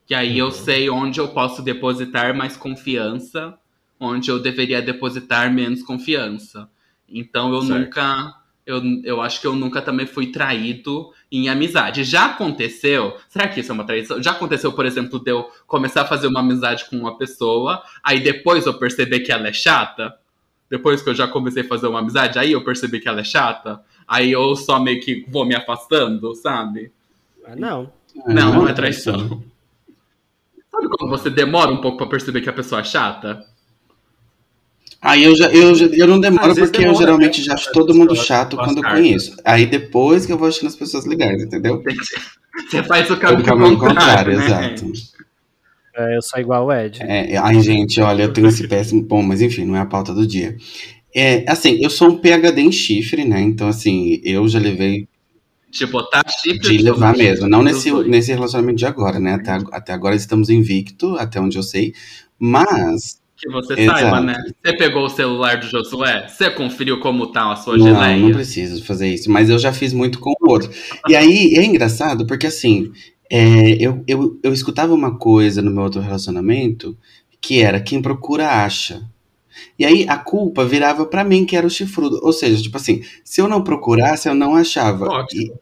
Que 0.07 0.14
aí 0.14 0.38
eu 0.38 0.46
Uhum. 0.46 0.51
sei 0.53 0.88
onde 0.88 1.20
eu 1.20 1.29
posso 1.29 1.61
depositar 1.62 2.35
mais 2.35 2.57
confiança, 2.57 3.59
onde 3.98 4.30
eu 4.30 4.38
deveria 4.38 4.82
depositar 4.82 5.52
menos 5.52 5.82
confiança. 5.82 6.68
Então 7.09 7.52
eu 7.52 7.62
Certo. 7.62 7.80
nunca 7.80 8.37
eu, 8.66 8.82
eu 9.04 9.22
acho 9.22 9.40
que 9.40 9.46
eu 9.46 9.54
nunca 9.54 9.80
também 9.80 10.06
fui 10.06 10.32
traído 10.32 11.12
em 11.30 11.48
amizade. 11.48 12.02
Já 12.02 12.26
aconteceu, 12.26 13.16
será 13.28 13.46
que 13.46 13.61
isso 13.61 13.70
é 13.70 13.74
uma 13.74 13.85
traição? 13.85 14.20
Já 14.20 14.32
aconteceu, 14.32 14.72
por 14.72 14.85
exemplo, 14.85 15.20
de 15.22 15.30
eu 15.30 15.48
começar 15.68 16.02
a 16.02 16.06
fazer 16.06 16.26
uma 16.26 16.40
amizade 16.40 16.85
com 16.90 16.96
uma 16.96 17.16
pessoa, 17.16 17.80
aí 18.02 18.18
depois 18.18 18.66
eu 18.66 18.74
perceber 18.76 19.20
que 19.20 19.30
ela 19.30 19.46
é 19.46 19.52
chata? 19.52 20.16
Depois 20.68 21.00
que 21.00 21.09
eu 21.09 21.14
já 21.14 21.28
comecei 21.28 21.62
a 21.62 21.68
fazer 21.68 21.87
uma 21.87 22.00
amizade, 22.00 22.40
aí 22.40 22.50
eu 22.50 22.64
percebi 22.64 22.98
que 22.98 23.09
ela 23.09 23.20
é 23.20 23.24
chata? 23.24 23.80
Aí 24.06 24.32
eu 24.32 24.56
só 24.56 24.80
meio 24.80 25.00
que 25.00 25.24
vou 25.28 25.44
me 25.46 25.54
afastando, 25.54 26.35
sabe? 26.35 26.90
Ah, 27.46 27.54
não. 27.54 27.92
Não, 28.26 28.52
não 28.52 28.68
é 28.68 28.72
traição. 28.72 29.44
Sabe 30.72 30.88
quando 30.88 31.09
você 31.09 31.30
demora 31.30 31.70
um 31.70 31.80
pouco 31.80 31.98
pra 31.98 32.06
perceber 32.09 32.40
que 32.40 32.50
a 32.50 32.52
pessoa 32.52 32.80
é 32.80 32.85
chata? 32.85 33.46
Aí 35.07 35.23
eu, 35.25 35.37
já, 35.37 35.49
eu, 35.53 35.75
já- 35.75 35.87
eu 35.87 36.07
não 36.07 36.19
demoro 36.21 36.51
Às 36.51 36.59
porque 36.59 36.79
eu 36.79 36.83
demora, 36.83 36.99
geralmente 36.99 37.38
né? 37.40 37.45
já 37.47 37.55
acho 37.55 37.73
todo 37.73 37.95
mundo 37.95 38.09
pessoas 38.09 38.27
chato 38.27 38.57
quando 38.57 38.79
eu 38.79 38.83
conheço. 38.90 39.37
Aí 39.45 39.64
depois 39.66 40.27
que 40.27 40.33
eu 40.33 40.38
vou 40.38 40.49
achando 40.49 40.66
as 40.69 40.77
pessoas 40.77 41.07
legais, 41.07 41.42
entendeu? 41.42 41.83
Você 42.69 42.83
faz 42.83 43.09
o 43.11 43.16
caminho, 43.16 43.40
o 43.40 43.45
caminho 43.45 43.79
contrário, 43.79 44.37
contrário, 44.37 44.37
né? 44.38 44.47
exato. 44.75 44.92
É, 45.95 46.16
eu 46.16 46.23
sou 46.23 46.40
igual 46.40 46.66
o 46.66 46.73
Ed. 46.73 47.01
É, 47.03 47.37
ai, 47.38 47.61
gente, 47.61 48.01
olha, 48.01 48.25
eu 48.25 48.33
tenho 48.33 48.49
esse 48.49 48.66
péssimo. 48.69 49.03
Bom, 49.03 49.23
mas 49.23 49.40
enfim, 49.40 49.64
não 49.64 49.77
é 49.77 49.81
a 49.81 49.87
pauta 49.87 50.12
do 50.12 50.27
dia. 50.27 50.57
É, 51.14 51.45
assim, 51.51 51.79
eu 51.81 51.88
sou 51.88 52.09
um 52.11 52.19
PHD 52.19 52.61
em 52.61 52.73
chifre, 52.73 53.25
né? 53.25 53.40
Então, 53.40 53.69
assim, 53.69 54.21
eu 54.23 54.47
já 54.49 54.59
levei 54.59 55.09
De 55.71 55.87
botar 55.87 56.23
chifre 56.29 56.59
de 56.59 56.79
levar 56.79 57.16
mesmo. 57.16 57.49
Não 57.49 57.62
nesse, 57.62 57.90
nesse 58.05 58.33
relacionamento 58.33 58.77
de 58.79 58.87
agora, 58.87 59.19
né? 59.19 59.35
Até, 59.35 59.53
até 59.73 59.92
agora 59.92 60.14
estamos 60.14 60.51
invicto, 60.51 61.16
até 61.16 61.40
onde 61.40 61.57
eu 61.57 61.62
sei. 61.62 61.95
Mas, 62.38 63.19
Que 63.37 63.51
você 63.51 63.75
Exato. 63.75 64.01
saiba, 64.01 64.20
né? 64.20 64.35
Você 64.64 64.77
pegou 64.77 65.05
o 65.05 65.11
celular 65.11 65.59
do 65.59 65.66
Josué? 65.66 66.27
Você 66.27 66.51
conferiu 66.51 67.01
como 67.01 67.27
tá 67.27 67.53
a 67.53 67.57
sua 67.57 67.77
não, 67.77 67.85
geleia? 67.87 68.16
não 68.16 68.33
preciso 68.33 68.83
fazer 68.83 69.09
isso. 69.09 69.31
Mas 69.31 69.51
eu 69.51 69.59
já 69.59 69.72
fiz 69.72 69.92
muito 69.92 70.18
com 70.18 70.31
o 70.31 70.51
outro. 70.51 70.70
E 71.09 71.14
aí, 71.16 71.55
é 71.55 71.64
engraçado, 71.64 72.27
porque 72.27 72.46
assim, 72.46 72.90
é, 73.31 73.72
eu, 73.79 74.03
eu, 74.07 74.40
eu 74.42 74.53
escutava 74.53 74.94
uma 74.94 75.18
coisa 75.18 75.61
no 75.61 75.70
meu 75.70 75.83
outro 75.83 76.01
relacionamento, 76.01 76.96
que 77.40 77.61
era 77.61 77.79
quem 77.81 78.01
procura 78.01 78.49
acha. 78.49 79.03
E 79.79 79.85
aí 79.85 80.07
a 80.09 80.16
culpa 80.16 80.64
virava 80.64 81.05
pra 81.05 81.25
mim, 81.25 81.44
que 81.44 81.57
era 81.57 81.66
o 81.66 81.70
chifrudo. 81.70 82.18
Ou 82.22 82.33
seja, 82.33 82.62
tipo 82.62 82.77
assim, 82.77 83.03
se 83.22 83.40
eu 83.40 83.49
não 83.49 83.62
procurasse, 83.62 84.29
eu 84.29 84.35
não 84.35 84.55
achava. 84.55 85.07
Ótimo. 85.07 85.42
E 85.42 85.53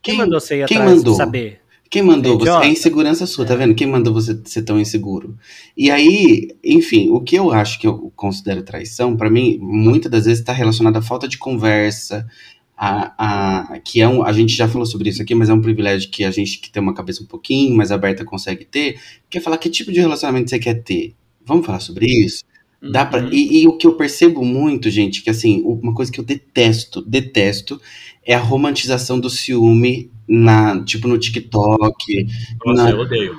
Quem 0.00 0.16
mandou 0.16 0.40
você 0.40 0.60
ir 0.62 0.66
quem 0.66 0.76
atrás 0.78 0.98
mandou? 0.98 1.14
saber? 1.14 1.61
Quem 1.92 2.02
mandou 2.02 2.36
É 2.36 2.38
você? 2.38 2.66
É 2.66 2.70
insegurança 2.70 3.26
sua, 3.26 3.44
tá 3.44 3.54
vendo? 3.54 3.74
Quem 3.74 3.86
mandou 3.86 4.14
você 4.14 4.40
ser 4.46 4.62
tão 4.62 4.80
inseguro? 4.80 5.36
E 5.76 5.90
aí, 5.90 6.48
enfim, 6.64 7.10
o 7.10 7.20
que 7.20 7.36
eu 7.36 7.52
acho 7.52 7.78
que 7.78 7.86
eu 7.86 8.10
considero 8.16 8.62
traição, 8.62 9.14
pra 9.14 9.28
mim, 9.28 9.58
muitas 9.60 10.10
das 10.10 10.24
vezes 10.24 10.40
está 10.40 10.54
relacionado 10.54 10.96
à 10.96 11.02
falta 11.02 11.28
de 11.28 11.36
conversa, 11.36 12.26
a, 12.74 13.74
a, 13.74 13.78
que 13.80 14.00
é 14.00 14.08
um, 14.08 14.24
a 14.24 14.32
gente 14.32 14.54
já 14.54 14.66
falou 14.66 14.86
sobre 14.86 15.10
isso 15.10 15.20
aqui, 15.20 15.34
mas 15.34 15.50
é 15.50 15.52
um 15.52 15.60
privilégio 15.60 16.10
que 16.10 16.24
a 16.24 16.30
gente 16.30 16.60
que 16.60 16.70
tem 16.72 16.82
uma 16.82 16.94
cabeça 16.94 17.22
um 17.22 17.26
pouquinho 17.26 17.76
mais 17.76 17.92
aberta 17.92 18.24
consegue 18.24 18.64
ter, 18.64 18.98
que 19.28 19.36
é 19.36 19.40
falar 19.42 19.58
que 19.58 19.68
tipo 19.68 19.92
de 19.92 20.00
relacionamento 20.00 20.48
você 20.48 20.58
quer 20.58 20.82
ter. 20.82 21.14
Vamos 21.44 21.66
falar 21.66 21.80
sobre 21.80 22.06
isso? 22.06 22.42
Dá 22.82 23.04
pra, 23.04 23.20
Uhum. 23.20 23.28
e, 23.30 23.62
e 23.62 23.68
o 23.68 23.76
que 23.76 23.86
eu 23.86 23.96
percebo 23.96 24.42
muito, 24.44 24.90
gente, 24.90 25.22
que 25.22 25.30
assim, 25.30 25.62
uma 25.62 25.94
coisa 25.94 26.10
que 26.10 26.18
eu 26.18 26.24
detesto, 26.24 27.02
detesto, 27.02 27.80
é 28.24 28.34
a 28.34 28.38
romantização 28.38 29.18
do 29.18 29.28
ciúme 29.30 30.10
na, 30.28 30.82
tipo, 30.84 31.08
no 31.08 31.18
TikTok. 31.18 32.26
Nossa, 32.64 32.82
na- 32.84 32.90
eu 32.90 32.98
odeio. 33.00 33.34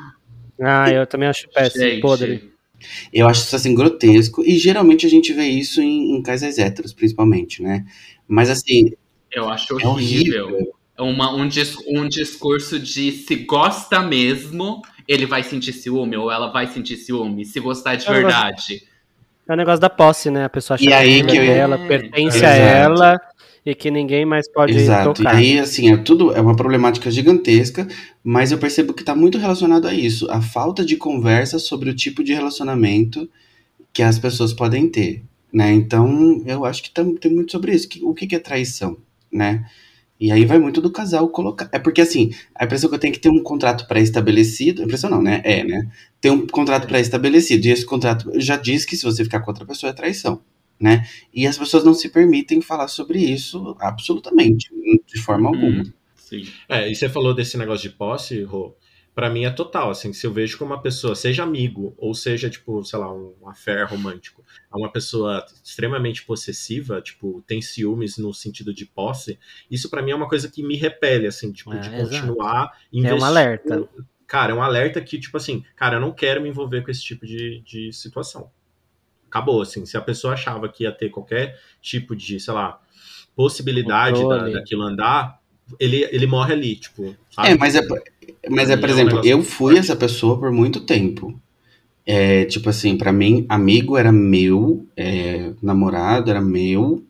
Ah, 0.62 0.90
eu 0.92 1.06
também 1.08 1.28
acho 1.28 1.48
péssimo, 1.50 1.84
Gente, 1.84 2.02
podre. 2.02 2.52
Eu 3.14 3.28
acho 3.28 3.42
isso 3.46 3.56
assim 3.56 3.74
grotesco. 3.74 4.44
E 4.44 4.58
geralmente 4.58 5.06
a 5.06 5.10
gente 5.10 5.32
vê 5.34 5.46
isso 5.48 5.82
em, 5.82 6.16
em 6.16 6.22
casais 6.22 6.58
héteros, 6.58 6.94
principalmente, 6.94 7.62
né? 7.62 7.86
Mas 8.28 8.50
assim, 8.50 8.92
Eu 9.32 9.50
acho 9.50 9.80
é 9.80 9.88
horrível. 9.88 10.46
horrível. 10.48 10.74
É 10.98 11.02
uma, 11.02 11.34
um, 11.34 11.48
dis- 11.48 11.78
um 11.88 12.08
discurso 12.08 12.78
de 12.80 13.12
se 13.12 13.36
gosta 13.36 14.00
mesmo, 14.02 14.82
ele 15.08 15.26
vai 15.26 15.42
sentir 15.44 15.74
ciúme, 15.74 16.16
ou 16.16 16.32
ela 16.32 16.52
vai 16.52 16.68
sentir 16.68 16.98
ciúme, 16.98 17.46
se 17.46 17.60
gostar 17.60 17.96
de 17.96 18.06
gosto- 18.06 18.14
verdade. 18.22 18.84
É 19.50 19.54
o 19.54 19.58
negócio 19.58 19.82
da 19.82 19.90
posse, 19.90 20.30
né? 20.30 20.46
A 20.46 20.50
pessoa 20.50 20.76
acha 20.76 20.84
E 20.86 20.94
aí 20.94 21.20
é 21.22 21.24
que 21.26 21.36
eu- 21.36 21.46
dela, 21.46 21.78
pertence 21.88 22.38
Exato. 22.38 22.46
a 22.54 22.56
ela 22.58 23.22
e 23.66 23.74
que 23.74 23.90
ninguém 23.90 24.26
mais 24.26 24.52
pode 24.52 24.74
Exato. 24.74 25.14
tocar. 25.14 25.42
E 25.42 25.54
aí, 25.54 25.60
assim, 25.60 25.92
é 25.92 25.98
tudo 25.98 26.34
é 26.34 26.42
uma 26.42 26.56
problemática 26.56 27.10
gigantesca, 27.10 27.88
mas 28.24 28.52
eu 28.52 28.58
percebo 28.58 28.94
que 28.94 29.04
tá 29.04 29.16
muito 29.16 29.38
relacionado 29.38 29.88
a 29.88 29.94
isso, 29.94 30.30
a 30.30 30.42
falta 30.42 30.84
de 30.86 30.98
conversa 30.98 31.58
sobre 31.60 31.90
o 31.90 31.96
tipo 31.96 32.24
de 32.24 32.34
relacionamento 32.34 33.30
que 33.94 34.04
as 34.04 34.20
pessoas 34.20 34.54
podem 34.54 34.90
ter, 34.90 35.24
né? 35.52 35.72
Então, 35.72 36.44
eu 36.46 36.66
acho 36.66 36.84
que 36.84 36.92
tam- 36.92 37.16
tem 37.16 37.32
muito 37.34 37.52
sobre 37.52 37.74
isso. 37.74 37.88
O 38.04 38.14
que 38.14 38.28
que 38.28 38.36
é 38.36 38.40
traição, 38.40 38.98
né? 39.32 39.66
E 40.20 40.32
aí 40.32 40.46
vai 40.46 40.58
muito 40.60 40.80
do 40.82 40.92
casal 40.92 41.28
colocar. 41.30 41.70
É 41.72 41.80
porque, 41.80 42.00
assim, 42.02 42.32
a 42.56 42.66
impressão 42.66 42.90
que 42.90 42.96
eu 42.96 43.00
tenho 43.00 43.12
é 43.12 43.16
que 43.16 43.20
ter 43.20 43.30
um 43.30 43.44
contrato 43.44 43.88
pré-estabelecido. 43.88 44.82
A 44.82 44.86
impressão 44.86 45.10
não, 45.10 45.22
né? 45.22 45.42
É, 45.44 45.64
né? 45.64 45.90
Tem 46.22 46.32
um 46.32 46.48
contrato 46.48 46.88
pré-estabelecido. 46.88 47.68
E 47.68 47.72
esse 47.72 47.86
contrato 47.86 48.32
já 48.40 48.56
diz 48.56 48.86
que 48.86 48.96
se 48.96 49.04
você 49.04 49.24
ficar 49.24 49.42
com 49.42 49.52
outra 49.52 49.66
pessoa 49.66 49.90
é 49.90 49.94
traição, 49.94 50.40
né? 50.80 51.08
E 51.34 51.46
as 51.48 51.58
pessoas 51.58 51.84
não 51.84 51.94
se 51.94 52.10
permitem 52.10 52.62
falar 52.62 52.88
sobre 52.88 53.20
isso 53.20 53.76
absolutamente, 53.80 54.70
de 55.06 55.20
forma 55.22 55.50
alguma. 55.50 55.82
Hum, 55.84 55.94
sim. 56.16 56.46
É, 56.68 56.90
e 56.90 56.96
você 56.96 57.08
falou 57.10 57.34
desse 57.34 57.58
negócio 57.58 57.90
de 57.90 57.96
posse, 57.96 58.42
Rô. 58.44 58.76
Pra 59.16 59.30
mim 59.30 59.46
é 59.46 59.52
total, 59.52 59.92
assim, 59.92 60.12
se 60.12 60.26
eu 60.26 60.34
vejo 60.34 60.58
que 60.58 60.64
uma 60.64 60.82
pessoa, 60.82 61.14
seja 61.16 61.44
amigo, 61.44 61.94
ou 62.00 62.16
seja, 62.16 62.50
tipo, 62.50 62.84
sei 62.84 62.98
lá, 62.98 63.14
um 63.14 63.36
affair 63.48 63.88
romântico, 63.88 64.44
é 64.74 64.76
uma 64.76 64.92
pessoa 64.92 65.46
extremamente 65.64 66.26
possessiva, 66.26 67.00
tipo, 67.00 67.44
tem 67.46 67.62
ciúmes 67.62 68.18
no 68.18 68.34
sentido 68.34 68.74
de 68.74 68.88
posse, 68.88 69.38
isso 69.70 69.88
pra 69.88 70.02
mim 70.02 70.10
é 70.10 70.16
uma 70.16 70.28
coisa 70.28 70.50
que 70.50 70.64
me 70.64 70.76
repele, 70.76 71.28
assim, 71.28 71.52
tipo, 71.52 71.72
É, 71.74 71.78
de 71.78 71.90
exato. 71.90 72.04
continuar 72.10 72.72
É 72.92 72.98
investindo. 72.98 73.22
um 73.22 73.24
alerta. 73.24 73.90
Cara, 74.26 74.52
é 74.52 74.56
um 74.56 74.64
alerta 74.64 75.00
que, 75.00 75.20
tipo 75.20 75.38
assim, 75.38 75.64
cara, 75.76 75.98
eu 75.98 76.02
não 76.02 76.12
quero 76.12 76.42
me 76.42 76.50
envolver 76.50 76.82
com 76.84 76.90
esse 76.90 77.04
tipo 77.04 77.24
de, 77.24 77.62
de 77.64 77.94
situação. 77.94 78.50
Acabou, 79.34 79.64
assim, 79.64 79.84
se 79.84 79.98
a 79.98 80.02
pessoa 80.02 80.36
achava 80.36 80.70
que 80.70 80.84
ia 80.84 80.92
ter 80.92 81.10
qualquer 81.10 81.60
tipo 81.82 82.16
de, 82.16 82.40
sei 82.40 82.54
lá, 82.54 82.80
possibilidade 83.36 84.22
da, 84.30 84.48
daquilo 84.48 84.84
andar, 84.84 85.40
ele, 85.80 86.08
ele 86.12 86.28
morre 86.28 86.54
ali, 86.54 86.76
tipo, 86.76 87.16
sabe? 87.32 87.50
É, 87.50 87.58
mas 87.58 87.74
é, 87.74 87.82
mas 88.48 88.70
é, 88.70 88.78
por 88.78 88.88
É 88.88 88.92
um 88.92 88.94
exemplo, 88.94 89.22
eu 89.26 89.42
fui 89.42 89.74
forte. 89.74 89.80
essa 89.80 89.96
pessoa 89.96 90.40
por 90.40 90.52
muito 90.52 90.82
tempo. 90.82 91.34
É, 92.06 92.46
tipo 92.46 92.70
assim, 92.70 92.96
pra 92.96 93.12
mim, 93.12 93.44
amigo 93.50 93.98
era 93.98 94.12
meu, 94.12 94.86
é, 94.96 95.52
namorado 95.64 96.30
era 96.30 96.40
meu, 96.40 97.04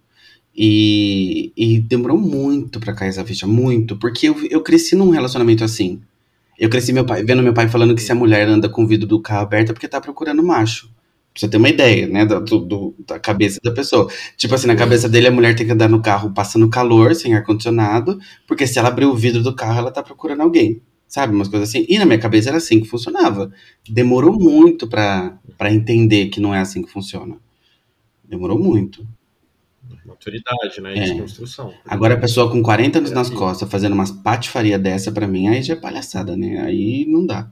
e, 0.56 1.52
e 1.58 1.82
demorou 1.82 2.18
muito 2.18 2.80
pra 2.80 2.94
cair 2.94 3.10
essa 3.10 3.26
ficha, 3.26 3.46
muito, 3.46 3.98
porque 3.98 4.30
eu, 4.30 4.48
eu 4.50 4.62
cresci 4.62 4.96
num 4.96 5.10
relacionamento 5.10 5.62
assim. 5.62 6.02
Eu 6.58 6.70
cresci 6.70 6.94
meu 6.94 7.06
pai, 7.06 7.22
vendo 7.22 7.44
meu 7.44 7.54
pai 7.54 7.68
falando 7.68 7.94
que 7.94 8.02
se 8.02 8.14
a 8.14 8.16
mulher 8.16 8.48
anda 8.48 8.70
com 8.70 8.86
o 8.86 8.88
vidro 8.88 9.06
do 9.06 9.20
carro 9.20 9.42
aberto 9.42 9.72
é 9.72 9.74
porque 9.74 9.90
tá 9.90 10.00
procurando 10.00 10.42
macho. 10.42 10.93
Pra 11.34 11.39
você 11.39 11.48
ter 11.50 11.58
uma 11.58 11.69
ideia, 11.69 12.08
né, 12.08 12.26
da, 12.26 12.39
do- 12.39 12.60
do- 12.60 12.96
da 13.08 13.19
cabeça 13.19 13.60
da 13.63 13.72
pessoa. 13.72 14.08
Tipo 14.38 14.54
assim, 14.56 14.67
na 14.67 14.76
cabeça 14.76 15.10
dele, 15.10 15.28
a 15.28 15.32
mulher 15.32 15.56
tem 15.56 15.65
que 15.65 15.72
andar 15.72 15.89
no 15.89 16.02
carro 16.02 16.32
passando 16.34 16.69
calor, 16.69 17.15
sem 17.15 17.34
ar-condicionado, 17.34 18.19
porque 18.48 18.67
se 18.67 18.78
ela 18.80 18.89
abrir 18.89 19.06
o 19.06 19.15
vidro 19.15 19.41
do 19.41 19.56
carro, 19.56 19.80
ela 19.80 19.91
tá 19.91 20.04
procurando 20.04 20.41
alguém. 20.41 20.82
Sabe? 21.08 21.34
Umas 21.36 21.48
coisas 21.48 21.69
assim. 21.69 21.86
E 21.89 21.98
na 22.00 22.06
minha 22.06 22.19
cabeça 22.19 22.50
era 22.50 22.58
assim 22.58 22.82
que 22.82 22.88
funcionava. 22.88 23.52
Demorou 23.89 24.34
muito 24.34 24.88
pra, 24.88 25.38
pra 25.58 25.72
entender 25.74 26.28
que 26.30 26.39
não 26.39 26.54
é 26.54 26.60
assim 26.60 26.82
que 26.84 26.89
funciona. 26.91 27.38
Demorou 28.24 28.60
muito. 28.60 29.08
Maturidade, 30.06 30.82
né? 30.82 30.98
É. 30.98 31.04
De 31.13 31.19
construção. 31.22 31.74
Agora 31.86 32.15
a 32.15 32.19
pessoa 32.19 32.50
com 32.52 32.62
40 32.63 33.00
anos 33.00 33.12
nas 33.12 33.28
Sim. 33.28 33.36
costas 33.36 33.69
fazendo 33.69 33.93
umas 33.93 34.12
patifaria 34.12 34.78
dessa 34.80 35.12
pra 35.12 35.28
mim, 35.28 35.48
aí 35.48 35.62
já 35.63 35.74
é 35.74 35.78
palhaçada, 35.78 36.36
né? 36.38 36.62
Aí 36.62 37.06
não 37.08 37.26
dá. 37.26 37.50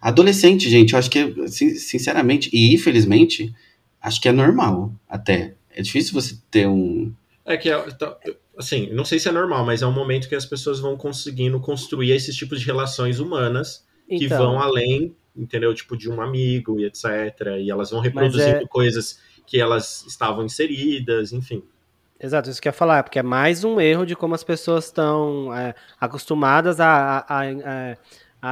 Adolescente, 0.00 0.68
gente, 0.68 0.92
eu 0.92 0.98
acho 0.98 1.10
que, 1.10 1.48
sin- 1.48 1.74
sinceramente, 1.74 2.50
e 2.52 2.74
infelizmente, 2.74 3.54
acho 4.00 4.20
que 4.20 4.28
é 4.28 4.32
normal 4.32 4.92
até. 5.08 5.54
É 5.70 5.82
difícil 5.82 6.14
você 6.14 6.36
ter 6.50 6.66
um. 6.68 7.12
É 7.44 7.56
que, 7.56 7.68
é, 7.70 7.78
tá- 7.92 8.16
assim, 8.58 8.90
não 8.92 9.04
sei 9.04 9.18
se 9.18 9.28
é 9.28 9.32
normal, 9.32 9.64
mas 9.64 9.82
é 9.82 9.86
um 9.86 9.92
momento 9.92 10.28
que 10.28 10.34
as 10.34 10.46
pessoas 10.46 10.78
vão 10.80 10.96
conseguindo 10.96 11.58
construir 11.60 12.10
esses 12.12 12.34
tipos 12.36 12.60
de 12.60 12.66
relações 12.66 13.18
humanas 13.20 13.84
que 14.08 14.24
Então, 14.26 14.38
vão 14.38 14.60
além, 14.60 15.14
entendeu? 15.36 15.74
Tipo, 15.74 15.96
de 15.96 16.08
um 16.10 16.20
amigo 16.20 16.78
e 16.80 16.84
etc. 16.84 17.04
E 17.60 17.70
elas 17.70 17.90
vão 17.90 18.00
reproduzindo 18.00 18.48
é- 18.62 18.66
coisas 18.66 19.18
que 19.46 19.60
elas 19.60 20.04
estavam 20.06 20.44
inseridas, 20.44 21.32
enfim. 21.32 21.62
Exato, 22.18 22.48
isso 22.48 22.62
que 22.62 22.66
eu 22.66 22.70
ia 22.70 22.74
falar, 22.76 23.02
porque 23.02 23.18
é 23.18 23.22
mais 23.22 23.62
um 23.62 23.78
erro 23.78 24.06
de 24.06 24.16
como 24.16 24.34
as 24.34 24.42
pessoas 24.42 24.86
estão 24.86 25.54
é, 25.54 25.74
acostumadas 26.00 26.80
a, 26.80 27.18
a- 27.28 27.40
a- 27.42 27.42
a 27.92 27.96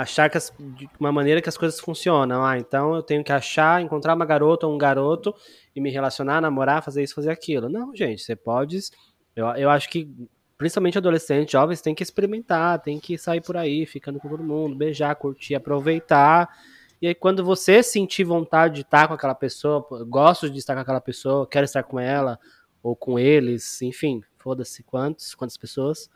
achar 0.00 0.28
que 0.30 0.36
as, 0.36 0.52
de 0.58 0.88
uma 0.98 1.12
maneira 1.12 1.40
que 1.40 1.48
as 1.48 1.56
coisas 1.56 1.78
funcionam. 1.78 2.44
Ah, 2.44 2.58
então 2.58 2.94
eu 2.94 3.02
tenho 3.02 3.22
que 3.22 3.32
achar, 3.32 3.82
encontrar 3.82 4.14
uma 4.14 4.24
garota 4.24 4.66
ou 4.66 4.74
um 4.74 4.78
garoto 4.78 5.34
e 5.74 5.80
me 5.80 5.90
relacionar, 5.90 6.40
namorar, 6.40 6.82
fazer 6.82 7.02
isso, 7.02 7.14
fazer 7.14 7.30
aquilo. 7.30 7.68
Não, 7.68 7.94
gente, 7.94 8.22
você 8.22 8.34
pode. 8.34 8.78
Eu, 9.34 9.46
eu 9.48 9.70
acho 9.70 9.88
que, 9.88 10.08
principalmente 10.56 10.98
adolescentes, 10.98 11.52
jovens, 11.52 11.80
tem 11.80 11.94
que 11.94 12.02
experimentar, 12.02 12.80
tem 12.80 12.98
que 12.98 13.18
sair 13.18 13.40
por 13.40 13.56
aí, 13.56 13.86
ficando 13.86 14.18
com 14.18 14.28
todo 14.28 14.42
mundo, 14.42 14.74
beijar, 14.74 15.14
curtir, 15.16 15.54
aproveitar. 15.54 16.48
E 17.00 17.08
aí, 17.08 17.14
quando 17.14 17.44
você 17.44 17.82
sentir 17.82 18.24
vontade 18.24 18.76
de 18.76 18.80
estar 18.80 19.08
com 19.08 19.14
aquela 19.14 19.34
pessoa, 19.34 19.86
gosto 20.08 20.48
de 20.48 20.58
estar 20.58 20.74
com 20.74 20.80
aquela 20.80 21.00
pessoa, 21.00 21.46
quero 21.46 21.64
estar 21.64 21.82
com 21.82 22.00
ela, 22.00 22.38
ou 22.82 22.94
com 22.94 23.18
eles, 23.18 23.80
enfim, 23.82 24.22
foda-se 24.36 24.82
quantos, 24.82 25.34
quantas 25.34 25.56
pessoas. 25.56 26.10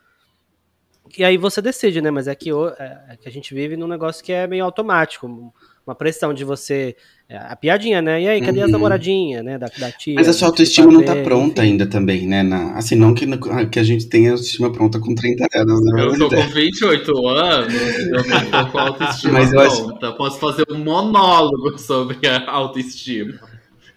E 1.17 1.23
aí 1.23 1.37
você 1.37 1.61
decide, 1.61 2.01
né? 2.01 2.11
Mas 2.11 2.27
é 2.27 2.35
que, 2.35 2.49
é, 2.51 2.97
é 3.09 3.17
que 3.17 3.27
a 3.27 3.31
gente 3.31 3.53
vive 3.53 3.75
num 3.75 3.87
negócio 3.87 4.23
que 4.23 4.31
é 4.31 4.47
meio 4.47 4.63
automático. 4.63 5.53
Uma 5.85 5.95
pressão 5.95 6.33
de 6.33 6.43
você. 6.43 6.95
É, 7.27 7.37
a 7.37 7.55
piadinha, 7.55 8.01
né? 8.01 8.21
E 8.21 8.27
aí, 8.27 8.41
cadê 8.41 8.59
uhum. 8.59 8.65
as 8.65 8.71
namoradinhas, 8.71 9.43
né? 9.43 9.57
Da, 9.57 9.67
da 9.77 9.91
tia. 9.91 10.15
Mas 10.15 10.27
a 10.27 10.33
sua 10.33 10.47
autoestima 10.49 10.91
não 10.91 11.03
tá 11.03 11.15
pronta 11.15 11.61
enfim. 11.61 11.71
ainda 11.71 11.87
também, 11.87 12.27
né? 12.27 12.43
Na, 12.43 12.77
assim, 12.77 12.95
não 12.95 13.13
que, 13.13 13.25
que 13.71 13.79
a 13.79 13.83
gente 13.83 14.07
tenha 14.07 14.31
autoestima 14.31 14.71
pronta 14.71 14.99
com 14.99 15.15
30 15.15 15.47
anos. 15.55 15.83
Né? 15.83 16.03
Eu 16.03 16.17
tô 16.17 16.29
com 16.29 16.41
28 16.41 17.27
anos, 17.27 17.73
eu 17.73 18.27
não 18.27 18.51
tô 18.51 18.71
com 18.71 18.79
autoestima 18.79 19.33
Mas 19.33 19.49
pronta. 19.49 20.07
Acho... 20.07 20.17
Posso 20.17 20.39
fazer 20.39 20.65
um 20.69 20.77
monólogo 20.77 21.77
sobre 21.77 22.17
a 22.27 22.51
autoestima. 22.51 23.39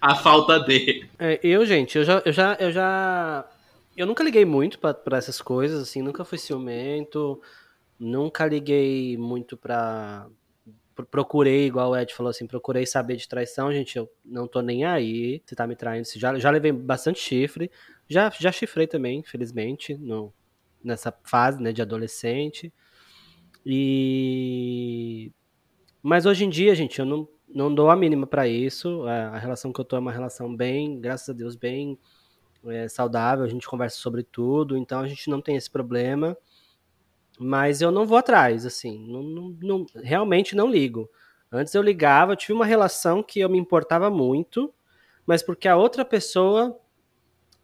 A 0.01 0.15
falta 0.15 0.59
de. 0.59 1.05
É, 1.17 1.39
eu, 1.43 1.65
gente, 1.65 1.97
eu 1.97 2.03
já, 2.03 2.21
eu 2.25 2.33
já, 2.33 2.57
eu 2.59 2.71
já 2.71 3.45
eu 3.95 4.07
nunca 4.07 4.23
liguei 4.23 4.45
muito 4.45 4.79
para 4.79 5.17
essas 5.17 5.41
coisas, 5.41 5.81
assim, 5.81 6.01
nunca 6.01 6.25
fui 6.25 6.37
ciumento, 6.37 7.41
nunca 7.99 8.45
liguei 8.45 9.17
muito 9.17 9.55
para 9.55 10.27
procurei, 11.09 11.65
igual 11.65 11.91
o 11.91 11.97
Ed 11.97 12.13
falou 12.13 12.29
assim, 12.29 12.45
procurei 12.45 12.85
saber 12.85 13.15
de 13.15 13.27
traição, 13.27 13.73
gente, 13.73 13.97
eu 13.97 14.07
não 14.23 14.47
tô 14.47 14.61
nem 14.61 14.85
aí, 14.85 15.41
você 15.43 15.55
tá 15.55 15.65
me 15.65 15.75
traindo, 15.75 16.07
já, 16.15 16.37
já 16.37 16.51
levei 16.51 16.71
bastante 16.71 17.19
chifre, 17.19 17.71
já, 18.07 18.29
já 18.29 18.51
chifrei 18.51 18.85
também, 18.85 19.19
infelizmente, 19.19 19.95
no, 19.95 20.31
nessa 20.83 21.11
fase, 21.23 21.59
né, 21.61 21.73
de 21.73 21.81
adolescente, 21.81 22.71
e... 23.65 25.31
Mas 26.01 26.27
hoje 26.27 26.45
em 26.45 26.49
dia, 26.49 26.75
gente, 26.75 26.99
eu 26.99 27.05
não, 27.05 27.27
não 27.47 27.73
dou 27.73 27.89
a 27.89 27.95
mínima 27.95 28.27
para 28.27 28.47
isso, 28.47 29.03
a 29.07 29.39
relação 29.39 29.73
que 29.73 29.79
eu 29.79 29.85
tô 29.85 29.95
é 29.95 29.99
uma 29.99 30.11
relação 30.11 30.55
bem, 30.55 30.99
graças 30.99 31.29
a 31.29 31.33
Deus, 31.33 31.55
bem 31.55 31.97
é, 32.67 32.87
saudável, 32.87 33.45
a 33.45 33.49
gente 33.49 33.67
conversa 33.67 33.97
sobre 33.97 34.23
tudo, 34.23 34.77
então 34.77 34.99
a 34.99 35.07
gente 35.07 35.29
não 35.29 35.41
tem 35.41 35.55
esse 35.55 35.69
problema. 35.69 36.37
Mas 37.39 37.81
eu 37.81 37.91
não 37.91 38.05
vou 38.05 38.17
atrás, 38.17 38.65
assim, 38.65 38.99
não, 39.07 39.23
não, 39.23 39.57
não, 39.61 39.85
realmente 39.95 40.55
não 40.55 40.69
ligo. 40.69 41.09
Antes 41.51 41.73
eu 41.73 41.81
ligava, 41.81 42.33
eu 42.33 42.35
tive 42.35 42.53
uma 42.53 42.65
relação 42.65 43.23
que 43.23 43.39
eu 43.39 43.49
me 43.49 43.57
importava 43.57 44.09
muito, 44.09 44.73
mas 45.25 45.41
porque 45.41 45.67
a 45.67 45.75
outra 45.75 46.05
pessoa, 46.05 46.79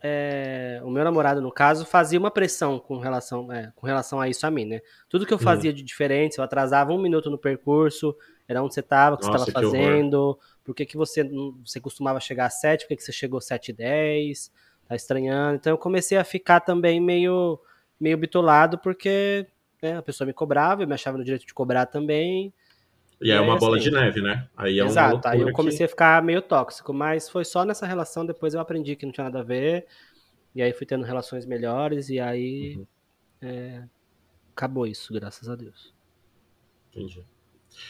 é, 0.01 0.81
o 0.83 0.89
meu 0.89 1.03
namorado 1.03 1.41
no 1.41 1.51
caso, 1.51 1.85
fazia 1.85 2.19
uma 2.19 2.31
pressão 2.31 2.79
com 2.79 2.97
relação, 2.97 3.51
é, 3.51 3.71
com 3.75 3.85
relação 3.85 4.19
a 4.19 4.27
isso 4.27 4.45
a 4.45 4.51
mim, 4.51 4.65
né? 4.65 4.81
Tudo 5.07 5.25
que 5.25 5.33
eu 5.33 5.39
fazia 5.39 5.69
uhum. 5.69 5.75
de 5.75 5.83
diferente, 5.83 6.39
eu 6.39 6.43
atrasava 6.43 6.91
um 6.91 7.01
minuto 7.01 7.29
no 7.29 7.37
percurso, 7.37 8.15
era 8.47 8.63
onde 8.63 8.73
você 8.73 8.79
estava, 8.79 9.15
o 9.15 9.19
que 9.19 9.25
Nossa, 9.27 9.45
você 9.45 9.49
estava 9.51 9.65
fazendo, 9.65 10.39
por 10.63 10.73
que, 10.73 10.85
que 10.85 10.97
você, 10.97 11.23
você 11.63 11.79
costumava 11.79 12.19
chegar 12.19 12.47
às 12.47 12.59
sete, 12.59 12.85
por 12.85 12.89
que, 12.89 12.95
que 12.95 13.03
você 13.03 13.11
chegou 13.11 13.37
às 13.37 13.45
sete 13.45 13.69
e 13.69 13.73
dez 13.73 14.51
tá 14.89 14.95
estranhando. 14.95 15.55
Então 15.55 15.71
eu 15.71 15.77
comecei 15.77 16.17
a 16.17 16.23
ficar 16.23 16.59
também 16.61 16.99
meio, 16.99 17.59
meio 17.99 18.17
bitolado, 18.17 18.79
porque 18.79 19.45
né, 19.81 19.97
a 19.97 20.01
pessoa 20.01 20.25
me 20.25 20.33
cobrava, 20.33 20.81
eu 20.81 20.87
me 20.87 20.95
achava 20.95 21.17
no 21.17 21.23
direito 21.23 21.45
de 21.45 21.53
cobrar 21.53 21.85
também. 21.85 22.51
E, 23.21 23.31
é 23.31 23.39
uma 23.39 23.57
bola 23.57 23.77
assim, 23.77 23.89
de 23.89 23.95
neve, 23.95 24.21
né? 24.21 24.47
Aí 24.57 24.79
é 24.79 24.83
exato, 24.83 25.27
aí 25.27 25.41
eu 25.41 25.51
comecei 25.51 25.79
que... 25.79 25.83
a 25.83 25.89
ficar 25.89 26.23
meio 26.23 26.41
tóxico, 26.41 26.93
mas 26.93 27.29
foi 27.29 27.45
só 27.45 27.63
nessa 27.63 27.85
relação, 27.85 28.25
depois 28.25 28.53
eu 28.53 28.61
aprendi 28.61 28.95
que 28.95 29.05
não 29.05 29.13
tinha 29.13 29.25
nada 29.25 29.41
a 29.41 29.43
ver, 29.43 29.85
e 30.55 30.61
aí 30.61 30.73
fui 30.73 30.87
tendo 30.87 31.05
relações 31.05 31.45
melhores, 31.45 32.09
e 32.09 32.19
aí 32.19 32.77
uhum. 32.77 32.87
é, 33.41 33.83
acabou 34.55 34.87
isso, 34.87 35.13
graças 35.13 35.49
a 35.49 35.55
Deus. 35.55 35.93
Entendi. 36.91 37.23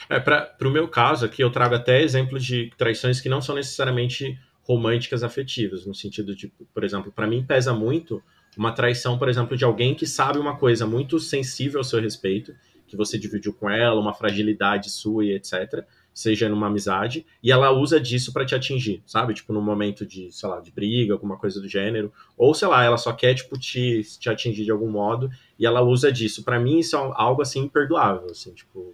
É, 0.08 0.18
para 0.20 0.56
o 0.62 0.70
meu 0.70 0.88
caso 0.88 1.24
aqui, 1.24 1.42
eu 1.42 1.50
trago 1.50 1.76
até 1.76 2.02
exemplos 2.02 2.44
de 2.44 2.70
traições 2.76 3.20
que 3.20 3.28
não 3.28 3.40
são 3.40 3.54
necessariamente 3.54 4.38
românticas 4.62 5.22
afetivas, 5.22 5.86
no 5.86 5.94
sentido 5.94 6.34
de, 6.34 6.52
por 6.72 6.84
exemplo, 6.84 7.10
para 7.10 7.26
mim 7.26 7.44
pesa 7.44 7.72
muito 7.72 8.22
uma 8.56 8.72
traição, 8.72 9.18
por 9.18 9.28
exemplo, 9.28 9.56
de 9.56 9.64
alguém 9.64 9.94
que 9.94 10.06
sabe 10.06 10.38
uma 10.38 10.56
coisa 10.56 10.86
muito 10.86 11.18
sensível 11.18 11.80
ao 11.80 11.84
seu 11.84 12.00
respeito, 12.00 12.54
que 12.86 12.96
você 12.96 13.16
dividiu 13.18 13.52
com 13.52 13.70
ela, 13.70 14.00
uma 14.00 14.12
fragilidade 14.12 14.90
sua 14.90 15.24
e 15.24 15.32
etc, 15.32 15.84
seja 16.12 16.48
numa 16.48 16.66
amizade, 16.66 17.24
e 17.40 17.52
ela 17.52 17.70
usa 17.70 18.00
disso 18.00 18.32
para 18.32 18.44
te 18.44 18.54
atingir, 18.54 19.00
sabe? 19.06 19.32
Tipo, 19.32 19.52
num 19.52 19.62
momento 19.62 20.04
de, 20.04 20.30
sei 20.32 20.48
lá, 20.48 20.60
de 20.60 20.72
briga, 20.72 21.12
alguma 21.12 21.36
coisa 21.36 21.60
do 21.60 21.68
gênero, 21.68 22.12
ou 22.36 22.52
sei 22.52 22.66
lá, 22.66 22.84
ela 22.84 22.98
só 22.98 23.12
quer, 23.12 23.34
tipo, 23.34 23.56
te, 23.56 24.02
te 24.18 24.28
atingir 24.28 24.64
de 24.64 24.72
algum 24.72 24.90
modo, 24.90 25.30
e 25.58 25.64
ela 25.64 25.80
usa 25.82 26.12
disso. 26.12 26.42
Para 26.42 26.58
mim, 26.58 26.78
isso 26.78 26.96
é 26.96 27.12
algo, 27.14 27.42
assim, 27.42 27.60
imperdoável, 27.60 28.28
assim, 28.30 28.52
tipo, 28.52 28.92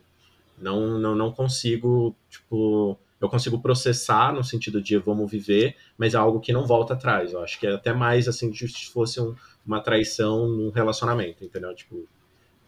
não, 0.58 0.98
não, 0.98 1.14
não 1.14 1.32
consigo, 1.32 2.14
tipo, 2.28 2.98
eu 3.20 3.28
consigo 3.28 3.60
processar 3.60 4.32
no 4.32 4.44
sentido 4.44 4.80
de 4.80 4.96
vamos 4.98 5.30
viver, 5.30 5.76
mas 5.96 6.14
é 6.14 6.18
algo 6.18 6.40
que 6.40 6.52
não 6.52 6.66
volta 6.66 6.94
atrás. 6.94 7.32
Eu 7.32 7.42
acho 7.42 7.58
que 7.58 7.66
é 7.66 7.72
até 7.72 7.92
mais 7.92 8.28
assim 8.28 8.52
se 8.52 8.90
fosse 8.90 9.20
um, 9.20 9.34
uma 9.66 9.80
traição 9.80 10.46
num 10.46 10.70
relacionamento, 10.70 11.44
entendeu? 11.44 11.74
Tipo, 11.74 12.06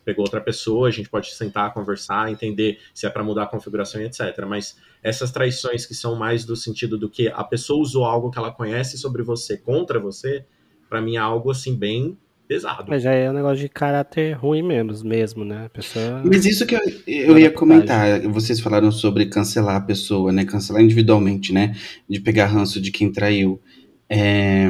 pegou 0.05 0.25
outra 0.25 0.41
pessoa, 0.41 0.89
a 0.89 0.91
gente 0.91 1.11
pode 1.11 1.35
sentar, 1.35 1.75
conversar, 1.75 2.31
entender 2.31 2.81
se 2.95 3.07
é 3.07 3.11
para 3.11 3.23
mudar 3.23 3.43
a 3.43 3.47
configuração 3.47 4.01
e 4.01 4.05
etc. 4.05 4.21
Mas 4.47 4.79
essas 5.03 5.31
traições 5.31 5.85
que 5.85 5.95
são 5.95 6.17
mais 6.17 6.47
do 6.47 6.57
sentido 6.57 6.97
do 6.97 7.11
que 7.11 7.29
a 7.29 7.45
pessoa 7.45 7.83
usou 7.83 8.07
algo 8.07 8.31
que 8.31 8.39
ela 8.39 8.51
conhece 8.51 8.97
sobre 8.97 9.23
você 9.23 9.59
contra 9.59 10.01
você, 10.01 10.47
para 10.89 11.03
mim 11.03 11.17
é 11.17 11.19
algo 11.19 11.51
assim 11.51 11.77
bem 11.77 12.17
pesado. 12.49 12.87
Mas 12.89 13.03
já 13.03 13.13
é 13.13 13.31
um 13.31 13.35
negócio 13.35 13.59
de 13.59 13.69
caráter 13.69 14.33
ruim 14.33 14.63
mesmo, 14.63 15.07
mesmo 15.07 15.45
né? 15.45 15.67
A 15.67 15.69
pessoa... 15.69 16.23
Mas 16.25 16.47
isso 16.47 16.67
que 16.67 16.75
eu, 16.75 16.81
eu 17.07 17.39
ia 17.39 17.51
comentar, 17.51 18.21
vocês 18.23 18.59
falaram 18.59 18.91
sobre 18.91 19.27
cancelar 19.27 19.77
a 19.77 19.81
pessoa, 19.81 20.33
né? 20.33 20.45
Cancelar 20.47 20.83
individualmente, 20.83 21.53
né? 21.53 21.77
De 22.09 22.19
pegar 22.19 22.47
ranço 22.47 22.81
de 22.81 22.91
quem 22.91 23.13
traiu. 23.13 23.61
É... 24.09 24.69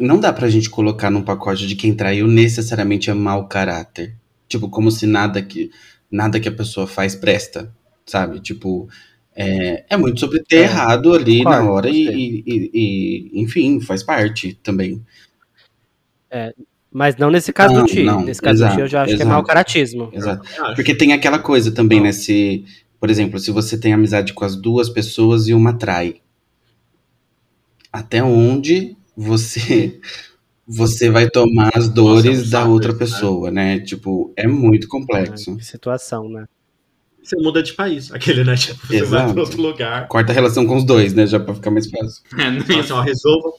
Não 0.00 0.18
dá 0.18 0.32
pra 0.32 0.48
gente 0.48 0.68
colocar 0.68 1.10
num 1.10 1.22
pacote 1.22 1.66
de 1.66 1.76
quem 1.76 1.94
traiu 1.94 2.26
necessariamente 2.26 3.08
é 3.08 3.14
mau 3.14 3.46
caráter. 3.46 4.14
Tipo, 4.48 4.68
como 4.68 4.90
se 4.90 5.06
nada 5.06 5.40
que, 5.40 5.70
nada 6.10 6.40
que 6.40 6.48
a 6.48 6.52
pessoa 6.52 6.86
faz 6.86 7.14
presta, 7.14 7.72
sabe? 8.04 8.40
Tipo, 8.40 8.88
é, 9.34 9.84
é 9.88 9.96
muito 9.96 10.18
sobre 10.18 10.42
ter 10.42 10.56
é, 10.56 10.62
errado 10.62 11.14
ali 11.14 11.44
na 11.44 11.62
hora 11.62 11.88
e, 11.88 12.42
e, 12.44 12.70
e, 12.74 13.40
enfim, 13.40 13.80
faz 13.80 14.02
parte 14.02 14.54
também. 14.62 15.04
É, 16.30 16.52
mas 16.90 17.16
não 17.16 17.30
nesse 17.30 17.52
caso 17.52 17.74
não, 17.74 17.82
do 17.82 17.88
Ti. 17.88 18.02
Não, 18.02 18.24
nesse 18.24 18.40
caso 18.40 18.62
exato, 18.62 18.72
do 18.72 18.76
Ti 18.76 18.80
eu 18.82 18.86
já 18.88 19.02
acho 19.02 19.10
exato, 19.10 19.24
que 19.24 19.28
é 19.28 19.32
mau 19.32 19.42
caratismo. 19.42 20.10
Exato. 20.12 20.48
Porque 20.74 20.94
tem 20.94 21.12
aquela 21.12 21.38
coisa 21.38 21.70
também, 21.70 22.00
né? 22.00 22.12
Se, 22.12 22.64
por 22.98 23.10
exemplo, 23.10 23.38
se 23.38 23.50
você 23.50 23.78
tem 23.78 23.92
amizade 23.92 24.32
com 24.32 24.44
as 24.44 24.56
duas 24.56 24.88
pessoas 24.88 25.48
e 25.48 25.54
uma 25.54 25.72
trai. 25.72 26.16
Até 27.92 28.22
onde 28.22 28.96
você 29.16 29.98
você 30.66 31.08
vai 31.08 31.28
tomar 31.30 31.70
as 31.74 31.88
dores 31.88 32.38
Nossa, 32.38 32.50
da 32.50 32.64
outra 32.66 32.90
isso, 32.90 32.98
né? 33.00 33.06
pessoa, 33.06 33.50
né? 33.50 33.76
né? 33.76 33.80
Tipo, 33.80 34.32
é 34.36 34.46
muito 34.46 34.86
complexo. 34.86 35.56
que 35.56 35.64
situação, 35.64 36.28
né? 36.28 36.46
Você 37.22 37.36
muda 37.36 37.62
de 37.62 37.74
país, 37.74 38.10
aquele, 38.12 38.44
né? 38.44 38.56
Tipo, 38.56 38.86
você 38.86 38.96
Exato. 38.96 39.10
vai 39.10 39.32
para 39.32 39.42
outro 39.42 39.60
lugar. 39.60 40.08
Corta 40.08 40.32
a 40.32 40.34
relação 40.34 40.66
com 40.66 40.76
os 40.76 40.84
dois, 40.84 41.12
né? 41.12 41.26
Já 41.26 41.38
para 41.38 41.54
ficar 41.54 41.70
mais 41.70 41.88
fácil. 41.90 42.22
É, 42.38 42.50
não 42.50 42.80
assim, 42.80 42.92
ó, 42.92 43.00
resolva, 43.00 43.50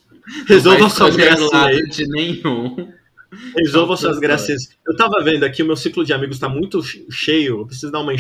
resolva 0.48 0.90
suas 0.90 1.16
graças 1.16 1.54
aí. 1.54 1.84
de 1.90 2.08
nenhum. 2.08 2.92
Resolva 3.56 3.96
suas 3.96 4.20
graças. 4.20 4.70
Eu 4.88 4.96
tava 4.96 5.24
vendo 5.24 5.44
aqui, 5.44 5.62
o 5.62 5.66
meu 5.66 5.76
ciclo 5.76 6.04
de 6.04 6.14
amigos 6.14 6.40
tá 6.40 6.50
muito 6.50 6.82
cheio, 7.12 7.60
eu 7.60 7.66
preciso 7.66 7.92
dar 7.92 8.00
uma 8.00 8.14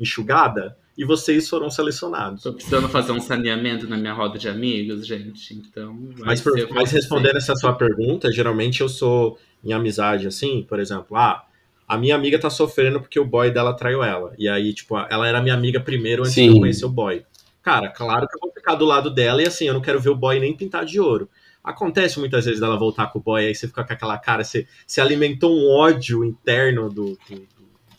enxugada, 0.00 0.76
e 0.96 1.04
vocês 1.04 1.48
foram 1.48 1.68
selecionados. 1.68 2.42
Tô 2.42 2.52
precisando 2.52 2.88
fazer 2.88 3.12
um 3.12 3.20
saneamento 3.20 3.88
na 3.88 3.96
minha 3.96 4.12
roda 4.12 4.38
de 4.38 4.48
amigos, 4.48 5.06
gente, 5.06 5.54
então... 5.54 5.98
Mas, 6.18 6.40
por, 6.40 6.54
mas 6.70 6.90
respondendo 6.90 7.36
essa 7.36 7.54
sua 7.54 7.74
pergunta, 7.74 8.32
geralmente 8.32 8.80
eu 8.80 8.88
sou 8.88 9.38
em 9.62 9.72
amizade, 9.72 10.26
assim, 10.26 10.64
por 10.68 10.78
exemplo, 10.78 11.16
ah, 11.16 11.44
a 11.86 11.98
minha 11.98 12.14
amiga 12.14 12.38
tá 12.38 12.48
sofrendo 12.48 13.00
porque 13.00 13.20
o 13.20 13.24
boy 13.24 13.50
dela 13.50 13.74
traiu 13.74 14.02
ela, 14.02 14.32
e 14.38 14.48
aí, 14.48 14.72
tipo, 14.72 14.96
ela 14.96 15.26
era 15.28 15.42
minha 15.42 15.54
amiga 15.54 15.80
primeiro 15.80 16.22
antes 16.22 16.34
Sim. 16.34 16.48
de 16.48 16.56
eu 16.56 16.60
conhecer 16.60 16.86
o 16.86 16.90
boy. 16.90 17.24
Cara, 17.62 17.88
claro 17.88 18.26
que 18.28 18.36
eu 18.36 18.40
vou 18.40 18.52
ficar 18.52 18.74
do 18.74 18.84
lado 18.84 19.10
dela, 19.10 19.42
e 19.42 19.46
assim, 19.46 19.66
eu 19.66 19.74
não 19.74 19.80
quero 19.80 20.00
ver 20.00 20.10
o 20.10 20.14
boy 20.14 20.38
nem 20.38 20.56
pintar 20.56 20.84
de 20.84 21.00
ouro. 21.00 21.28
Acontece 21.64 22.20
muitas 22.20 22.44
vezes 22.44 22.60
dela 22.60 22.78
voltar 22.78 23.06
com 23.06 23.18
o 23.18 23.22
boy, 23.22 23.46
aí 23.46 23.54
você 23.54 23.66
fica 23.66 23.82
com 23.82 23.92
aquela 23.92 24.18
cara, 24.18 24.44
você, 24.44 24.66
você 24.86 25.00
alimentou 25.00 25.56
um 25.56 25.70
ódio 25.70 26.22
interno 26.22 26.90
do, 26.90 27.18
do 27.28 27.48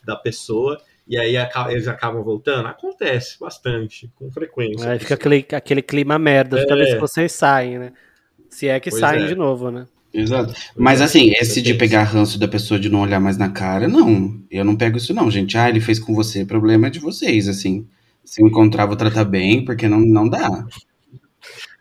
da 0.06 0.16
pessoa, 0.16 0.80
e 1.08 1.18
aí 1.18 1.36
eles 1.70 1.88
acabam 1.88 2.24
voltando. 2.24 2.68
Acontece 2.68 3.40
bastante, 3.40 4.10
com 4.16 4.32
frequência. 4.32 4.92
Aí 4.92 5.00
fica 5.00 5.16
aquele, 5.16 5.46
aquele 5.52 5.82
clima 5.82 6.20
merda, 6.20 6.60
é. 6.60 6.76
vez 6.76 6.94
que 6.94 7.00
vocês 7.00 7.32
saem, 7.32 7.80
né? 7.80 7.94
Se 8.50 8.68
é 8.68 8.80
que 8.80 8.92
pois 8.92 9.00
saem 9.00 9.24
é. 9.24 9.28
de 9.28 9.36
novo, 9.36 9.72
né? 9.72 9.88
Exato. 10.14 10.54
Mas 10.78 11.02
assim, 11.02 11.32
esse 11.32 11.62
de 11.62 11.74
pegar 11.74 12.04
ranço 12.04 12.40
da 12.40 12.48
pessoa 12.48 12.80
de 12.80 12.90
não 12.90 13.02
olhar 13.02 13.20
mais 13.20 13.38
na 13.38 13.50
cara, 13.50 13.88
não. 13.88 14.40
Eu 14.50 14.64
não 14.64 14.76
pego 14.76 14.98
isso, 14.98 15.14
não, 15.14 15.30
gente. 15.30 15.58
Ah, 15.58 15.68
ele 15.68 15.82
fez 15.82 16.00
com 16.00 16.16
você, 16.16 16.46
problema 16.46 16.88
é 16.88 16.90
de 16.90 17.00
vocês, 17.00 17.50
assim. 17.50 17.86
Se 18.24 18.42
eu 18.42 18.48
encontrar, 18.48 18.86
vou 18.86 18.96
tratar 18.96 19.26
bem, 19.26 19.66
porque 19.66 19.88
não, 19.88 20.00
não 20.00 20.30
dá. 20.30 20.66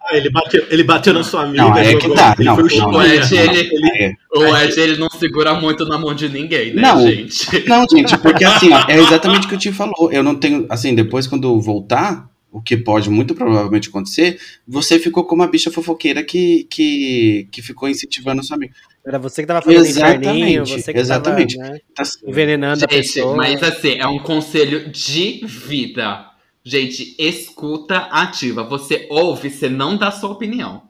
Ah, 0.06 0.16
ele 0.16 0.28
bateu, 0.30 0.66
ele 0.70 0.84
bateu 0.84 1.14
na 1.14 1.24
sua 1.24 1.44
amiga. 1.44 1.62
Não, 1.64 1.76
é 1.78 1.94
que 1.96 2.08
tá. 2.14 2.34
Não, 2.38 2.56
não, 2.56 2.64
não, 2.66 2.90
o 2.90 3.02
Ed, 3.02 3.34
ele, 3.36 4.16
o 4.34 4.56
Ed, 4.56 4.78
ele 4.80 4.96
não 4.98 5.08
segura 5.08 5.54
muito 5.54 5.86
na 5.86 5.96
mão 5.96 6.14
de 6.14 6.28
ninguém, 6.28 6.74
né, 6.74 6.82
não, 6.82 7.00
gente? 7.06 7.66
Não, 7.66 7.86
gente, 7.90 8.18
porque 8.18 8.44
assim, 8.44 8.70
ó, 8.72 8.84
é 8.86 8.98
exatamente 9.00 9.46
o 9.46 9.48
que 9.48 9.54
o 9.54 9.58
Tio 9.58 9.72
falou. 9.72 10.12
Eu 10.12 10.22
não 10.22 10.34
tenho, 10.34 10.66
assim, 10.68 10.94
depois 10.94 11.26
quando 11.26 11.58
voltar, 11.58 12.28
o 12.52 12.60
que 12.60 12.76
pode 12.76 13.08
muito 13.08 13.34
provavelmente 13.34 13.88
acontecer, 13.88 14.38
você 14.68 14.98
ficou 14.98 15.24
como 15.24 15.42
uma 15.42 15.48
bicha 15.48 15.70
fofoqueira 15.70 16.22
que, 16.22 16.64
que, 16.70 17.48
que 17.50 17.62
ficou 17.62 17.88
incentivando 17.88 18.40
a 18.40 18.44
sua 18.44 18.56
amiga. 18.56 18.74
Era 19.06 19.18
você 19.18 19.42
que 19.42 19.48
tava 19.48 19.62
fazendo 19.62 19.86
inferninho, 19.86 20.62
Exatamente, 20.62 20.82
você 20.82 20.92
que 20.92 20.98
exatamente. 20.98 21.56
tava 21.58 21.70
né, 21.72 21.80
Tá- 21.94 22.02
envenenando 22.26 22.84
a 22.84 22.94
Gente, 22.94 23.06
pessoa. 23.14 23.36
mas 23.36 23.62
assim, 23.62 23.96
é 23.98 24.06
um 24.06 24.18
conselho 24.18 24.88
de 24.90 25.40
vida. 25.46 26.26
Gente, 26.74 27.14
escuta 27.18 27.96
ativa. 28.10 28.62
Você 28.64 29.06
ouve, 29.10 29.50
você 29.50 29.68
não 29.68 29.96
dá 29.98 30.10
sua 30.10 30.30
opinião. 30.30 30.82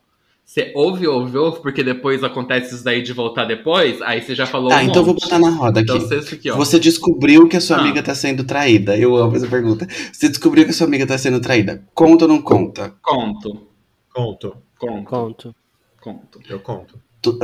Você 0.44 0.70
ouve, 0.76 1.06
ouve, 1.08 1.36
ouve, 1.36 1.60
porque 1.62 1.82
depois 1.82 2.22
acontece 2.22 2.74
isso 2.74 2.84
daí 2.84 3.02
de 3.02 3.12
voltar 3.12 3.44
depois, 3.46 4.00
aí 4.02 4.20
você 4.22 4.34
já 4.34 4.46
falou 4.46 4.68
Tá, 4.68 4.76
um 4.76 4.82
então 4.82 4.96
eu 4.96 5.04
vou 5.04 5.14
monte. 5.14 5.24
botar 5.24 5.38
na 5.38 5.50
roda 5.50 5.80
aqui. 5.80 5.90
Então 5.90 6.00
você 6.06 6.18
isso 6.18 6.34
aqui, 6.34 6.50
ó. 6.50 6.56
Você 6.56 6.78
descobriu 6.78 7.48
que 7.48 7.56
a 7.56 7.60
sua 7.60 7.78
Ah. 7.78 7.80
amiga 7.80 8.02
tá 8.02 8.14
sendo 8.14 8.44
traída. 8.44 8.96
Eu 8.96 9.16
amo 9.16 9.34
essa 9.34 9.48
pergunta. 9.48 9.88
Você 10.12 10.28
descobriu 10.28 10.64
que 10.64 10.70
a 10.70 10.74
sua 10.74 10.86
amiga 10.86 11.06
tá 11.06 11.16
sendo 11.18 11.40
traída. 11.40 11.82
Conta 11.94 12.26
ou 12.26 12.28
não 12.28 12.40
conta? 12.42 12.94
Conto, 13.02 13.66
Conto. 14.12 14.56
conto, 14.78 15.04
Conto. 15.06 15.54
conto. 16.00 16.40
Eu 16.48 16.60
conto. 16.60 17.00
Tu- 17.22 17.38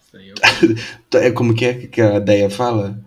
Isso 0.00 0.16
aí 0.16 0.30
eu- 0.30 0.34
É 1.20 1.30
como 1.30 1.54
que 1.54 1.64
é 1.66 1.74
que 1.74 2.00
a 2.00 2.18
Deia 2.18 2.48
fala? 2.50 2.98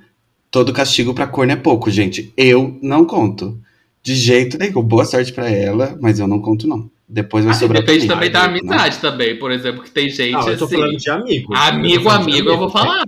Todo 0.51 0.71
castigo 0.71 1.13
pra 1.13 1.25
corno 1.27 1.51
é 1.51 1.55
pouco, 1.57 1.89
gente. 1.89 2.31
Eu 2.37 2.77
não 2.83 3.03
conto. 3.03 3.59
De 4.03 4.15
jeito 4.15 4.57
nenhum. 4.57 4.83
Boa 4.83 5.05
sorte 5.05 5.31
pra 5.31 5.49
ela, 5.49 5.97
mas 6.01 6.19
eu 6.19 6.27
não 6.27 6.41
conto, 6.41 6.67
não. 6.67 6.91
Depois 7.07 7.45
vai 7.45 7.53
Ah, 7.53 7.57
sobrar 7.57 7.81
depende 7.83 8.07
também 8.07 8.29
da 8.31 8.47
Né? 8.47 8.59
amizade 8.59 8.97
também, 8.99 9.37
por 9.39 9.51
exemplo, 9.51 9.81
que 9.83 9.91
tem 9.91 10.09
gente 10.09 10.31
Não, 10.33 10.47
eu 10.49 10.57
tô 10.57 10.65
assim. 10.65 10.75
falando 10.75 10.97
de 10.97 11.09
amigo. 11.09 11.55
Amigo, 11.55 12.01
de 12.03 12.09
amigo, 12.09 12.49
eu 12.49 12.57
vou 12.57 12.69
falar. 12.69 13.03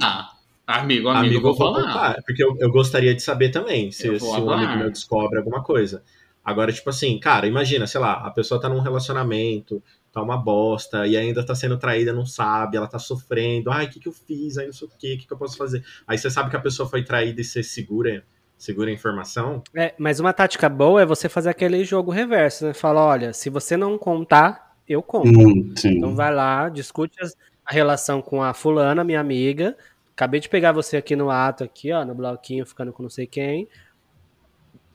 Amigo, 0.67 1.09
amigo, 1.09 1.09
Amigo, 1.09 1.35
eu 1.35 1.41
vou 1.41 1.53
vou 1.55 1.73
falar. 1.73 1.85
contar, 1.87 2.23
porque 2.25 2.43
eu, 2.43 2.55
eu 2.59 2.71
gostaria 2.71 3.13
de 3.13 3.21
saber 3.21 3.49
também 3.49 3.91
se, 3.91 4.19
se 4.19 4.25
um 4.25 4.49
amigo 4.51 4.77
meu 4.77 4.89
descobre 4.89 5.37
alguma 5.37 5.61
coisa. 5.61 6.01
Agora, 6.43 6.71
tipo 6.71 6.89
assim, 6.89 7.19
cara, 7.19 7.45
imagina, 7.45 7.85
sei 7.87 7.99
lá, 7.99 8.13
a 8.13 8.31
pessoa 8.31 8.59
tá 8.61 8.69
num 8.69 8.79
relacionamento, 8.79 9.81
tá 10.11 10.21
uma 10.21 10.37
bosta, 10.37 11.05
e 11.05 11.17
ainda 11.17 11.43
tá 11.45 11.53
sendo 11.55 11.77
traída, 11.77 12.13
não 12.13 12.25
sabe, 12.25 12.77
ela 12.77 12.87
tá 12.87 12.97
sofrendo, 12.99 13.69
ai, 13.69 13.85
o 13.85 13.89
que 13.89 13.99
que 13.99 14.07
eu 14.07 14.13
fiz, 14.13 14.57
aí 14.57 14.65
não 14.65 14.73
sei 14.73 14.87
o 14.87 14.91
que, 14.97 15.13
o 15.15 15.17
que 15.19 15.27
que 15.27 15.33
eu 15.33 15.37
posso 15.37 15.57
fazer? 15.57 15.83
Aí 16.07 16.17
você 16.17 16.29
sabe 16.31 16.49
que 16.49 16.55
a 16.55 16.59
pessoa 16.61 16.87
foi 16.89 17.03
traída 17.03 17.41
e 17.41 17.43
você 17.43 17.61
segura, 17.61 18.23
segura 18.57 18.89
a 18.89 18.93
informação, 18.93 19.61
É, 19.75 19.93
mas 19.97 20.19
uma 20.19 20.33
tática 20.33 20.67
boa 20.69 21.01
é 21.01 21.05
você 21.05 21.27
fazer 21.29 21.49
aquele 21.49 21.83
jogo 21.83 22.11
reverso, 22.11 22.65
né? 22.67 22.73
Fala, 22.73 23.03
olha, 23.03 23.33
se 23.33 23.49
você 23.49 23.75
não 23.77 23.97
contar, 23.97 24.75
eu 24.87 25.01
conto. 25.03 25.27
Hum. 25.27 25.73
Então 25.85 26.15
vai 26.15 26.33
lá, 26.33 26.69
discute 26.69 27.21
as- 27.21 27.35
a 27.65 27.73
relação 27.73 28.21
com 28.21 28.41
a 28.43 28.53
fulana, 28.53 29.03
minha 29.03 29.19
amiga. 29.19 29.75
Acabei 30.13 30.39
de 30.39 30.47
pegar 30.47 30.71
você 30.71 30.97
aqui 30.97 31.15
no 31.15 31.29
ato, 31.29 31.63
aqui, 31.63 31.91
ó, 31.91 32.05
no 32.05 32.15
bloquinho, 32.15 32.65
ficando 32.65 32.93
com 32.93 33.03
não 33.03 33.09
sei 33.09 33.27
quem. 33.27 33.67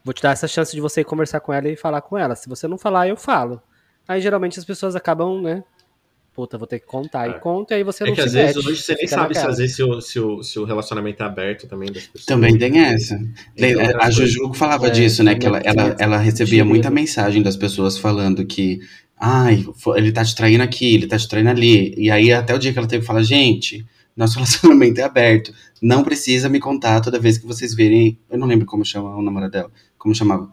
Vou 0.03 0.13
te 0.13 0.21
dar 0.23 0.31
essa 0.31 0.47
chance 0.47 0.73
de 0.73 0.81
você 0.81 1.01
ir 1.01 1.05
conversar 1.05 1.39
com 1.41 1.53
ela 1.53 1.67
e 1.69 1.75
falar 1.75 2.01
com 2.01 2.17
ela. 2.17 2.35
Se 2.35 2.49
você 2.49 2.67
não 2.67 2.77
falar, 2.77 3.07
eu 3.07 3.15
falo. 3.15 3.61
Aí 4.07 4.19
geralmente 4.19 4.57
as 4.57 4.65
pessoas 4.65 4.95
acabam, 4.95 5.41
né? 5.41 5.63
Puta, 6.33 6.57
vou 6.57 6.65
ter 6.65 6.79
que 6.79 6.85
contar. 6.85 7.27
É. 7.27 7.31
E 7.31 7.39
conta, 7.39 7.73
e 7.73 7.77
aí 7.77 7.83
você 7.83 8.03
é 8.05 8.07
não 8.07 8.15
que 8.15 8.21
se 8.21 8.27
às 8.27 8.33
vezes 8.33 8.55
mete. 8.55 8.67
hoje 8.67 8.81
você 8.81 8.95
nem 8.95 9.07
sabe 9.07 9.33
se 9.35 9.41
naquela. 9.41 9.51
às 9.51 9.57
vezes 9.57 9.75
se 9.75 9.83
o, 9.83 9.99
se, 10.01 10.19
o, 10.19 10.41
se 10.43 10.59
o 10.59 10.63
relacionamento 10.63 11.21
é 11.21 11.25
aberto 11.25 11.67
também 11.67 11.91
das 11.91 12.03
pessoas. 12.07 12.25
Também 12.25 12.57
tem 12.57 12.79
essa. 12.79 13.19
Tem 13.55 13.75
outras 13.75 14.01
a. 14.05 14.09
Juju 14.09 14.53
falava 14.53 14.87
É, 14.87 14.89
disso, 14.89 15.23
né? 15.23 15.35
Que 15.35 15.45
ela, 15.45 15.59
ela, 15.59 15.95
ela 15.99 16.17
recebia 16.17 16.63
muita 16.63 16.89
mensagem 16.89 17.41
das 17.41 17.57
pessoas 17.57 17.97
falando 17.97 18.45
que 18.45 18.79
ai, 19.19 19.65
ele 19.97 20.11
tá 20.11 20.23
te 20.23 20.33
traindo 20.33 20.63
aqui, 20.63 20.95
ele 20.95 21.05
tá 21.07 21.17
te 21.17 21.27
traindo 21.27 21.49
ali. 21.49 21.93
E 21.97 22.09
aí 22.09 22.31
até 22.31 22.55
o 22.55 22.59
dia 22.59 22.71
que 22.71 22.79
ela 22.79 22.87
teve 22.87 23.01
que 23.01 23.07
falar, 23.07 23.23
gente, 23.23 23.85
nosso 24.15 24.35
relacionamento 24.39 25.01
é 25.01 25.03
aberto. 25.03 25.53
Não 25.81 26.01
precisa 26.03 26.47
me 26.47 26.59
contar 26.61 27.01
toda 27.01 27.19
vez 27.19 27.37
que 27.37 27.45
vocês 27.45 27.73
verem. 27.75 28.17
Eu 28.29 28.37
não 28.39 28.47
lembro 28.47 28.65
como 28.65 28.85
chama 28.85 29.15
o 29.17 29.21
namorado 29.21 29.51
dela. 29.51 29.71
Como 29.97 30.15
chamava? 30.15 30.49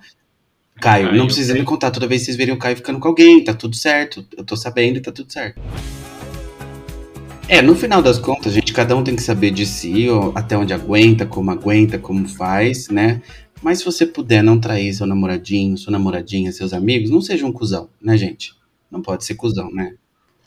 Caio, 0.81 1.07
Caio, 1.07 1.18
não 1.18 1.26
precisa 1.26 1.53
ok. 1.53 1.61
me 1.61 1.66
contar 1.66 1.91
toda 1.91 2.07
vez 2.07 2.22
que 2.22 2.26
vocês 2.26 2.37
verem 2.37 2.55
o 2.55 2.59
Caio 2.59 2.76
ficando 2.76 2.99
com 2.99 3.09
alguém, 3.09 3.43
tá 3.43 3.53
tudo 3.53 3.74
certo. 3.74 4.24
Eu 4.37 4.45
tô 4.45 4.57
sabendo 4.57 4.99
e 4.99 5.01
tá 5.01 5.12
tudo 5.12 5.33
certo. 5.33 5.61
É, 7.49 7.62
no 7.62 7.74
final 7.74 8.03
das 8.03 8.18
contas, 8.18 8.53
gente, 8.53 8.72
cada 8.74 8.95
um 8.95 9.03
tem 9.03 9.16
que 9.16 9.22
saber 9.22 9.51
de 9.51 9.64
si, 9.64 10.07
até 10.35 10.57
onde 10.57 10.74
aguenta, 10.74 11.24
como 11.24 11.51
aguenta, 11.51 11.99
como 11.99 12.29
faz, 12.29 12.89
né? 12.89 13.22
Mas 13.62 13.79
se 13.79 13.85
você 13.85 14.07
puder 14.07 14.43
não 14.43 14.61
trair 14.61 14.93
seu 14.93 15.07
namoradinho, 15.07 15.76
sua 15.76 15.91
namoradinha, 15.91 16.53
seus 16.53 16.72
amigos, 16.72 17.11
não 17.11 17.20
seja 17.20 17.47
um 17.47 17.53
cuzão, 17.53 17.89
né, 18.01 18.16
gente? 18.16 18.55
Não 18.91 19.01
pode 19.01 19.24
ser 19.24 19.35
cuzão, 19.35 19.70
né? 19.72 19.95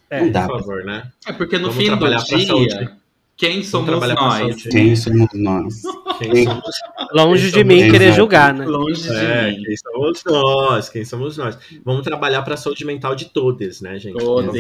É, 0.10 0.22
não 0.22 0.32
dá 0.32 0.48
Por 0.48 0.60
favor, 0.60 0.86
né? 0.86 1.12
É 1.26 1.34
porque 1.34 1.58
no 1.58 1.72
Vamos 1.72 1.84
fim 1.84 2.46
do 2.46 2.68
dia, 2.68 2.92
quem 3.36 3.64
somos 3.64 3.90
nós? 3.90 4.64
Quem 4.64 4.96
somos 4.96 5.30
nós? 5.34 5.82
Quem 6.30 6.46
somos, 6.46 6.76
Longe 7.14 7.52
de 7.52 7.64
mim 7.64 7.90
querer 7.90 8.14
julgar, 8.14 8.54
né? 8.54 8.66
Longe 8.66 9.02
de 9.02 9.16
é, 9.16 9.52
mim. 9.52 9.64
quem 9.64 9.76
somos 9.78 10.24
nós? 10.26 10.90
Quem 10.90 11.06
somos 11.06 11.38
nós? 11.38 11.58
Vamos 11.84 12.04
trabalhar 12.04 12.42
pra 12.44 12.56
saúde 12.56 12.86
mental 12.86 13.16
de 13.16 13.26
todos, 13.26 13.82
né, 13.82 13.98
gente? 14.00 14.18
Todos. 14.18 14.56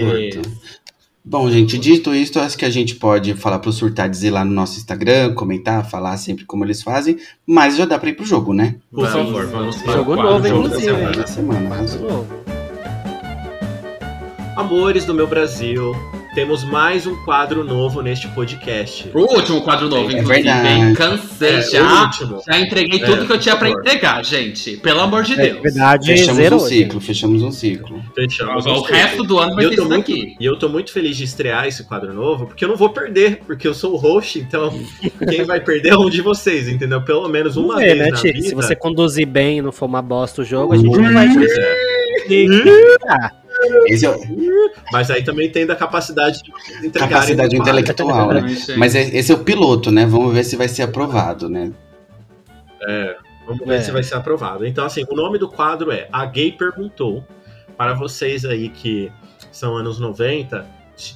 Bom, 1.23 1.51
gente, 1.51 1.77
dito 1.77 2.15
isso, 2.15 2.39
acho 2.39 2.57
que 2.57 2.65
a 2.65 2.69
gente 2.69 2.95
pode 2.95 3.35
falar 3.35 3.59
pro 3.59 3.71
Surtades 3.71 4.23
ir 4.23 4.31
lá 4.31 4.43
no 4.43 4.51
nosso 4.51 4.79
Instagram, 4.79 5.35
comentar, 5.35 5.87
falar 5.87 6.17
sempre 6.17 6.45
como 6.45 6.65
eles 6.65 6.81
fazem, 6.81 7.19
mas 7.45 7.77
já 7.77 7.85
dá 7.85 7.99
pra 7.99 8.09
ir 8.09 8.13
pro 8.13 8.25
jogo, 8.25 8.53
né? 8.53 8.77
Por 8.91 9.07
Vamos. 9.07 9.27
favor, 9.27 9.45
vamos 9.45 9.81
para 9.83 9.93
Jogo 9.93 10.15
novo, 10.15 10.47
Jogo 10.47 10.67
da 10.67 10.77
inclusive, 10.77 11.27
Semana. 11.27 11.69
Amores 14.55 15.05
do 15.05 15.13
meu 15.13 15.27
Brasil, 15.27 15.93
temos 16.33 16.63
mais 16.63 17.05
um 17.05 17.15
quadro 17.25 17.61
novo 17.63 18.01
neste 18.01 18.25
podcast. 18.29 19.09
O 19.13 19.19
último 19.35 19.61
quadro 19.61 19.89
novo, 19.89 20.09
É 20.09 20.19
inclusive, 20.19 20.43
verdade. 20.43 20.93
Cansei 20.95 21.55
É, 21.55 21.61
já. 21.61 22.03
último. 22.05 22.41
Já 22.49 22.59
entreguei 22.59 23.01
É, 23.01 23.05
tudo 23.05 23.25
que 23.25 23.33
eu 23.33 23.37
tinha 23.39 23.57
favor. 23.57 23.77
entregar, 23.79 24.23
gente. 24.23 24.77
Pelo 24.77 25.01
amor 25.01 25.23
de 25.23 25.33
É 25.33 25.47
Deus. 25.49 25.61
verdade, 25.61 26.05
Fechamos 26.07 26.31
um 26.31 26.41
zerou, 26.41 26.59
ciclo, 26.61 26.93
gente. 26.93 27.05
fechamos 27.05 27.43
um 27.43 27.51
ciclo. 27.51 28.01
Fechamos 28.15 28.65
o 28.65 28.69
um 28.69 28.81
resto 28.81 29.09
ciclo. 29.11 29.27
do 29.27 29.39
ano 29.39 29.55
vai 29.55 29.65
eu, 29.65 29.71
isso 29.73 29.85
muito, 29.85 29.99
aqui. 30.11 30.35
e 30.39 30.45
eu 30.45 30.57
tô 30.57 30.69
muito 30.69 30.91
feliz 30.93 31.17
de 31.17 31.25
estrear 31.25 31.67
esse 31.67 31.83
quadro 31.83 32.13
novo, 32.13 32.45
porque 32.47 32.63
eu 32.63 32.69
não 32.69 32.77
vou 32.77 32.89
perder, 32.91 33.41
porque 33.45 33.67
eu 33.67 33.73
sou 33.73 33.93
o 33.93 33.97
host, 33.97 34.39
então 34.39 34.73
quem 35.29 35.43
vai 35.43 35.59
perder 35.59 35.89
é 35.89 35.97
um 35.97 36.09
de 36.09 36.21
vocês, 36.21 36.69
entendeu? 36.69 37.01
Pelo 37.01 37.27
menos 37.27 37.57
uma 37.57 37.75
vez 37.75 37.97
né, 37.97 38.07
na 38.09 38.15
Chico? 38.15 38.33
vida. 38.35 38.47
Se 38.47 38.55
você 38.55 38.73
conduzir 38.73 39.27
bem 39.27 39.57
e 39.57 39.61
não 39.61 39.73
for 39.73 39.85
uma 39.85 40.01
bosta 40.01 40.41
o 40.43 40.45
jogo, 40.45 40.73
a 40.73 40.77
gente 40.77 40.97
não 40.97 41.13
vai 41.13 41.27
te 41.29 41.37
Ah, 43.07 43.31
Esse 43.87 44.05
é 44.05 44.09
o- 44.09 44.19
Mas 44.91 45.09
aí 45.11 45.23
também 45.23 45.49
tem 45.51 45.65
da 45.65 45.75
capacidade 45.75 46.41
de 46.43 46.89
capacidade 46.91 47.55
intelectual, 47.55 48.31
né? 48.33 48.41
Mas 48.77 48.95
é- 48.95 49.03
esse 49.15 49.31
é 49.31 49.35
o 49.35 49.39
piloto, 49.43 49.91
né? 49.91 50.05
Vamos 50.05 50.33
ver 50.33 50.43
se 50.43 50.55
vai 50.55 50.67
ser 50.67 50.83
aprovado, 50.83 51.47
né? 51.49 51.71
Vamos 53.45 53.65
ver 53.67 53.75
É. 53.75 53.81
se 53.81 53.91
vai 53.91 54.03
ser 54.03 54.15
aprovado. 54.15 54.65
Então, 54.65 54.85
assim, 54.85 55.03
o 55.09 55.15
nome 55.15 55.37
do 55.37 55.47
quadro 55.49 55.91
é 55.91 56.07
A 56.11 56.25
Gay 56.25 56.51
Perguntou. 56.51 57.23
Para 57.77 57.93
vocês 57.93 58.45
aí 58.45 58.69
que 58.69 59.11
são 59.51 59.75
anos 59.75 59.99
90, 59.99 60.65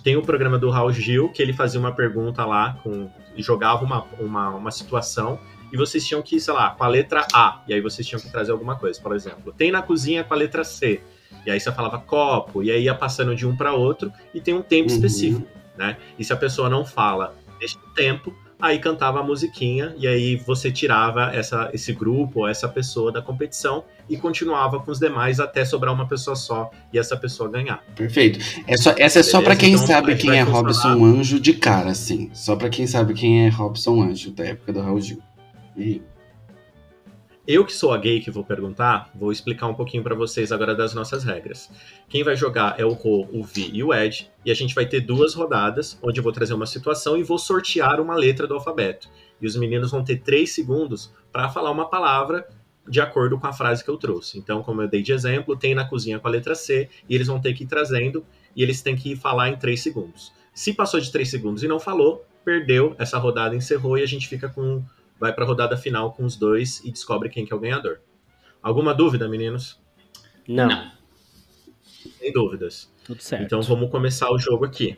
tem 0.04 0.16
o 0.16 0.22
programa 0.22 0.58
do 0.58 0.70
Raul 0.70 0.91
Gil, 0.91 1.30
que 1.30 1.41
ele 1.41 1.54
fazia 1.54 1.80
uma 1.80 1.91
pergunta 1.91 2.43
lá, 2.46 2.78
com, 2.84 3.08
e 3.36 3.43
jogava 3.43 3.84
uma, 3.86 4.06
uma, 4.20 4.50
uma 4.50 4.72
situação, 4.72 5.39
e 5.72 5.78
vocês 5.78 6.06
tinham 6.06 6.22
que, 6.22 6.39
sei 6.39 6.54
lá, 6.54 6.72
com 6.72 6.84
a 6.84 6.88
letra 6.88 7.26
A, 7.34 7.62
e 7.68 7.74
aí 7.74 7.82
vocês 7.82 8.08
tinham 8.08 8.20
que 8.20 8.30
trazer 8.32 8.52
alguma 8.52 8.76
coisa. 8.76 9.00
Por 9.00 9.16
exemplo, 9.16 9.54
tem 9.56 9.72
na 9.72 9.82
cozinha 9.82 10.24
com 10.24 10.34
a 10.34 10.38
letra 10.38 10.64
C, 10.64 11.02
e 11.45 11.51
aí 11.51 11.59
você 11.59 11.71
falava 11.71 11.97
copo, 11.99 12.61
e 12.63 12.71
aí 12.71 12.83
ia 12.83 12.95
passando 12.95 13.36
de 13.36 13.45
um 13.47 13.55
para 13.55 13.73
outro, 13.73 14.11
e 14.33 14.41
tem 14.41 14.53
um 14.53 14.61
tempo 14.61 14.89
Uhum. 14.89 14.95
específico, 14.95 15.47
né? 15.77 15.97
E 16.17 16.23
se 16.23 16.31
a 16.33 16.38
pessoa 16.38 16.69
não 16.69 16.86
fala 16.86 17.36
neste 17.61 17.79
tempo, 17.95 18.33
aí 18.59 18.79
cantava 18.79 19.19
a 19.19 19.23
musiquinha 19.23 19.93
e 19.97 20.07
aí 20.07 20.38
você 20.38 20.71
tirava 20.71 21.29
essa, 21.36 21.69
esse 21.73 21.91
grupo 21.93 22.39
ou 22.39 22.47
essa 22.47 22.67
pessoa 22.69 23.11
da 23.11 23.21
competição 23.21 23.83
e 24.09 24.15
continuava 24.15 24.79
com 24.79 24.89
os 24.91 24.97
demais 24.97 25.39
até 25.41 25.65
sobrar 25.65 25.93
uma 25.93 26.07
pessoa 26.07 26.36
só 26.38 26.71
e 26.93 26.97
essa 26.97 27.17
pessoa 27.17 27.49
ganhar. 27.49 27.83
Perfeito. 27.95 28.39
É 28.65 28.77
só, 28.77 28.93
essa 28.97 29.19
é 29.19 29.23
só 29.23 29.41
pra 29.41 29.55
quem 29.57 29.73
então 29.73 29.86
sabe 29.86 30.15
quem 30.15 30.38
é. 30.38 30.41
Robson 30.41 31.03
Anjo 31.03 31.39
de 31.39 31.53
cara, 31.53 31.89
assim. 31.91 32.29
Só 32.33 32.55
pra 32.55 32.69
quem 32.69 32.88
sabe 32.88 33.13
quem 33.13 33.45
é 33.45 33.49
Robson 33.49 34.01
Anjo, 34.01 34.31
da 34.31 34.45
época 34.45 34.71
do 34.71 34.81
Raul 34.81 35.01
Gil. 35.01 35.21
E 35.75 36.01
Eu 37.48 37.64
que 37.64 37.74
sou 37.74 37.93
a 37.93 37.98
gay 38.00 38.20
que 38.20 38.32
vou 38.32 38.43
perguntar, 38.43 39.12
vou 39.14 39.32
explicar 39.32 39.68
um 39.68 39.76
pouquinho 39.76 40.02
pra 40.02 40.16
vocês 40.16 40.52
agora 40.52 40.74
das 40.74 40.96
nossas 40.96 41.24
regras. 41.24 41.70
Quem 42.10 42.24
vai 42.24 42.36
jogar 42.36 42.80
é 42.80 42.84
o 42.84 42.93
Ro, 42.93 43.30
o 43.32 43.43
Vi 43.43 43.70
e 43.72 43.84
o 43.84 43.93
Ed, 43.93 44.32
e 44.43 44.50
a 44.50 44.54
gente 44.56 44.74
vai 44.74 44.88
ter 44.88 45.02
duas 45.02 45.36
rodadas, 45.36 45.96
onde 46.02 46.20
eu 46.20 46.24
vou 46.24 46.34
trazer 46.34 46.56
uma 46.56 46.66
situação 46.66 47.16
e 47.16 47.22
vou 47.22 47.38
sortear 47.38 48.02
uma 48.02 48.16
letra 48.16 48.48
do 48.48 48.56
alfabeto. 48.56 49.08
E 49.39 49.46
os 49.46 49.56
meninos 49.56 49.91
vão 49.91 50.04
ter 50.04 50.18
três 50.22 50.56
segundos 50.56 51.14
para 51.32 51.48
falar 51.48 51.70
uma 51.70 51.88
palavra 51.88 52.48
de 52.89 53.00
acordo 53.00 53.38
com 53.39 53.46
a 53.46 53.54
frase 53.54 53.84
que 53.84 53.91
eu 53.91 53.98
trouxe. 53.98 54.39
Então, 54.39 54.64
como 54.64 54.82
eu 54.82 54.88
dei 54.88 55.04
de 55.04 55.12
exemplo, 55.12 55.56
tem 55.56 55.76
na 55.76 55.88
cozinha 55.88 56.18
com 56.18 56.28
a 56.28 56.32
letra 56.32 56.56
C, 56.56 56.89
e 57.08 57.14
eles 57.14 57.28
vão 57.28 57.39
ter 57.39 57.54
que 57.54 57.64
ir 57.64 57.68
trazendo, 57.68 58.26
e 58.56 58.64
eles 58.64 58.82
têm 58.82 58.96
que 58.96 59.16
falar 59.16 59.50
em 59.50 59.56
três 59.56 59.84
segundos. 59.84 60.34
Se 60.52 60.74
passou 60.74 61.00
de 61.00 61.12
três 61.12 61.30
segundos 61.30 61.62
e 61.62 61.68
não 61.68 61.80
falou, 61.80 62.26
perdeu, 62.43 62.96
essa 62.98 63.20
rodada 63.20 63.56
encerrou 63.56 64.00
e 64.00 64.02
a 64.02 64.08
gente 64.08 64.28
fica 64.28 64.50
com 64.50 64.84
vai 65.20 65.34
para 65.34 65.43
a 65.43 65.47
rodada 65.47 65.78
final 65.78 66.13
com 66.13 66.24
os 66.26 66.36
dois 66.36 66.84
e 66.84 66.91
descobre 66.91 67.30
quem 67.30 67.45
que 67.45 67.53
é 67.53 67.55
o 67.55 67.59
ganhador. 67.59 67.99
Alguma 68.61 68.93
dúvida, 68.93 69.28
meninos? 69.28 69.80
Não, 70.47 70.68
Não. 70.68 70.91
Sem 72.20 72.32
dúvidas. 72.32 72.91
tudo 73.03 73.22
certo. 73.22 73.43
Então 73.43 73.61
vamos 73.61 73.89
começar 73.89 74.32
o 74.32 74.38
jogo 74.38 74.66
aqui. 74.66 74.97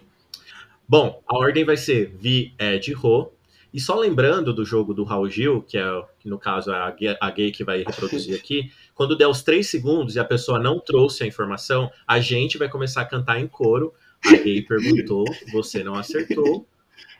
Bom, 0.88 1.22
a 1.28 1.38
ordem 1.38 1.66
vai 1.66 1.78
ser 1.78 2.16
Vi, 2.18 2.54
Ed, 2.60 2.94
Ro. 2.94 3.34
E 3.74 3.80
só 3.80 3.96
lembrando 3.96 4.54
do 4.54 4.64
jogo 4.64 4.94
do 4.94 5.04
Raul 5.04 5.30
Gil, 5.30 5.62
que 5.62 5.78
é, 5.78 5.84
que 6.20 6.30
no 6.30 6.40
caso, 6.40 6.72
é 6.72 6.78
a 6.78 6.92
gay, 6.92 7.18
a 7.20 7.30
gay 7.30 7.52
que 7.52 7.64
vai 7.64 7.84
reproduzir 7.84 8.36
aqui, 8.40 8.72
quando 8.96 9.16
der 9.16 9.28
os 9.28 9.44
três 9.44 9.70
segundos 9.70 10.16
e 10.16 10.20
a 10.20 10.26
pessoa 10.26 10.58
não 10.58 10.80
trouxe 10.80 11.24
a 11.24 11.28
informação, 11.28 11.92
a 12.08 12.20
gente 12.20 12.58
vai 12.58 12.70
começar 12.70 13.02
a 13.02 13.06
cantar 13.06 13.40
em 13.40 13.48
coro. 13.48 13.94
A 14.26 14.32
gay 14.32 14.62
perguntou, 14.62 15.26
você 15.52 15.84
não 15.84 15.96
acertou. 15.96 16.66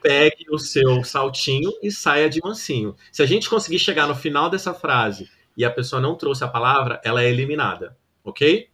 Pegue 0.02 0.46
o 0.52 0.58
seu 0.58 1.04
saltinho 1.04 1.72
e 1.82 1.92
saia 1.92 2.30
de 2.30 2.40
mansinho. 2.44 2.96
Se 3.12 3.22
a 3.24 3.26
gente 3.26 3.50
conseguir 3.50 3.80
chegar 3.80 4.08
no 4.08 4.16
final 4.16 4.50
dessa 4.50 4.74
frase 4.74 5.30
e 5.56 5.66
a 5.66 5.72
pessoa 5.72 6.02
não 6.02 6.16
trouxe 6.16 6.44
a 6.44 6.48
palavra, 6.48 7.02
ela 7.04 7.24
é 7.24 7.30
eliminada. 7.30 7.98
Ok? 8.24 8.70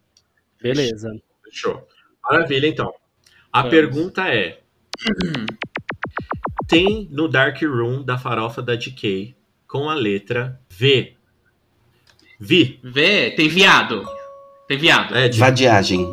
Beleza. 0.62 1.10
Fechou. 1.44 1.88
Maravilha, 2.24 2.68
então. 2.68 2.94
A 3.52 3.60
Vamos. 3.62 3.72
pergunta 3.72 4.28
é: 4.28 4.62
tem 6.68 7.08
no 7.12 7.28
Dark 7.28 7.62
Room 7.62 8.04
da 8.04 8.18
farofa 8.18 8.62
da 8.62 8.76
DK 8.76 9.36
com 9.68 9.90
a 9.90 9.94
letra 9.94 10.60
V? 10.70 11.16
Vi. 12.40 12.80
Vê, 12.84 13.32
tem 13.32 13.48
viado. 13.48 14.04
Tem 14.68 14.78
viado. 14.78 15.16
É, 15.16 15.30
de 15.30 15.40
Vadiagem. 15.40 16.06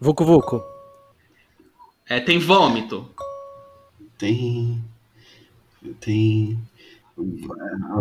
Vucu 0.00 0.24
Vucu. 0.24 0.62
É, 2.08 2.20
tem 2.20 2.38
vômito. 2.38 3.10
Tem. 4.18 4.78
Tem. 6.00 6.58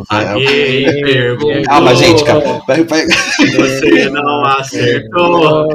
Perguntou. 0.10 1.64
Calma, 1.64 1.96
gente, 1.96 2.24
calma. 2.24 2.62
Vai, 2.68 2.84
vai. 2.84 3.06
Você 3.06 4.10
não 4.10 4.44
acertou. 4.46 5.74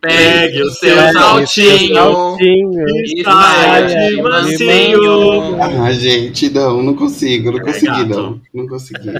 Pegue 0.00 0.62
o 0.62 0.70
seu 0.70 0.96
saltinho 1.12 2.36
e 2.40 3.22
saia 3.22 3.86
de 3.86 4.22
mansinho. 4.22 5.62
Ah, 5.62 5.92
gente, 5.92 6.48
não, 6.48 6.82
não 6.82 6.94
consigo, 6.94 7.50
não 7.52 7.58
É, 7.58 7.62
consegui, 7.64 8.04
não. 8.06 8.40
Não 8.54 8.66
consegui. 8.66 9.10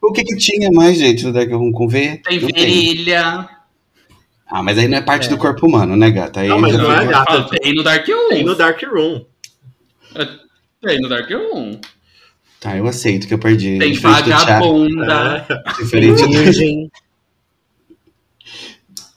O 0.00 0.12
que 0.12 0.22
que 0.22 0.36
tinha 0.36 0.70
mais, 0.70 0.96
gente, 0.96 1.26
no 1.26 1.58
Room 1.58 1.72
com 1.72 1.88
V? 1.88 2.20
Tem 2.24 2.38
virilha. 2.38 3.48
Ah, 4.48 4.62
mas 4.62 4.78
aí 4.78 4.86
não 4.86 4.98
é 4.98 5.02
parte 5.02 5.26
É. 5.26 5.30
do 5.30 5.36
corpo 5.36 5.66
humano, 5.66 5.96
né, 5.96 6.08
gata? 6.10 6.38
Aí 6.40 6.48
Não, 6.48 6.60
mas 6.60 6.72
não 6.78 6.90
é. 6.92 7.12
Ah, 7.12 7.42
tem 7.60 7.74
no 7.74 7.82
Dark 7.82 8.06
1. 8.08 8.28
Tem 8.28 8.44
no 8.44 8.54
Dark 8.54 8.80
Room. 8.84 9.24
Tem 10.80 11.00
no 11.00 11.08
Dark 11.08 11.30
1. 11.30 11.80
Tá, 12.60 12.76
eu 12.76 12.86
aceito 12.86 13.28
que 13.28 13.34
eu 13.34 13.38
perdi. 13.38 13.78
Tem 13.78 13.94
vagabunda. 13.94 15.46
É. 15.48 15.72
Diferente 15.74 16.22
do... 16.22 16.28
Virgem. 16.28 16.90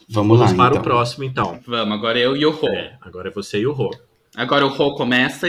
Vamos 0.07 0.39
lá, 0.39 0.45
Vamos 0.47 0.57
para 0.57 0.69
então. 0.71 0.81
o 0.81 0.83
próximo, 0.83 1.23
então. 1.23 1.59
Vamos, 1.65 1.97
agora 1.97 2.19
eu 2.19 2.35
e 2.35 2.45
o 2.45 2.51
Rô. 2.51 2.67
É, 2.67 2.97
agora 2.99 3.29
é 3.29 3.31
você 3.31 3.59
e 3.59 3.65
o 3.65 3.71
Rô. 3.71 3.89
Agora 4.35 4.65
o 4.65 4.69
Rô 4.69 4.95
começa. 4.95 5.47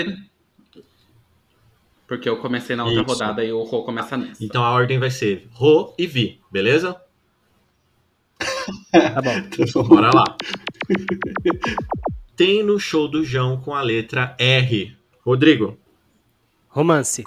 Porque 2.06 2.28
eu 2.28 2.36
comecei 2.36 2.76
na 2.76 2.84
outra 2.84 3.00
Isso. 3.00 3.10
rodada 3.10 3.44
e 3.44 3.52
o 3.52 3.62
Rô 3.62 3.82
começa 3.82 4.16
nessa. 4.16 4.44
Então 4.44 4.62
a 4.62 4.70
ordem 4.70 4.98
vai 4.98 5.10
ser 5.10 5.48
Rô 5.52 5.94
e 5.98 6.06
Vi, 6.06 6.40
beleza? 6.50 6.96
Tá 8.92 9.20
bom. 9.20 9.82
Bora 9.84 10.10
lá. 10.14 10.36
Tem 12.36 12.62
no 12.62 12.78
show 12.78 13.08
do 13.08 13.24
João 13.24 13.60
com 13.60 13.74
a 13.74 13.82
letra 13.82 14.36
R. 14.38 14.96
Rodrigo. 15.24 15.78
Romance. 16.68 17.22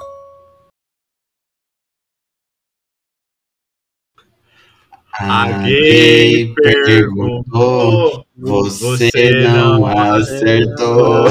A 5.17 5.49
gay 5.63 6.53
perguntou. 6.55 8.25
Você 8.37 9.09
não 9.47 9.85
acertou. 9.87 11.25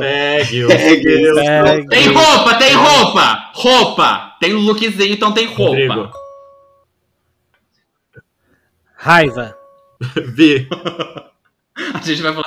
Pegue 0.00 0.64
o 0.64 0.68
Pegue 0.68 1.24
seu 1.24 1.34
Pegue. 1.36 1.86
Tem 1.88 2.08
roupa, 2.08 2.54
tem 2.58 2.74
roupa! 2.74 3.50
Roupa! 3.54 4.36
Tem 4.40 4.54
um 4.54 4.60
lookzinho, 4.60 5.12
então 5.12 5.32
tem 5.32 5.46
roupa. 5.46 5.70
Rodrigo. 5.70 6.10
Raiva. 8.96 9.56
Vi. 10.34 10.66
A 11.94 11.98
gente 12.00 12.22
vai 12.22 12.32
falar. 12.32 12.43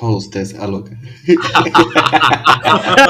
Hostess, 0.00 0.54
a 0.58 0.66
louca. 0.66 0.96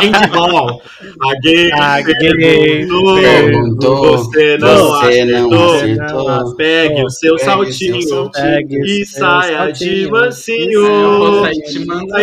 Handball. 0.00 0.80
A 1.22 1.34
gay 1.42 1.70
A 1.72 2.00
gay 2.00 2.14
perguntou. 2.34 3.14
Perguntou. 3.16 4.18
Você 4.18 4.58
não 4.58 4.88
Você 4.88 5.24
não 5.24 5.50
acertou. 5.52 6.28
acertou. 6.28 6.56
Pegue 6.56 7.04
o 7.04 7.10
seu 7.10 7.38
saltinho 7.38 8.30
e 8.84 9.04
saia 9.06 9.70
de 9.72 10.08
mansinho. 10.08 11.42
sair 11.42 11.62
te 11.62 11.84
mandando. 11.86 12.16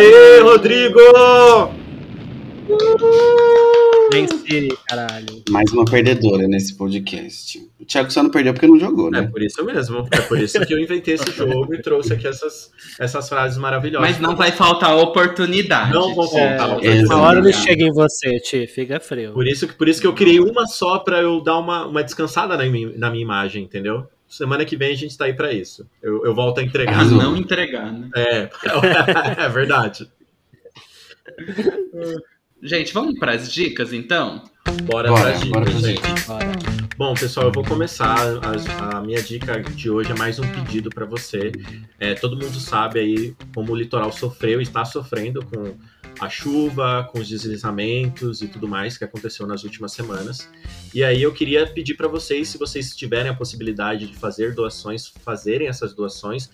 Venci, 4.12 4.68
caralho. 4.88 5.42
Mais 5.50 5.72
uma 5.72 5.84
perdedora 5.84 6.46
nesse 6.46 6.74
podcast. 6.76 7.58
O 7.80 7.84
Thiago 7.84 8.10
só 8.10 8.22
não 8.22 8.30
perdeu 8.30 8.52
porque 8.54 8.66
não 8.66 8.78
jogou, 8.78 9.08
É 9.08 9.22
né? 9.22 9.26
por 9.28 9.42
isso 9.42 9.64
mesmo. 9.64 10.06
É 10.10 10.20
por 10.20 10.38
isso 10.38 10.58
que 10.64 10.72
eu 10.72 10.78
inventei 10.78 11.14
esse 11.14 11.30
jogo 11.32 11.74
e 11.74 11.82
trouxe 11.82 12.12
aqui 12.12 12.26
essas, 12.26 12.70
essas 12.98 13.28
frases 13.28 13.58
maravilhosas. 13.58 14.08
Mas 14.10 14.20
não 14.20 14.36
vai 14.36 14.52
faltar 14.52 14.96
oportunidade. 14.96 15.92
Não 15.92 16.14
vão 16.14 16.24
É, 16.38 16.56
faltar. 16.58 16.84
É, 16.84 17.00
uma 17.04 17.18
hora 17.20 17.38
ele 17.40 17.52
chega 17.52 17.82
em 17.84 17.92
você, 17.92 18.38
Ti. 18.40 18.66
Fica 18.66 19.00
frio. 19.00 19.32
Por 19.32 19.46
isso, 19.46 19.66
que- 19.66 19.74
por 19.74 19.88
isso 19.88 20.00
que 20.00 20.06
eu 20.06 20.14
criei 20.14 20.40
uma 20.40 20.66
só 20.66 20.98
pra 20.98 21.20
eu 21.20 21.40
dar 21.42 21.58
uma, 21.58 21.86
uma 21.86 22.02
descansada 22.04 22.56
na 22.56 22.64
minha, 22.64 22.92
na 22.96 23.10
minha 23.10 23.22
imagem, 23.22 23.64
entendeu? 23.64 24.06
Semana 24.28 24.64
que 24.64 24.76
vem 24.76 24.92
a 24.92 24.96
gente 24.96 25.16
tá 25.16 25.24
aí 25.26 25.34
pra 25.34 25.52
isso. 25.52 25.86
Eu, 26.02 26.24
eu 26.24 26.34
volto 26.34 26.58
a 26.58 26.62
entregar. 26.62 26.94
Pra 26.96 27.04
não 27.04 27.36
entregar, 27.36 27.92
né? 27.92 28.08
É, 28.16 28.48
é 29.44 29.48
verdade. 29.48 30.08
Gente, 32.62 32.92
vamos 32.92 33.18
para 33.18 33.32
as 33.32 33.52
dicas 33.52 33.92
então? 33.92 34.42
Bora, 34.84 35.08
Bora, 35.10 35.22
pra 35.22 35.32
dicas, 35.32 35.50
bora 35.50 35.70
gente. 35.70 36.26
Bora. 36.26 36.52
Bom, 36.96 37.12
pessoal, 37.12 37.46
eu 37.46 37.52
vou 37.52 37.62
começar. 37.62 38.16
A, 38.42 38.96
a 38.96 39.00
minha 39.02 39.22
dica 39.22 39.60
de 39.62 39.90
hoje 39.90 40.10
é 40.10 40.14
mais 40.14 40.38
um 40.38 40.48
pedido 40.48 40.88
para 40.88 41.04
você. 41.04 41.52
É, 42.00 42.14
todo 42.14 42.34
mundo 42.34 42.58
sabe 42.58 42.98
aí 42.98 43.36
como 43.54 43.72
o 43.72 43.76
litoral 43.76 44.10
sofreu 44.10 44.58
e 44.58 44.62
está 44.62 44.86
sofrendo 44.86 45.44
com 45.44 45.76
a 46.18 46.30
chuva, 46.30 47.06
com 47.12 47.18
os 47.18 47.28
deslizamentos 47.28 48.40
e 48.40 48.48
tudo 48.48 48.66
mais 48.66 48.96
que 48.96 49.04
aconteceu 49.04 49.46
nas 49.46 49.62
últimas 49.62 49.92
semanas. 49.92 50.48
E 50.94 51.04
aí 51.04 51.22
eu 51.22 51.34
queria 51.34 51.66
pedir 51.66 51.94
para 51.94 52.08
vocês, 52.08 52.48
se 52.48 52.56
vocês 52.56 52.96
tiverem 52.96 53.30
a 53.30 53.34
possibilidade 53.34 54.06
de 54.06 54.16
fazer 54.16 54.54
doações, 54.54 55.06
fazerem 55.06 55.68
essas 55.68 55.92
doações. 55.92 56.50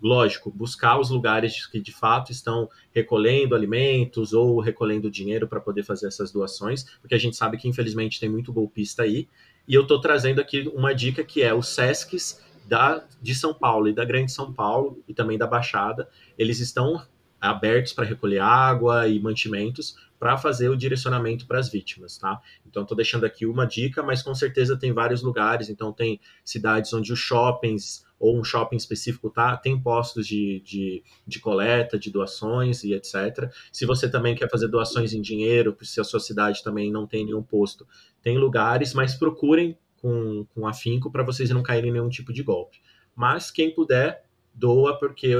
Lógico, 0.00 0.50
buscar 0.50 0.98
os 0.98 1.10
lugares 1.10 1.66
que 1.66 1.78
de 1.78 1.92
fato 1.92 2.32
estão 2.32 2.70
recolhendo 2.94 3.54
alimentos 3.54 4.32
ou 4.32 4.60
recolhendo 4.60 5.10
dinheiro 5.10 5.46
para 5.46 5.60
poder 5.60 5.82
fazer 5.82 6.06
essas 6.06 6.32
doações, 6.32 6.84
porque 7.00 7.14
a 7.14 7.18
gente 7.18 7.36
sabe 7.36 7.58
que 7.58 7.68
infelizmente 7.68 8.18
tem 8.18 8.30
muito 8.30 8.52
golpista 8.52 9.02
aí. 9.02 9.28
E 9.66 9.74
eu 9.74 9.82
estou 9.82 10.00
trazendo 10.00 10.40
aqui 10.40 10.70
uma 10.74 10.94
dica 10.94 11.22
que 11.22 11.42
é 11.42 11.52
os 11.52 11.68
SESCs 11.68 12.42
da, 12.66 13.04
de 13.20 13.34
São 13.34 13.52
Paulo 13.52 13.88
e 13.88 13.92
da 13.92 14.04
Grande 14.04 14.32
São 14.32 14.52
Paulo 14.52 15.02
e 15.06 15.12
também 15.12 15.36
da 15.36 15.46
Baixada. 15.46 16.08
Eles 16.38 16.60
estão 16.60 17.02
abertos 17.38 17.92
para 17.92 18.06
recolher 18.06 18.40
água 18.40 19.06
e 19.06 19.20
mantimentos 19.20 19.96
para 20.18 20.36
fazer 20.36 20.68
o 20.68 20.76
direcionamento 20.76 21.46
para 21.46 21.58
as 21.58 21.68
vítimas, 21.70 22.18
tá? 22.18 22.40
Então 22.66 22.82
estou 22.82 22.96
deixando 22.96 23.24
aqui 23.24 23.46
uma 23.46 23.66
dica, 23.66 24.02
mas 24.02 24.22
com 24.22 24.34
certeza 24.34 24.76
tem 24.76 24.92
vários 24.92 25.22
lugares. 25.22 25.68
Então 25.68 25.92
tem 25.92 26.20
cidades 26.44 26.92
onde 26.92 27.12
os 27.12 27.18
shoppings 27.18 28.04
ou 28.18 28.38
um 28.38 28.42
shopping 28.42 28.76
específico 28.76 29.30
tá, 29.30 29.56
tem 29.56 29.80
postos 29.80 30.26
de, 30.26 30.60
de, 30.64 31.02
de 31.26 31.38
coleta, 31.38 31.98
de 31.98 32.10
doações 32.10 32.82
e 32.82 32.92
etc. 32.92 33.50
Se 33.72 33.86
você 33.86 34.10
também 34.10 34.34
quer 34.34 34.50
fazer 34.50 34.68
doações 34.68 35.12
em 35.12 35.20
dinheiro, 35.20 35.76
se 35.82 36.00
a 36.00 36.04
sua 36.04 36.20
cidade 36.20 36.62
também 36.62 36.90
não 36.90 37.06
tem 37.06 37.24
nenhum 37.24 37.42
posto, 37.42 37.86
tem 38.22 38.36
lugares, 38.36 38.92
mas 38.92 39.14
procurem 39.14 39.78
com, 39.96 40.46
com 40.54 40.66
afinco 40.66 41.10
para 41.10 41.22
vocês 41.22 41.50
não 41.50 41.62
caírem 41.62 41.90
em 41.90 41.92
nenhum 41.92 42.08
tipo 42.08 42.32
de 42.32 42.42
golpe. 42.42 42.80
Mas 43.14 43.50
quem 43.50 43.74
puder, 43.74 44.24
doa, 44.54 44.98
porque 44.98 45.32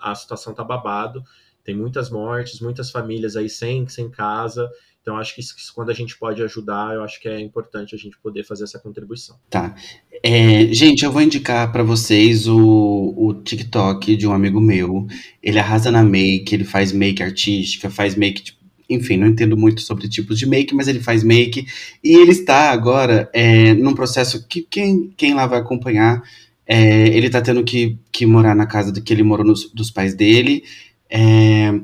a 0.00 0.14
situação 0.14 0.54
tá 0.54 0.64
babado. 0.64 1.22
Tem 1.62 1.74
muitas 1.74 2.10
mortes, 2.10 2.60
muitas 2.60 2.90
famílias 2.90 3.36
aí 3.36 3.48
sem, 3.48 3.88
sem 3.88 4.10
casa. 4.10 4.70
Então, 5.04 5.18
acho 5.18 5.36
que 5.36 5.42
quando 5.74 5.90
a 5.90 5.92
gente 5.92 6.16
pode 6.16 6.42
ajudar, 6.42 6.94
eu 6.94 7.04
acho 7.04 7.20
que 7.20 7.28
é 7.28 7.38
importante 7.38 7.94
a 7.94 7.98
gente 7.98 8.16
poder 8.22 8.42
fazer 8.42 8.64
essa 8.64 8.78
contribuição. 8.78 9.36
É, 10.22 10.72
gente, 10.72 11.04
eu 11.04 11.12
vou 11.12 11.20
indicar 11.20 11.70
pra 11.70 11.82
vocês 11.82 12.48
o, 12.48 13.12
o 13.14 13.34
TikTok 13.34 14.16
de 14.16 14.26
um 14.26 14.32
amigo 14.32 14.58
meu. 14.58 15.06
Ele 15.42 15.58
arrasa 15.58 15.90
na 15.90 16.02
make, 16.02 16.54
ele 16.54 16.64
faz 16.64 16.90
make 16.90 17.22
artística, 17.22 17.90
faz 17.90 18.14
make, 18.14 18.44
tipo, 18.44 18.58
enfim, 18.88 19.18
não 19.18 19.26
entendo 19.26 19.58
muito 19.58 19.82
sobre 19.82 20.08
tipos 20.08 20.38
de 20.38 20.46
make, 20.46 20.74
mas 20.74 20.88
ele 20.88 21.00
faz 21.00 21.22
make. 21.22 21.66
E 22.02 22.16
ele 22.16 22.30
está 22.30 22.70
agora 22.70 23.28
é, 23.34 23.74
num 23.74 23.94
processo 23.94 24.48
que 24.48 24.62
quem, 24.62 25.12
quem 25.18 25.34
lá 25.34 25.46
vai 25.46 25.58
acompanhar, 25.58 26.22
é, 26.66 27.08
ele 27.08 27.28
tá 27.28 27.42
tendo 27.42 27.62
que, 27.62 27.98
que 28.10 28.24
morar 28.24 28.54
na 28.56 28.64
casa 28.64 28.90
do 28.90 29.02
que 29.02 29.12
ele 29.12 29.22
morou 29.22 29.44
nos- 29.44 29.70
dos 29.70 29.90
pais 29.90 30.14
dele. 30.14 30.64
É, 31.10 31.78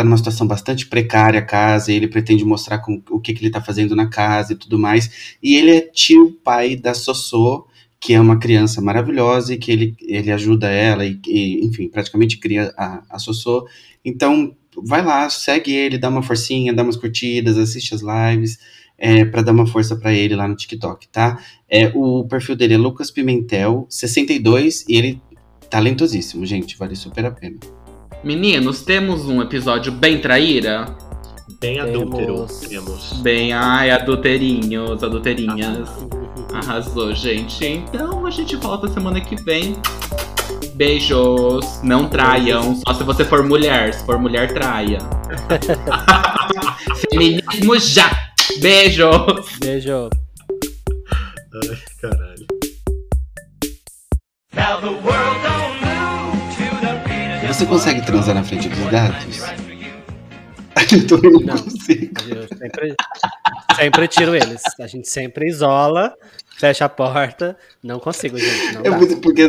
é, 0.00 0.02
tá 0.02 0.04
numa 0.04 0.16
situação 0.16 0.46
bastante 0.46 0.86
precária 0.86 1.40
a 1.40 1.44
casa, 1.44 1.92
ele 1.92 2.08
pretende 2.08 2.44
mostrar 2.44 2.78
com, 2.78 3.02
o 3.10 3.20
que, 3.20 3.34
que 3.34 3.44
ele 3.44 3.50
tá 3.50 3.60
fazendo 3.60 3.94
na 3.94 4.08
casa 4.08 4.52
e 4.52 4.56
tudo 4.56 4.78
mais. 4.78 5.36
E 5.42 5.54
ele 5.56 5.70
é 5.70 5.80
tio 5.80 6.32
pai 6.42 6.76
da 6.76 6.94
Sossô, 6.94 7.66
que 8.00 8.14
é 8.14 8.20
uma 8.20 8.38
criança 8.38 8.80
maravilhosa 8.80 9.54
e 9.54 9.58
que 9.58 9.70
ele, 9.70 9.94
ele 10.00 10.32
ajuda 10.32 10.68
ela 10.68 11.04
e, 11.04 11.20
e, 11.26 11.64
enfim, 11.64 11.88
praticamente 11.88 12.38
cria 12.38 12.72
a, 12.76 13.02
a 13.10 13.18
Sossô. 13.18 13.66
Então, 14.04 14.56
vai 14.82 15.04
lá, 15.04 15.28
segue 15.28 15.72
ele, 15.72 15.98
dá 15.98 16.08
uma 16.08 16.22
forcinha, 16.22 16.72
dá 16.72 16.82
umas 16.82 16.96
curtidas, 16.96 17.58
assiste 17.58 17.94
as 17.94 18.00
lives, 18.00 18.58
é, 18.96 19.24
para 19.24 19.42
dar 19.42 19.52
uma 19.52 19.66
força 19.66 19.96
para 19.96 20.12
ele 20.12 20.34
lá 20.34 20.48
no 20.48 20.56
TikTok, 20.56 21.08
tá? 21.08 21.38
É, 21.68 21.90
o 21.94 22.24
perfil 22.24 22.56
dele 22.56 22.74
é 22.74 22.78
Lucas 22.78 23.10
Pimentel, 23.10 23.86
62, 23.88 24.84
e 24.88 24.96
ele 24.96 25.22
talentosíssimo, 25.70 26.44
gente, 26.44 26.76
vale 26.76 26.96
super 26.96 27.24
a 27.24 27.30
pena. 27.30 27.58
Meninos, 28.22 28.82
temos 28.82 29.24
um 29.26 29.40
episódio 29.40 29.90
bem 29.90 30.20
traíra? 30.20 30.94
Bem 31.58 31.80
adúltero. 31.80 32.46
Temos. 32.68 33.14
Bem, 33.22 33.52
ai, 33.52 33.90
adulterinhos, 33.90 35.02
adulterinhas. 35.02 35.88
Arrasou, 36.52 37.14
gente. 37.14 37.64
Então 37.64 38.26
a 38.26 38.30
gente 38.30 38.56
volta 38.56 38.88
semana 38.88 39.20
que 39.20 39.36
vem. 39.36 39.74
Beijos. 40.74 41.80
Não 41.82 42.08
traiam, 42.08 42.76
só 42.76 42.92
se 42.92 43.02
você 43.04 43.24
for 43.24 43.42
mulher. 43.42 43.94
Se 43.94 44.04
for 44.04 44.18
mulher, 44.18 44.52
traia. 44.52 44.98
Feminismo 47.10 47.78
já. 47.78 48.10
Beijos. 48.60 49.58
Beijo. 49.60 50.10
Ai, 51.54 51.78
caralho. 52.00 52.46
Você 57.60 57.66
consegue 57.66 58.00
transar 58.06 58.34
na 58.34 58.42
frente 58.42 58.70
dos 58.70 58.78
gatos? 58.90 59.40
Eu 61.12 61.30
não, 61.30 61.40
Não. 61.40 61.58
consigo. 61.62 62.10
Eu 62.30 62.48
sempre, 62.56 62.94
sempre 63.76 64.08
tiro 64.08 64.34
eles. 64.34 64.62
A 64.80 64.86
gente 64.86 65.06
sempre 65.06 65.46
isola, 65.46 66.14
fecha 66.58 66.86
a 66.86 66.88
porta. 66.88 67.54
Não 67.82 68.00
consigo, 68.00 68.38
gente. 68.38 68.72
Não 68.72 68.80
É 68.80 68.88
dá. 68.88 68.96
muito, 68.96 69.18
porque 69.18 69.46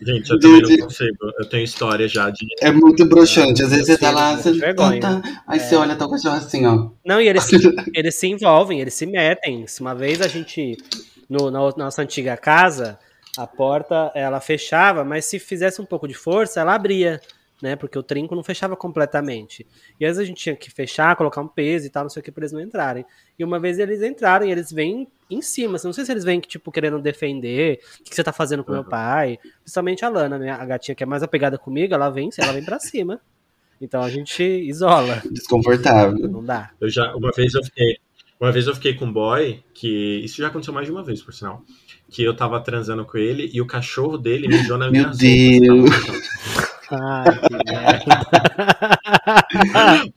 Gente, 0.00 0.30
eu 0.30 0.38
também 0.38 0.62
não 0.62 0.86
consigo. 0.86 1.16
Eu 1.40 1.48
tenho 1.48 1.64
história 1.64 2.06
já 2.06 2.30
de. 2.30 2.46
é 2.62 2.70
muito 2.70 3.04
broxante. 3.04 3.64
Às 3.64 3.70
vezes 3.70 3.88
Eu 3.88 3.96
você 3.96 4.00
tá 4.00 4.10
lá, 4.12 4.36
você 4.36 4.52
vergonha. 4.52 5.00
tá, 5.00 5.22
aí 5.48 5.58
você 5.58 5.74
olha, 5.74 5.96
tá 5.96 6.06
o 6.06 6.10
cachorro 6.12 6.36
assim, 6.36 6.64
ó. 6.66 6.90
Não, 7.04 7.20
e 7.20 7.26
eles, 7.26 7.48
eles 7.92 8.14
se 8.14 8.28
envolvem, 8.28 8.80
eles 8.80 8.94
se 8.94 9.06
metem. 9.06 9.66
Se 9.66 9.80
uma 9.80 9.92
vez 9.92 10.20
a 10.22 10.28
gente, 10.28 10.76
no, 11.28 11.50
na 11.50 11.58
nossa 11.76 12.00
antiga 12.00 12.36
casa, 12.36 12.96
a 13.36 13.46
porta 13.46 14.10
ela 14.14 14.40
fechava, 14.40 15.04
mas 15.04 15.24
se 15.24 15.38
fizesse 15.38 15.80
um 15.80 15.84
pouco 15.86 16.06
de 16.06 16.14
força, 16.14 16.60
ela 16.60 16.74
abria, 16.74 17.20
né? 17.62 17.76
Porque 17.76 17.98
o 17.98 18.02
trinco 18.02 18.34
não 18.34 18.42
fechava 18.44 18.76
completamente. 18.76 19.66
E 19.98 20.04
às 20.04 20.10
vezes 20.16 20.20
a 20.20 20.24
gente 20.24 20.42
tinha 20.42 20.56
que 20.56 20.70
fechar, 20.70 21.16
colocar 21.16 21.40
um 21.40 21.48
peso 21.48 21.86
e 21.86 21.90
tal, 21.90 22.04
não 22.04 22.10
sei 22.10 22.20
o 22.20 22.22
que, 22.22 22.30
pra 22.30 22.42
eles 22.42 22.52
não 22.52 22.60
entrarem. 22.60 23.04
E 23.38 23.44
uma 23.44 23.58
vez 23.58 23.78
eles 23.78 24.02
entraram 24.02 24.46
e 24.46 24.50
eles 24.52 24.70
vêm 24.70 25.08
em 25.30 25.40
cima. 25.42 25.76
assim, 25.76 25.86
Não 25.88 25.92
sei 25.92 26.04
se 26.04 26.12
eles 26.12 26.24
vêm, 26.24 26.38
tipo, 26.40 26.70
querendo 26.70 27.00
defender. 27.00 27.80
O 28.00 28.04
que 28.04 28.14
você 28.14 28.22
tá 28.22 28.32
fazendo 28.32 28.62
com 28.62 28.72
meu 28.72 28.82
Uhum. 28.82 28.88
pai? 28.88 29.38
Principalmente 29.62 30.04
a 30.04 30.08
Lana, 30.08 30.38
minha, 30.38 30.54
a 30.56 30.64
gatinha 30.64 30.94
que 30.94 31.02
é 31.02 31.06
mais 31.06 31.22
apegada 31.22 31.56
comigo, 31.58 31.94
ela 31.94 32.10
vem, 32.10 32.28
ela 32.38 32.52
vem 32.52 32.64
pra 32.64 32.78
cima. 32.78 33.20
Então 33.80 34.02
a 34.02 34.08
gente 34.10 34.42
isola. 34.42 35.22
Desconfortável. 35.30 36.28
Não 36.28 36.44
dá. 36.44 36.70
Eu 36.80 36.88
já, 36.88 37.14
uma 37.14 37.30
vez 37.32 37.54
eu 37.54 37.64
fiquei. 37.64 37.96
Uma 38.40 38.50
vez 38.52 38.66
eu 38.66 38.74
fiquei 38.74 38.94
com 38.94 39.06
um 39.06 39.12
boy, 39.12 39.62
que. 39.72 40.20
Isso 40.24 40.36
já 40.42 40.48
aconteceu 40.48 40.74
mais 40.74 40.86
de 40.86 40.92
uma 40.92 41.02
vez, 41.02 41.22
por 41.22 41.32
sinal. 41.32 41.62
Que 42.10 42.22
eu 42.22 42.34
tava 42.34 42.60
transando 42.60 43.04
com 43.04 43.18
ele 43.18 43.50
e 43.52 43.60
o 43.60 43.66
cachorro 43.66 44.16
dele 44.18 44.46
mijou 44.48 44.78
na 44.78 44.90
minha 44.90 45.08
Meu 45.08 45.16
Deus. 45.16 45.90
Ai, 46.90 47.24
que 47.38 48.08
merda. 48.08 49.44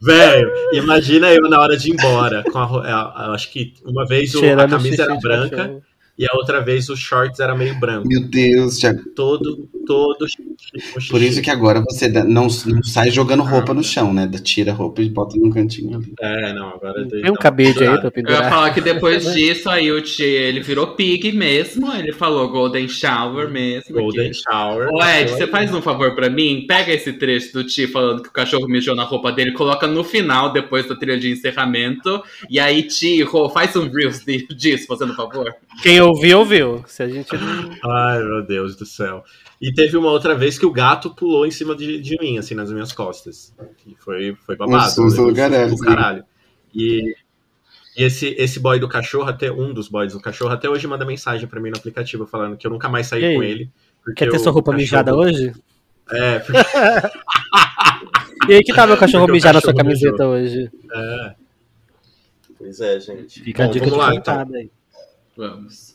Velho, 0.00 0.50
imagina 0.72 1.32
eu 1.32 1.48
na 1.48 1.60
hora 1.60 1.76
de 1.76 1.90
ir 1.90 1.94
embora. 1.94 2.44
Com 2.44 2.58
a, 2.58 3.32
acho 3.34 3.50
que 3.50 3.74
uma 3.84 4.06
vez 4.06 4.32
o- 4.34 4.38
a 4.64 4.68
camisa 4.68 5.02
era 5.02 5.14
branca 5.16 5.56
cachorro. 5.56 5.82
E 6.18 6.26
a 6.26 6.34
outra 6.34 6.60
vez 6.60 6.88
os 6.88 6.98
shorts 6.98 7.38
era 7.38 7.54
meio 7.54 7.78
branco. 7.78 8.08
Meu 8.08 8.20
Deus, 8.20 8.80
já. 8.80 8.92
Todo, 9.14 9.68
todo. 9.86 10.26
Por 11.10 11.22
isso 11.22 11.40
que 11.40 11.50
agora 11.50 11.80
você 11.80 12.08
não, 12.08 12.48
não 12.66 12.82
sai 12.82 13.10
jogando 13.10 13.42
roupa 13.42 13.72
no 13.72 13.84
chão, 13.84 14.12
né? 14.12 14.28
Tira 14.42 14.72
a 14.72 14.74
roupa 14.74 15.00
e 15.00 15.08
bota 15.08 15.36
num 15.38 15.50
cantinho 15.50 15.96
ali. 15.96 16.12
É, 16.20 16.52
não, 16.52 16.70
agora. 16.70 17.06
Tem 17.08 17.30
um 17.30 17.34
cabide 17.34 17.84
aí 17.84 17.90
pra 17.90 17.98
Eu 17.98 18.04
ia 18.04 18.10
pendurar. 18.10 18.50
falar 18.50 18.70
que 18.74 18.80
depois 18.80 19.32
disso 19.32 19.70
aí 19.70 19.92
o 19.92 20.02
Ti, 20.02 20.24
ele 20.24 20.60
virou 20.60 20.88
pig 20.88 21.30
mesmo, 21.32 21.92
ele 21.92 22.12
falou 22.12 22.48
golden 22.48 22.88
shower 22.88 23.48
mesmo. 23.48 23.94
Golden 23.94 24.26
aqui. 24.26 24.38
Shower. 24.42 24.88
Ô 24.92 25.02
Ed, 25.04 25.30
você 25.30 25.46
faz 25.46 25.72
um 25.72 25.80
favor 25.80 26.14
pra 26.14 26.28
mim? 26.28 26.64
Pega 26.66 26.92
esse 26.92 27.12
trecho 27.12 27.52
do 27.52 27.64
Ti 27.64 27.86
falando 27.86 28.22
que 28.22 28.28
o 28.28 28.32
cachorro 28.32 28.66
mijou 28.66 28.96
na 28.96 29.04
roupa 29.04 29.30
dele, 29.30 29.52
coloca 29.52 29.86
no 29.86 30.02
final, 30.02 30.52
depois 30.52 30.88
da 30.88 30.96
trilha 30.96 31.18
de 31.18 31.30
encerramento. 31.30 32.22
E 32.50 32.58
aí, 32.58 32.82
Ti, 32.82 33.24
faz 33.52 33.76
um 33.76 33.88
Reels 33.88 34.24
disso, 34.56 34.86
fazendo 34.86 35.12
um 35.12 35.16
favor. 35.16 35.54
Quem 35.82 36.00
ouviu, 36.08 36.38
ouviu. 36.40 36.84
Se 36.86 37.02
a 37.02 37.08
gente. 37.08 37.28
Ai, 37.84 38.22
meu 38.22 38.42
Deus 38.46 38.76
do 38.76 38.84
céu. 38.86 39.22
E 39.60 39.72
teve 39.72 39.96
uma 39.96 40.10
outra 40.10 40.34
vez 40.34 40.58
que 40.58 40.66
o 40.66 40.70
gato 40.70 41.14
pulou 41.14 41.46
em 41.46 41.50
cima 41.50 41.74
de, 41.74 42.00
de 42.00 42.16
mim, 42.20 42.38
assim, 42.38 42.54
nas 42.54 42.70
minhas 42.72 42.92
costas. 42.92 43.54
E 43.86 43.94
foi, 43.98 44.36
foi 44.46 44.56
babado. 44.56 44.86
Um 44.86 44.90
susto 44.90 45.26
do 45.26 45.34
caralho, 45.34 45.70
do 45.70 45.76
sim. 45.78 45.84
caralho. 45.84 46.24
E, 46.74 47.14
e 47.96 48.02
esse, 48.04 48.28
esse 48.38 48.60
boy 48.60 48.78
do 48.78 48.88
cachorro, 48.88 49.28
até 49.28 49.50
um 49.50 49.72
dos 49.74 49.88
boys 49.88 50.12
do 50.12 50.20
cachorro, 50.20 50.52
até 50.52 50.68
hoje 50.68 50.86
manda 50.86 51.04
mensagem 51.04 51.48
pra 51.48 51.60
mim 51.60 51.70
no 51.70 51.76
aplicativo 51.76 52.26
falando 52.26 52.56
que 52.56 52.66
eu 52.66 52.70
nunca 52.70 52.88
mais 52.88 53.06
saí 53.08 53.24
aí? 53.24 53.34
com 53.36 53.42
ele. 53.42 53.70
porque 54.04 54.24
Quer 54.24 54.30
ter 54.30 54.38
sua 54.38 54.52
roupa 54.52 54.70
cachorro- 54.72 54.80
mijada 54.82 55.16
hoje? 55.16 55.52
É, 56.10 56.38
porque, 56.38 56.58
E 58.48 58.54
aí 58.54 58.62
que 58.62 58.72
tá 58.72 58.86
meu 58.86 58.96
cachorro 58.96 59.24
Porque 59.24 59.32
o 59.32 59.34
mijar 59.34 59.52
na 59.52 59.60
sua 59.60 59.74
camiseta 59.74 60.26
hoje? 60.26 60.70
é. 60.94 61.34
Pois 62.56 62.80
é, 62.80 62.98
gente. 62.98 63.40
Fica 63.42 63.64
a 63.64 63.66
Bom, 63.66 63.72
dica 63.72 63.86
de 63.86 63.92
lá, 63.92 64.14
então. 64.14 64.46
aí. 64.54 64.70
Vamos. 65.36 65.94